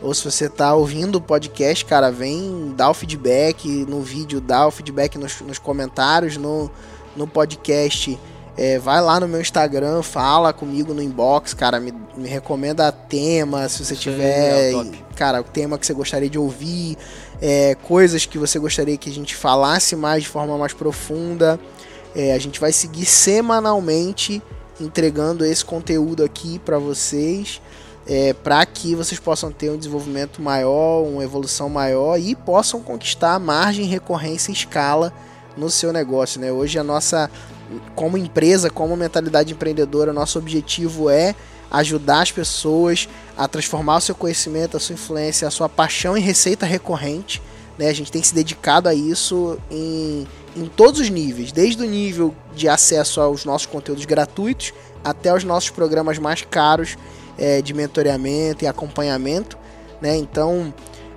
ou 0.00 0.14
se 0.14 0.24
você 0.24 0.46
está 0.46 0.74
ouvindo 0.74 1.16
o 1.16 1.20
podcast, 1.20 1.84
cara, 1.84 2.10
vem 2.10 2.72
dar 2.76 2.90
o 2.90 2.94
feedback 2.94 3.66
no 3.88 4.00
vídeo, 4.02 4.40
dá 4.40 4.66
o 4.66 4.70
feedback 4.70 5.18
nos, 5.18 5.40
nos 5.40 5.58
comentários, 5.58 6.36
no, 6.36 6.70
no 7.16 7.26
podcast. 7.26 8.18
É, 8.60 8.76
vai 8.76 9.00
lá 9.00 9.20
no 9.20 9.28
meu 9.28 9.40
Instagram, 9.40 10.02
fala 10.02 10.52
comigo 10.52 10.92
no 10.92 11.00
inbox, 11.00 11.54
cara, 11.54 11.78
me, 11.78 11.94
me 12.16 12.28
recomenda 12.28 12.90
tema, 12.90 13.68
se 13.68 13.84
você 13.84 13.94
Isso 13.94 14.02
tiver, 14.02 14.72
é 14.74 14.90
cara, 15.14 15.40
o 15.40 15.44
tema 15.44 15.78
que 15.78 15.86
você 15.86 15.94
gostaria 15.94 16.28
de 16.28 16.40
ouvir, 16.40 16.98
é, 17.40 17.76
coisas 17.76 18.26
que 18.26 18.36
você 18.36 18.58
gostaria 18.58 18.96
que 18.96 19.08
a 19.08 19.12
gente 19.12 19.36
falasse 19.36 19.94
mais 19.94 20.24
de 20.24 20.28
forma 20.28 20.58
mais 20.58 20.72
profunda. 20.72 21.58
É, 22.16 22.32
a 22.32 22.38
gente 22.38 22.58
vai 22.58 22.72
seguir 22.72 23.04
semanalmente 23.04 24.42
entregando 24.80 25.44
esse 25.44 25.64
conteúdo 25.64 26.24
aqui 26.24 26.58
para 26.58 26.78
vocês, 26.78 27.60
é, 28.08 28.32
para 28.32 28.64
que 28.66 28.94
vocês 28.94 29.20
possam 29.20 29.52
ter 29.52 29.70
um 29.70 29.76
desenvolvimento 29.76 30.42
maior, 30.42 31.02
uma 31.02 31.22
evolução 31.22 31.68
maior 31.68 32.18
e 32.18 32.34
possam 32.34 32.80
conquistar 32.80 33.38
margem, 33.38 33.84
recorrência 33.84 34.50
e 34.50 34.54
escala 34.54 35.12
no 35.56 35.70
seu 35.70 35.92
negócio. 35.92 36.40
Né? 36.40 36.50
Hoje 36.50 36.78
a 36.78 36.84
nossa, 36.84 37.30
como 37.94 38.16
empresa, 38.16 38.70
como 38.70 38.96
mentalidade 38.96 39.52
empreendedora, 39.52 40.12
nosso 40.12 40.38
objetivo 40.38 41.10
é 41.10 41.34
ajudar 41.70 42.22
as 42.22 42.32
pessoas 42.32 43.08
a 43.36 43.46
transformar 43.46 43.98
o 43.98 44.00
seu 44.00 44.14
conhecimento, 44.14 44.76
a 44.76 44.80
sua 44.80 44.94
influência, 44.94 45.46
a 45.46 45.50
sua 45.50 45.68
paixão 45.68 46.16
em 46.16 46.20
receita 46.20 46.64
recorrente. 46.64 47.42
Né? 47.78 47.88
A 47.88 47.92
gente 47.92 48.10
tem 48.10 48.22
se 48.22 48.34
dedicado 48.34 48.88
a 48.88 48.94
isso 48.94 49.58
em, 49.70 50.26
em 50.56 50.66
todos 50.66 51.00
os 51.00 51.10
níveis, 51.10 51.52
desde 51.52 51.82
o 51.82 51.86
nível 51.86 52.34
de 52.54 52.68
acesso 52.68 53.20
aos 53.20 53.44
nossos 53.44 53.66
conteúdos 53.66 54.04
gratuitos 54.04 54.72
até 55.04 55.32
os 55.32 55.44
nossos 55.44 55.70
programas 55.70 56.18
mais 56.18 56.42
caros 56.42 56.96
é, 57.36 57.62
de 57.62 57.72
mentoreamento 57.74 58.64
e 58.64 58.66
acompanhamento. 58.66 59.58
Né? 60.00 60.16
Então, 60.16 60.72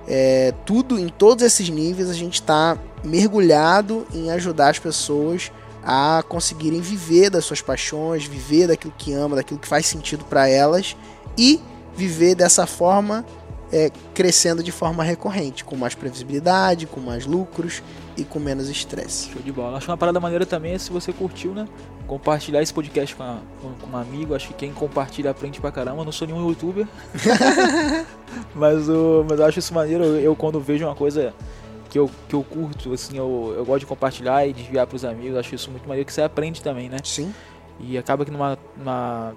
é, 0.06 0.52
tudo 0.66 0.98
em 0.98 1.08
todos 1.08 1.44
esses 1.44 1.68
níveis 1.68 2.10
a 2.10 2.14
gente 2.14 2.34
está 2.34 2.76
mergulhado 3.02 4.06
em 4.12 4.30
ajudar 4.30 4.70
as 4.70 4.78
pessoas 4.78 5.50
a 5.84 6.22
conseguirem 6.28 6.80
viver 6.80 7.30
das 7.30 7.44
suas 7.44 7.60
paixões, 7.60 8.24
viver 8.24 8.68
daquilo 8.68 8.92
que 8.96 9.12
ama, 9.12 9.36
daquilo 9.36 9.58
que 9.58 9.68
faz 9.68 9.86
sentido 9.86 10.24
para 10.24 10.48
elas 10.48 10.96
e 11.36 11.60
viver 11.96 12.34
dessa 12.34 12.66
forma, 12.66 13.24
é, 13.72 13.90
crescendo 14.14 14.62
de 14.62 14.70
forma 14.70 15.02
recorrente, 15.02 15.64
com 15.64 15.76
mais 15.76 15.94
previsibilidade, 15.94 16.86
com 16.86 17.00
mais 17.00 17.26
lucros 17.26 17.82
e 18.16 18.24
com 18.24 18.38
menos 18.38 18.68
estresse. 18.68 19.30
Show 19.30 19.42
de 19.42 19.50
bola. 19.50 19.78
Acho 19.78 19.90
uma 19.90 19.96
parada 19.96 20.20
maneira 20.20 20.44
também 20.46 20.74
é 20.74 20.78
se 20.78 20.90
você 20.92 21.12
curtiu, 21.12 21.52
né? 21.54 21.66
Compartilhar 22.06 22.60
esse 22.62 22.72
podcast 22.74 23.14
com, 23.16 23.22
a- 23.22 23.38
com- 23.62 23.90
um 23.90 23.96
amigo. 23.98 24.34
Acho 24.34 24.48
que 24.48 24.54
quem 24.54 24.72
compartilha 24.72 25.30
aprende 25.30 25.60
pra 25.60 25.72
caramba. 25.72 26.02
Eu 26.02 26.04
não 26.04 26.12
sou 26.12 26.26
nenhum 26.28 26.46
youtuber. 26.48 26.86
mas, 28.54 28.88
o, 28.88 29.24
mas 29.28 29.38
eu 29.38 29.46
acho 29.46 29.58
isso 29.58 29.72
maneiro. 29.74 30.04
Eu, 30.04 30.20
eu 30.20 30.36
quando 30.36 30.60
vejo 30.60 30.84
uma 30.84 30.94
coisa 30.94 31.32
que 31.92 31.98
eu, 31.98 32.10
que 32.26 32.34
eu 32.34 32.42
curto, 32.42 32.90
assim, 32.94 33.18
eu, 33.18 33.52
eu 33.54 33.64
gosto 33.66 33.80
de 33.80 33.86
compartilhar 33.86 34.46
e 34.46 34.54
desviar 34.54 34.86
pros 34.86 35.04
amigos. 35.04 35.36
Acho 35.36 35.54
isso 35.54 35.70
muito 35.70 35.86
maneiro 35.86 36.06
que 36.06 36.12
você 36.12 36.22
aprende 36.22 36.62
também, 36.62 36.88
né? 36.88 36.96
Sim, 37.04 37.34
E 37.78 37.98
acaba 37.98 38.24
que 38.24 38.30
numa. 38.30 38.58
numa 38.78 39.34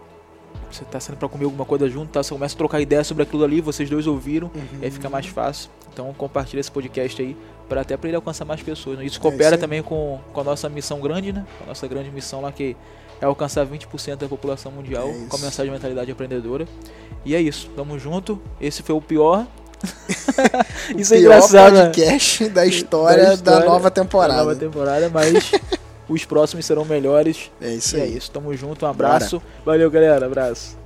você 0.71 0.85
tá 0.85 1.01
saindo 1.01 1.19
pra 1.19 1.27
comer 1.27 1.43
alguma 1.43 1.65
coisa 1.65 1.89
junto, 1.89 2.11
tá? 2.13 2.23
Você 2.23 2.33
começa 2.33 2.55
a 2.55 2.57
trocar 2.57 2.79
ideia 2.79 3.03
sobre 3.03 3.23
aquilo 3.23 3.43
ali, 3.43 3.59
vocês 3.59 3.89
dois 3.89 4.07
ouviram, 4.07 4.49
e 4.81 4.85
aí 4.85 4.89
fica 4.89 5.09
mais 5.09 5.25
fácil. 5.27 5.69
Então 5.91 6.13
compartilha 6.17 6.61
esse 6.61 6.71
podcast 6.71 7.21
aí, 7.21 7.35
para 7.67 7.81
até 7.81 7.97
para 7.97 8.07
ele 8.07 8.15
alcançar 8.15 8.45
mais 8.45 8.63
pessoas. 8.63 8.97
né? 8.97 9.05
Isso 9.05 9.19
É 9.19 9.21
coopera 9.21 9.55
aí. 9.55 9.59
também 9.61 9.83
com, 9.83 10.17
com 10.31 10.39
a 10.39 10.43
nossa 10.45 10.69
missão 10.69 11.01
grande, 11.01 11.33
né? 11.33 11.45
Com 11.57 11.65
a 11.65 11.67
nossa 11.67 11.85
grande 11.87 12.09
missão 12.09 12.39
lá 12.39 12.53
que 12.53 12.75
é 13.21 13.25
alcançar 13.25 13.65
20% 13.65 14.15
da 14.15 14.27
população 14.29 14.71
mundial 14.71 15.09
É 15.09 15.25
com 15.27 15.35
a 15.35 15.39
mensagem 15.39 15.65
de 15.65 15.71
mentalidade 15.71 16.09
empreendedora. 16.09 16.65
E 17.25 17.35
é 17.35 17.41
isso, 17.41 17.69
tamo 17.75 17.99
junto. 17.99 18.41
Esse 18.59 18.81
foi 18.81 18.95
o 18.95 19.01
pior. 19.01 19.45
isso 20.97 21.13
é 21.13 21.19
engraçado. 21.19 21.73
né? 21.73 21.83
podcast 21.85 22.49
da 22.49 22.65
história 22.65 23.25
da, 23.25 23.33
história 23.33 23.65
nova 23.65 23.91
temporada. 23.91 24.33
Da 24.33 24.39
nova 24.43 24.55
temporada, 24.55 25.09
mas 25.09 25.51
os 26.09 26.25
próximos 26.25 26.65
serão 26.65 26.85
melhores. 26.85 27.51
É 27.61 27.69
isso 27.73 27.97
E 27.97 27.99
é 27.99 28.03
aí. 28.03 28.17
isso, 28.17 28.31
tamo 28.31 28.55
junto, 28.55 28.85
um 28.85 28.89
abraço. 28.89 29.41
Valeu, 29.65 29.89
galera, 29.89 30.25
abraço. 30.25 30.77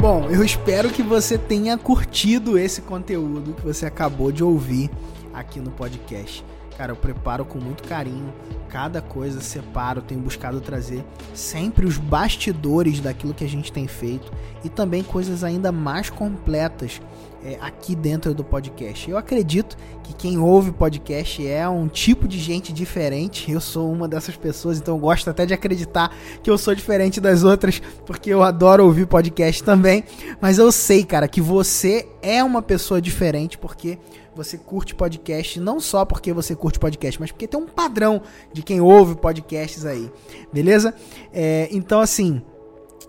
Bom, 0.00 0.28
eu 0.30 0.42
espero 0.42 0.88
que 0.90 1.02
você 1.02 1.36
tenha 1.36 1.76
curtido 1.76 2.58
esse 2.58 2.80
conteúdo 2.80 3.52
que 3.52 3.62
você 3.62 3.84
acabou 3.86 4.32
de 4.32 4.42
ouvir 4.42 4.90
aqui 5.32 5.60
no 5.60 5.70
podcast. 5.70 6.42
Cara, 6.80 6.92
eu 6.92 6.96
preparo 6.96 7.44
com 7.44 7.58
muito 7.58 7.82
carinho, 7.82 8.32
cada 8.70 9.02
coisa 9.02 9.42
separo, 9.42 10.00
tenho 10.00 10.18
buscado 10.18 10.62
trazer 10.62 11.04
sempre 11.34 11.84
os 11.84 11.98
bastidores 11.98 13.00
daquilo 13.00 13.34
que 13.34 13.44
a 13.44 13.48
gente 13.48 13.70
tem 13.70 13.86
feito 13.86 14.32
e 14.64 14.70
também 14.70 15.02
coisas 15.02 15.44
ainda 15.44 15.70
mais 15.70 16.08
completas 16.08 16.98
é, 17.44 17.56
aqui 17.60 17.94
dentro 17.94 18.34
do 18.34 18.44
podcast. 18.44 19.10
Eu 19.10 19.16
acredito 19.16 19.76
que 20.02 20.12
quem 20.12 20.38
ouve 20.38 20.72
podcast 20.72 21.46
é 21.46 21.68
um 21.68 21.88
tipo 21.88 22.28
de 22.28 22.38
gente 22.38 22.72
diferente. 22.72 23.50
Eu 23.50 23.60
sou 23.60 23.90
uma 23.90 24.06
dessas 24.06 24.36
pessoas, 24.36 24.78
então 24.78 24.94
eu 24.96 25.00
gosto 25.00 25.28
até 25.30 25.46
de 25.46 25.54
acreditar 25.54 26.14
que 26.42 26.50
eu 26.50 26.58
sou 26.58 26.74
diferente 26.74 27.20
das 27.20 27.42
outras, 27.42 27.80
porque 28.04 28.30
eu 28.30 28.42
adoro 28.42 28.84
ouvir 28.84 29.06
podcast 29.06 29.62
também. 29.62 30.04
Mas 30.40 30.58
eu 30.58 30.70
sei, 30.70 31.04
cara, 31.04 31.28
que 31.28 31.40
você 31.40 32.06
é 32.22 32.42
uma 32.44 32.62
pessoa 32.62 33.00
diferente 33.00 33.56
porque 33.56 33.98
você 34.34 34.56
curte 34.56 34.94
podcast, 34.94 35.58
não 35.60 35.80
só 35.80 36.04
porque 36.04 36.32
você 36.32 36.54
curte 36.54 36.78
podcast, 36.78 37.20
mas 37.20 37.32
porque 37.32 37.48
tem 37.48 37.60
um 37.60 37.66
padrão 37.66 38.22
de 38.52 38.62
quem 38.62 38.80
ouve 38.80 39.16
podcasts 39.16 39.84
aí, 39.84 40.10
beleza? 40.52 40.94
É, 41.32 41.68
então, 41.72 42.00
assim, 42.00 42.40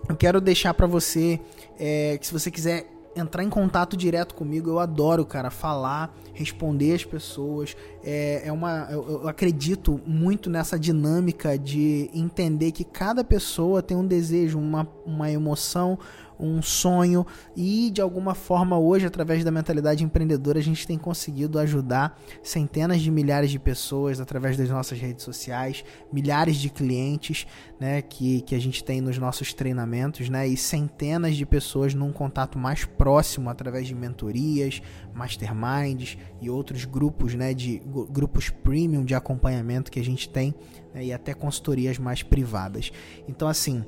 eu 0.08 0.16
quero 0.16 0.40
deixar 0.40 0.74
pra 0.74 0.86
você 0.86 1.40
é, 1.78 2.18
que 2.18 2.26
se 2.26 2.32
você 2.32 2.50
quiser 2.50 2.91
entrar 3.14 3.42
em 3.44 3.50
contato 3.50 3.96
direto 3.96 4.34
comigo, 4.34 4.70
eu 4.70 4.78
adoro, 4.78 5.24
cara, 5.24 5.50
falar, 5.50 6.14
responder 6.32 6.94
as 6.94 7.04
pessoas. 7.04 7.76
É, 8.02 8.42
é 8.46 8.52
uma, 8.52 8.88
eu, 8.90 9.22
eu 9.22 9.28
acredito 9.28 10.00
muito 10.06 10.48
nessa 10.48 10.78
dinâmica 10.78 11.58
de 11.58 12.10
entender 12.14 12.72
que 12.72 12.84
cada 12.84 13.22
pessoa 13.22 13.82
tem 13.82 13.96
um 13.96 14.06
desejo, 14.06 14.58
uma, 14.58 14.88
uma 15.04 15.30
emoção, 15.30 15.98
um 16.38 16.60
sonho 16.60 17.26
e 17.56 17.90
de 17.90 18.00
alguma 18.00 18.34
forma 18.34 18.78
hoje 18.78 19.06
através 19.06 19.44
da 19.44 19.50
mentalidade 19.50 20.04
empreendedora 20.04 20.58
a 20.58 20.62
gente 20.62 20.86
tem 20.86 20.98
conseguido 20.98 21.58
ajudar 21.58 22.18
centenas 22.42 23.00
de 23.00 23.10
milhares 23.10 23.50
de 23.50 23.58
pessoas 23.58 24.20
através 24.20 24.56
das 24.56 24.68
nossas 24.68 24.98
redes 24.98 25.24
sociais, 25.24 25.84
milhares 26.12 26.56
de 26.56 26.70
clientes, 26.70 27.46
né, 27.78 28.02
que, 28.02 28.42
que 28.42 28.54
a 28.54 28.60
gente 28.60 28.82
tem 28.82 29.00
nos 29.00 29.18
nossos 29.18 29.52
treinamentos, 29.52 30.28
né, 30.28 30.46
e 30.46 30.56
centenas 30.56 31.36
de 31.36 31.44
pessoas 31.44 31.94
num 31.94 32.12
contato 32.12 32.58
mais 32.58 32.84
próximo 32.84 33.50
através 33.50 33.86
de 33.86 33.94
mentorias, 33.94 34.82
masterminds 35.14 36.16
e 36.40 36.48
outros 36.48 36.84
grupos, 36.84 37.34
né, 37.34 37.54
de 37.54 37.82
grupos 38.10 38.50
premium 38.50 39.04
de 39.04 39.14
acompanhamento 39.14 39.90
que 39.90 40.00
a 40.00 40.04
gente 40.04 40.28
tem 40.28 40.54
né, 40.94 41.04
e 41.04 41.12
até 41.12 41.34
consultorias 41.34 41.98
mais 41.98 42.22
privadas. 42.22 42.90
Então 43.28 43.48
assim, 43.48 43.84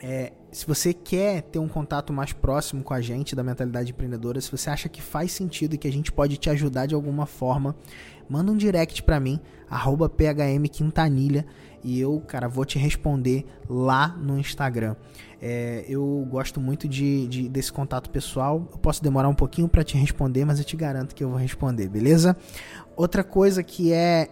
é, 0.00 0.32
se 0.50 0.66
você 0.66 0.94
quer 0.94 1.42
ter 1.42 1.58
um 1.58 1.68
contato 1.68 2.12
mais 2.12 2.32
próximo 2.32 2.82
com 2.82 2.94
a 2.94 3.00
gente 3.00 3.36
da 3.36 3.42
mentalidade 3.42 3.90
empreendedora, 3.90 4.40
se 4.40 4.50
você 4.50 4.70
acha 4.70 4.88
que 4.88 5.02
faz 5.02 5.32
sentido 5.32 5.74
e 5.74 5.78
que 5.78 5.86
a 5.86 5.92
gente 5.92 6.10
pode 6.10 6.36
te 6.36 6.48
ajudar 6.48 6.86
de 6.86 6.94
alguma 6.94 7.26
forma, 7.26 7.76
manda 8.28 8.50
um 8.50 8.56
direct 8.56 9.02
para 9.02 9.20
mim, 9.20 9.40
phmquintanilha, 9.68 11.44
e 11.84 12.00
eu, 12.00 12.20
cara, 12.26 12.48
vou 12.48 12.64
te 12.64 12.78
responder 12.78 13.44
lá 13.68 14.08
no 14.08 14.38
Instagram. 14.38 14.96
É, 15.40 15.84
eu 15.88 16.26
gosto 16.28 16.60
muito 16.60 16.88
de, 16.88 17.26
de, 17.28 17.48
desse 17.48 17.72
contato 17.72 18.10
pessoal. 18.10 18.66
Eu 18.72 18.78
posso 18.78 19.02
demorar 19.02 19.28
um 19.28 19.34
pouquinho 19.34 19.68
para 19.68 19.84
te 19.84 19.96
responder, 19.96 20.44
mas 20.44 20.58
eu 20.58 20.64
te 20.64 20.76
garanto 20.76 21.14
que 21.14 21.22
eu 21.22 21.28
vou 21.28 21.38
responder, 21.38 21.88
beleza? 21.88 22.36
Outra 22.96 23.22
coisa 23.22 23.62
que 23.62 23.92
é 23.92 24.28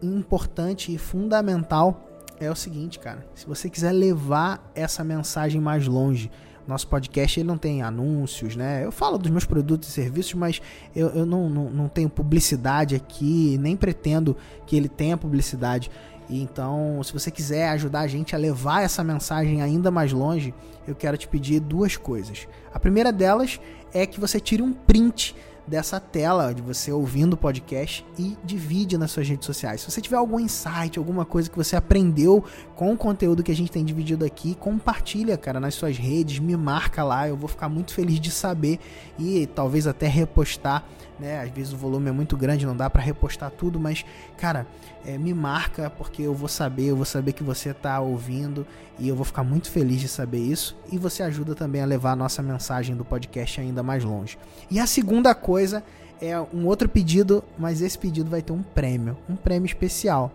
importante 0.00 0.94
e 0.94 0.98
fundamental 0.98 2.13
é 2.40 2.50
o 2.50 2.56
seguinte, 2.56 2.98
cara. 2.98 3.26
Se 3.34 3.46
você 3.46 3.70
quiser 3.70 3.92
levar 3.92 4.70
essa 4.74 5.04
mensagem 5.04 5.60
mais 5.60 5.86
longe, 5.86 6.30
nosso 6.66 6.88
podcast 6.88 7.38
ele 7.38 7.46
não 7.46 7.58
tem 7.58 7.82
anúncios, 7.82 8.56
né? 8.56 8.84
Eu 8.84 8.90
falo 8.90 9.18
dos 9.18 9.30
meus 9.30 9.44
produtos 9.44 9.88
e 9.88 9.92
serviços, 9.92 10.34
mas 10.34 10.62
eu, 10.96 11.08
eu 11.08 11.26
não, 11.26 11.48
não, 11.48 11.70
não 11.70 11.88
tenho 11.88 12.08
publicidade 12.08 12.94
aqui, 12.94 13.58
nem 13.60 13.76
pretendo 13.76 14.36
que 14.66 14.76
ele 14.76 14.88
tenha 14.88 15.16
publicidade. 15.16 15.90
Então, 16.28 17.02
se 17.02 17.12
você 17.12 17.30
quiser 17.30 17.68
ajudar 17.70 18.00
a 18.00 18.06
gente 18.06 18.34
a 18.34 18.38
levar 18.38 18.82
essa 18.82 19.04
mensagem 19.04 19.60
ainda 19.60 19.90
mais 19.90 20.10
longe, 20.10 20.54
eu 20.88 20.94
quero 20.94 21.18
te 21.18 21.28
pedir 21.28 21.60
duas 21.60 21.96
coisas. 21.96 22.48
A 22.72 22.80
primeira 22.80 23.12
delas 23.12 23.60
é 23.92 24.06
que 24.06 24.18
você 24.18 24.40
tire 24.40 24.62
um 24.62 24.72
print 24.72 25.36
dessa 25.66 25.98
tela 25.98 26.52
de 26.52 26.60
você 26.60 26.92
ouvindo 26.92 27.34
o 27.34 27.36
podcast 27.36 28.04
e 28.18 28.36
divide 28.44 28.98
nas 28.98 29.10
suas 29.10 29.28
redes 29.28 29.46
sociais. 29.46 29.80
Se 29.80 29.90
você 29.90 30.00
tiver 30.00 30.16
algum 30.16 30.38
insight, 30.38 30.98
alguma 30.98 31.24
coisa 31.24 31.48
que 31.48 31.56
você 31.56 31.74
aprendeu 31.76 32.44
com 32.74 32.92
o 32.92 32.96
conteúdo 32.96 33.42
que 33.42 33.50
a 33.50 33.56
gente 33.56 33.70
tem 33.70 33.84
dividido 33.84 34.24
aqui, 34.24 34.54
compartilha, 34.54 35.36
cara, 35.36 35.58
nas 35.58 35.74
suas 35.74 35.96
redes, 35.96 36.38
me 36.38 36.56
marca 36.56 37.02
lá, 37.02 37.28
eu 37.28 37.36
vou 37.36 37.48
ficar 37.48 37.68
muito 37.68 37.94
feliz 37.94 38.20
de 38.20 38.30
saber 38.30 38.78
e 39.18 39.46
talvez 39.46 39.86
até 39.86 40.06
repostar, 40.06 40.84
né? 41.18 41.40
Às 41.40 41.50
vezes 41.50 41.72
o 41.72 41.76
volume 41.76 42.08
é 42.08 42.12
muito 42.12 42.36
grande, 42.36 42.66
não 42.66 42.76
dá 42.76 42.88
para 42.88 43.02
repostar 43.02 43.50
tudo, 43.50 43.78
mas 43.78 44.04
cara, 44.36 44.66
é, 45.04 45.16
me 45.18 45.32
marca 45.32 45.90
porque 45.90 46.22
eu 46.22 46.34
vou 46.34 46.48
saber, 46.48 46.86
eu 46.86 46.96
vou 46.96 47.04
saber 47.04 47.32
que 47.32 47.42
você 47.42 47.70
está 47.70 48.00
ouvindo 48.00 48.66
e 48.98 49.08
eu 49.08 49.16
vou 49.16 49.24
ficar 49.24 49.44
muito 49.44 49.70
feliz 49.70 50.00
de 50.00 50.08
saber 50.08 50.38
isso 50.38 50.76
e 50.90 50.98
você 50.98 51.22
ajuda 51.22 51.54
também 51.54 51.82
a 51.82 51.84
levar 51.84 52.12
a 52.12 52.16
nossa 52.16 52.42
mensagem 52.42 52.96
do 52.96 53.04
podcast 53.04 53.60
ainda 53.60 53.82
mais 53.82 54.04
longe. 54.04 54.38
E 54.70 54.78
a 54.78 54.86
segunda 54.86 55.34
coisa 55.34 55.84
é 56.20 56.38
um 56.40 56.66
outro 56.66 56.88
pedido, 56.88 57.44
mas 57.58 57.80
esse 57.80 57.98
pedido 57.98 58.30
vai 58.30 58.42
ter 58.42 58.52
um 58.52 58.62
prêmio, 58.62 59.16
um 59.28 59.36
prêmio 59.36 59.66
especial, 59.66 60.32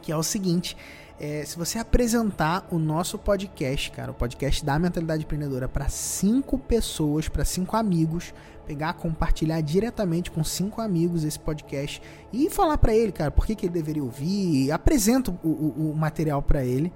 que 0.00 0.10
é 0.10 0.16
o 0.16 0.22
seguinte, 0.22 0.76
é, 1.22 1.44
se 1.44 1.56
você 1.56 1.78
apresentar 1.78 2.66
o 2.68 2.80
nosso 2.80 3.16
podcast, 3.16 3.92
cara, 3.92 4.10
o 4.10 4.14
podcast 4.14 4.64
da 4.64 4.76
Mentalidade 4.76 5.22
Empreendedora 5.22 5.68
para 5.68 5.88
cinco 5.88 6.58
pessoas, 6.58 7.28
para 7.28 7.44
cinco 7.44 7.76
amigos, 7.76 8.34
pegar, 8.66 8.94
compartilhar 8.94 9.60
diretamente 9.60 10.32
com 10.32 10.42
cinco 10.42 10.80
amigos 10.80 11.22
esse 11.22 11.38
podcast 11.38 12.02
e 12.32 12.50
falar 12.50 12.76
para 12.76 12.92
ele, 12.92 13.12
cara, 13.12 13.30
por 13.30 13.46
que, 13.46 13.54
que 13.54 13.66
ele 13.66 13.72
deveria 13.72 14.02
ouvir, 14.02 14.72
apresenta 14.72 15.30
o, 15.30 15.48
o, 15.48 15.92
o 15.92 15.96
material 15.96 16.42
para 16.42 16.64
ele 16.64 16.92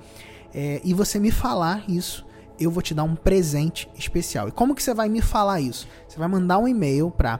é, 0.53 0.81
e 0.83 0.93
você 0.93 1.21
me 1.21 1.31
falar 1.31 1.89
isso, 1.89 2.27
eu 2.59 2.69
vou 2.69 2.83
te 2.83 2.95
dar 2.95 3.05
um 3.05 3.15
presente 3.15 3.89
especial. 3.97 4.49
E 4.49 4.51
como 4.51 4.75
que 4.75 4.83
você 4.83 4.93
vai 4.93 5.09
me 5.09 5.21
falar 5.21 5.61
isso? 5.61 5.87
Você 6.09 6.19
vai 6.19 6.27
mandar 6.27 6.59
um 6.59 6.67
e-mail 6.67 7.13
para 7.13 7.39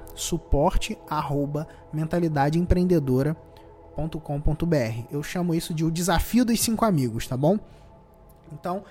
suporte@mentalidadeempreendedora.com.br. 3.97 5.09
Eu 5.11 5.23
chamo 5.23 5.55
isso 5.55 5.73
de 5.73 5.85
o 5.85 5.91
desafio 5.91 6.45
dos 6.45 6.61
cinco 6.61 6.85
amigos, 6.85 7.27
tá 7.27 7.37
bom? 7.37 7.59
Então, 8.53 8.85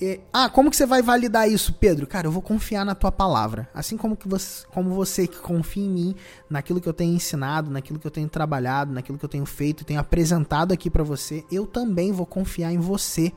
é, 0.00 0.20
ah, 0.32 0.48
como 0.48 0.70
que 0.70 0.76
você 0.76 0.86
vai 0.86 1.02
validar 1.02 1.50
isso, 1.50 1.72
Pedro? 1.74 2.06
Cara, 2.06 2.26
eu 2.26 2.32
vou 2.32 2.40
confiar 2.40 2.84
na 2.84 2.94
tua 2.94 3.12
palavra. 3.12 3.68
Assim 3.74 3.96
como, 3.96 4.16
que 4.16 4.28
você, 4.28 4.66
como 4.68 4.90
você 4.90 5.26
que 5.26 5.38
confia 5.38 5.84
em 5.84 5.90
mim, 5.90 6.14
naquilo 6.48 6.80
que 6.80 6.88
eu 6.88 6.94
tenho 6.94 7.14
ensinado, 7.14 7.70
naquilo 7.70 7.98
que 7.98 8.06
eu 8.06 8.10
tenho 8.10 8.28
trabalhado, 8.28 8.92
naquilo 8.92 9.18
que 9.18 9.24
eu 9.24 9.28
tenho 9.28 9.44
feito, 9.44 9.84
tenho 9.84 10.00
apresentado 10.00 10.72
aqui 10.72 10.88
para 10.88 11.02
você, 11.02 11.44
eu 11.50 11.66
também 11.66 12.12
vou 12.12 12.24
confiar 12.24 12.72
em 12.72 12.78
você 12.78 13.32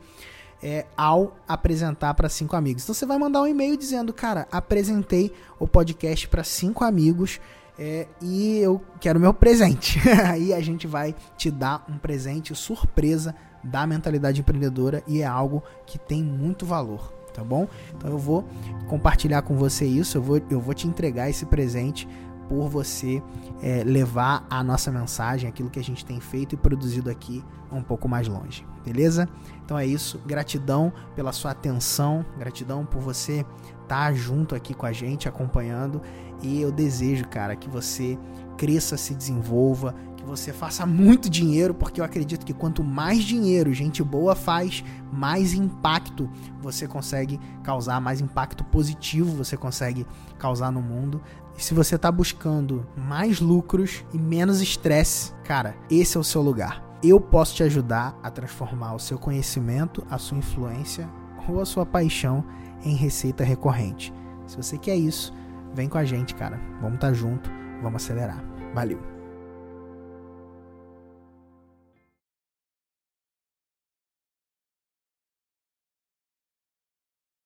é, 0.62 0.86
ao 0.96 1.36
apresentar 1.46 2.14
para 2.14 2.30
cinco 2.30 2.56
amigos. 2.56 2.84
Então 2.84 2.94
você 2.94 3.04
vai 3.04 3.18
mandar 3.18 3.42
um 3.42 3.46
e-mail 3.46 3.76
dizendo, 3.76 4.14
cara, 4.14 4.48
apresentei 4.50 5.30
o 5.58 5.68
podcast 5.68 6.26
para 6.28 6.42
cinco 6.42 6.82
amigos. 6.82 7.38
É, 7.78 8.06
e 8.20 8.58
eu 8.58 8.80
quero 9.00 9.18
meu 9.18 9.34
presente. 9.34 10.00
Aí 10.26 10.52
a 10.52 10.60
gente 10.60 10.86
vai 10.86 11.14
te 11.36 11.50
dar 11.50 11.84
um 11.88 11.98
presente 11.98 12.54
surpresa 12.54 13.34
da 13.62 13.86
mentalidade 13.86 14.40
empreendedora 14.40 15.02
e 15.06 15.22
é 15.22 15.26
algo 15.26 15.62
que 15.86 15.98
tem 15.98 16.22
muito 16.22 16.66
valor, 16.66 17.12
tá 17.32 17.42
bom? 17.42 17.66
Então 17.96 18.10
eu 18.10 18.18
vou 18.18 18.46
compartilhar 18.88 19.42
com 19.42 19.56
você 19.56 19.86
isso, 19.86 20.18
eu 20.18 20.22
vou, 20.22 20.40
eu 20.50 20.60
vou 20.60 20.74
te 20.74 20.86
entregar 20.86 21.30
esse 21.30 21.46
presente 21.46 22.06
por 22.48 22.68
você 22.68 23.22
é, 23.62 23.82
levar 23.84 24.46
a 24.50 24.62
nossa 24.62 24.90
mensagem, 24.92 25.48
aquilo 25.48 25.70
que 25.70 25.78
a 25.78 25.82
gente 25.82 26.04
tem 26.04 26.20
feito 26.20 26.54
e 26.54 26.58
produzido 26.58 27.10
aqui 27.10 27.42
um 27.72 27.82
pouco 27.82 28.08
mais 28.08 28.28
longe, 28.28 28.66
beleza? 28.84 29.28
Então 29.64 29.78
é 29.78 29.86
isso, 29.86 30.20
gratidão 30.26 30.92
pela 31.16 31.32
sua 31.32 31.52
atenção, 31.52 32.24
gratidão 32.38 32.84
por 32.84 33.00
você 33.00 33.46
estar 33.82 34.08
tá 34.08 34.12
junto 34.12 34.54
aqui 34.54 34.74
com 34.74 34.86
a 34.86 34.92
gente, 34.92 35.28
acompanhando 35.28 36.02
e 36.42 36.60
eu 36.60 36.70
desejo, 36.70 37.26
cara, 37.28 37.56
que 37.56 37.68
você 37.68 38.18
cresça, 38.56 38.96
se 38.96 39.14
desenvolva, 39.14 39.94
que 40.16 40.24
você 40.24 40.52
faça 40.52 40.86
muito 40.86 41.28
dinheiro, 41.28 41.74
porque 41.74 42.00
eu 42.00 42.04
acredito 42.04 42.46
que 42.46 42.54
quanto 42.54 42.82
mais 42.82 43.22
dinheiro 43.22 43.72
gente 43.74 44.02
boa 44.02 44.34
faz, 44.34 44.82
mais 45.12 45.52
impacto 45.52 46.30
você 46.60 46.88
consegue 46.88 47.38
causar, 47.62 48.00
mais 48.00 48.20
impacto 48.20 48.64
positivo 48.64 49.36
você 49.36 49.56
consegue 49.56 50.06
causar 50.38 50.70
no 50.70 50.80
mundo. 50.80 51.20
E 51.56 51.62
se 51.62 51.74
você 51.74 51.96
está 51.96 52.10
buscando 52.10 52.86
mais 52.96 53.40
lucros 53.40 54.04
e 54.12 54.18
menos 54.18 54.60
estresse, 54.60 55.32
cara, 55.44 55.76
esse 55.90 56.16
é 56.16 56.20
o 56.20 56.24
seu 56.24 56.42
lugar. 56.42 56.82
Eu 57.02 57.20
posso 57.20 57.54
te 57.54 57.62
ajudar 57.62 58.18
a 58.22 58.30
transformar 58.30 58.94
o 58.94 58.98
seu 58.98 59.18
conhecimento, 59.18 60.04
a 60.10 60.16
sua 60.16 60.38
influência 60.38 61.08
ou 61.46 61.60
a 61.60 61.66
sua 61.66 61.84
paixão 61.84 62.42
em 62.82 62.94
receita 62.94 63.44
recorrente. 63.44 64.12
Se 64.46 64.56
você 64.56 64.78
quer 64.78 64.96
isso, 64.96 65.32
vem 65.74 65.88
com 65.88 65.98
a 65.98 66.04
gente, 66.04 66.34
cara. 66.34 66.58
Vamos 66.80 66.94
estar 66.94 67.08
tá 67.08 67.12
junto, 67.12 67.50
vamos 67.82 68.02
acelerar. 68.02 68.42
Valeu! 68.72 69.13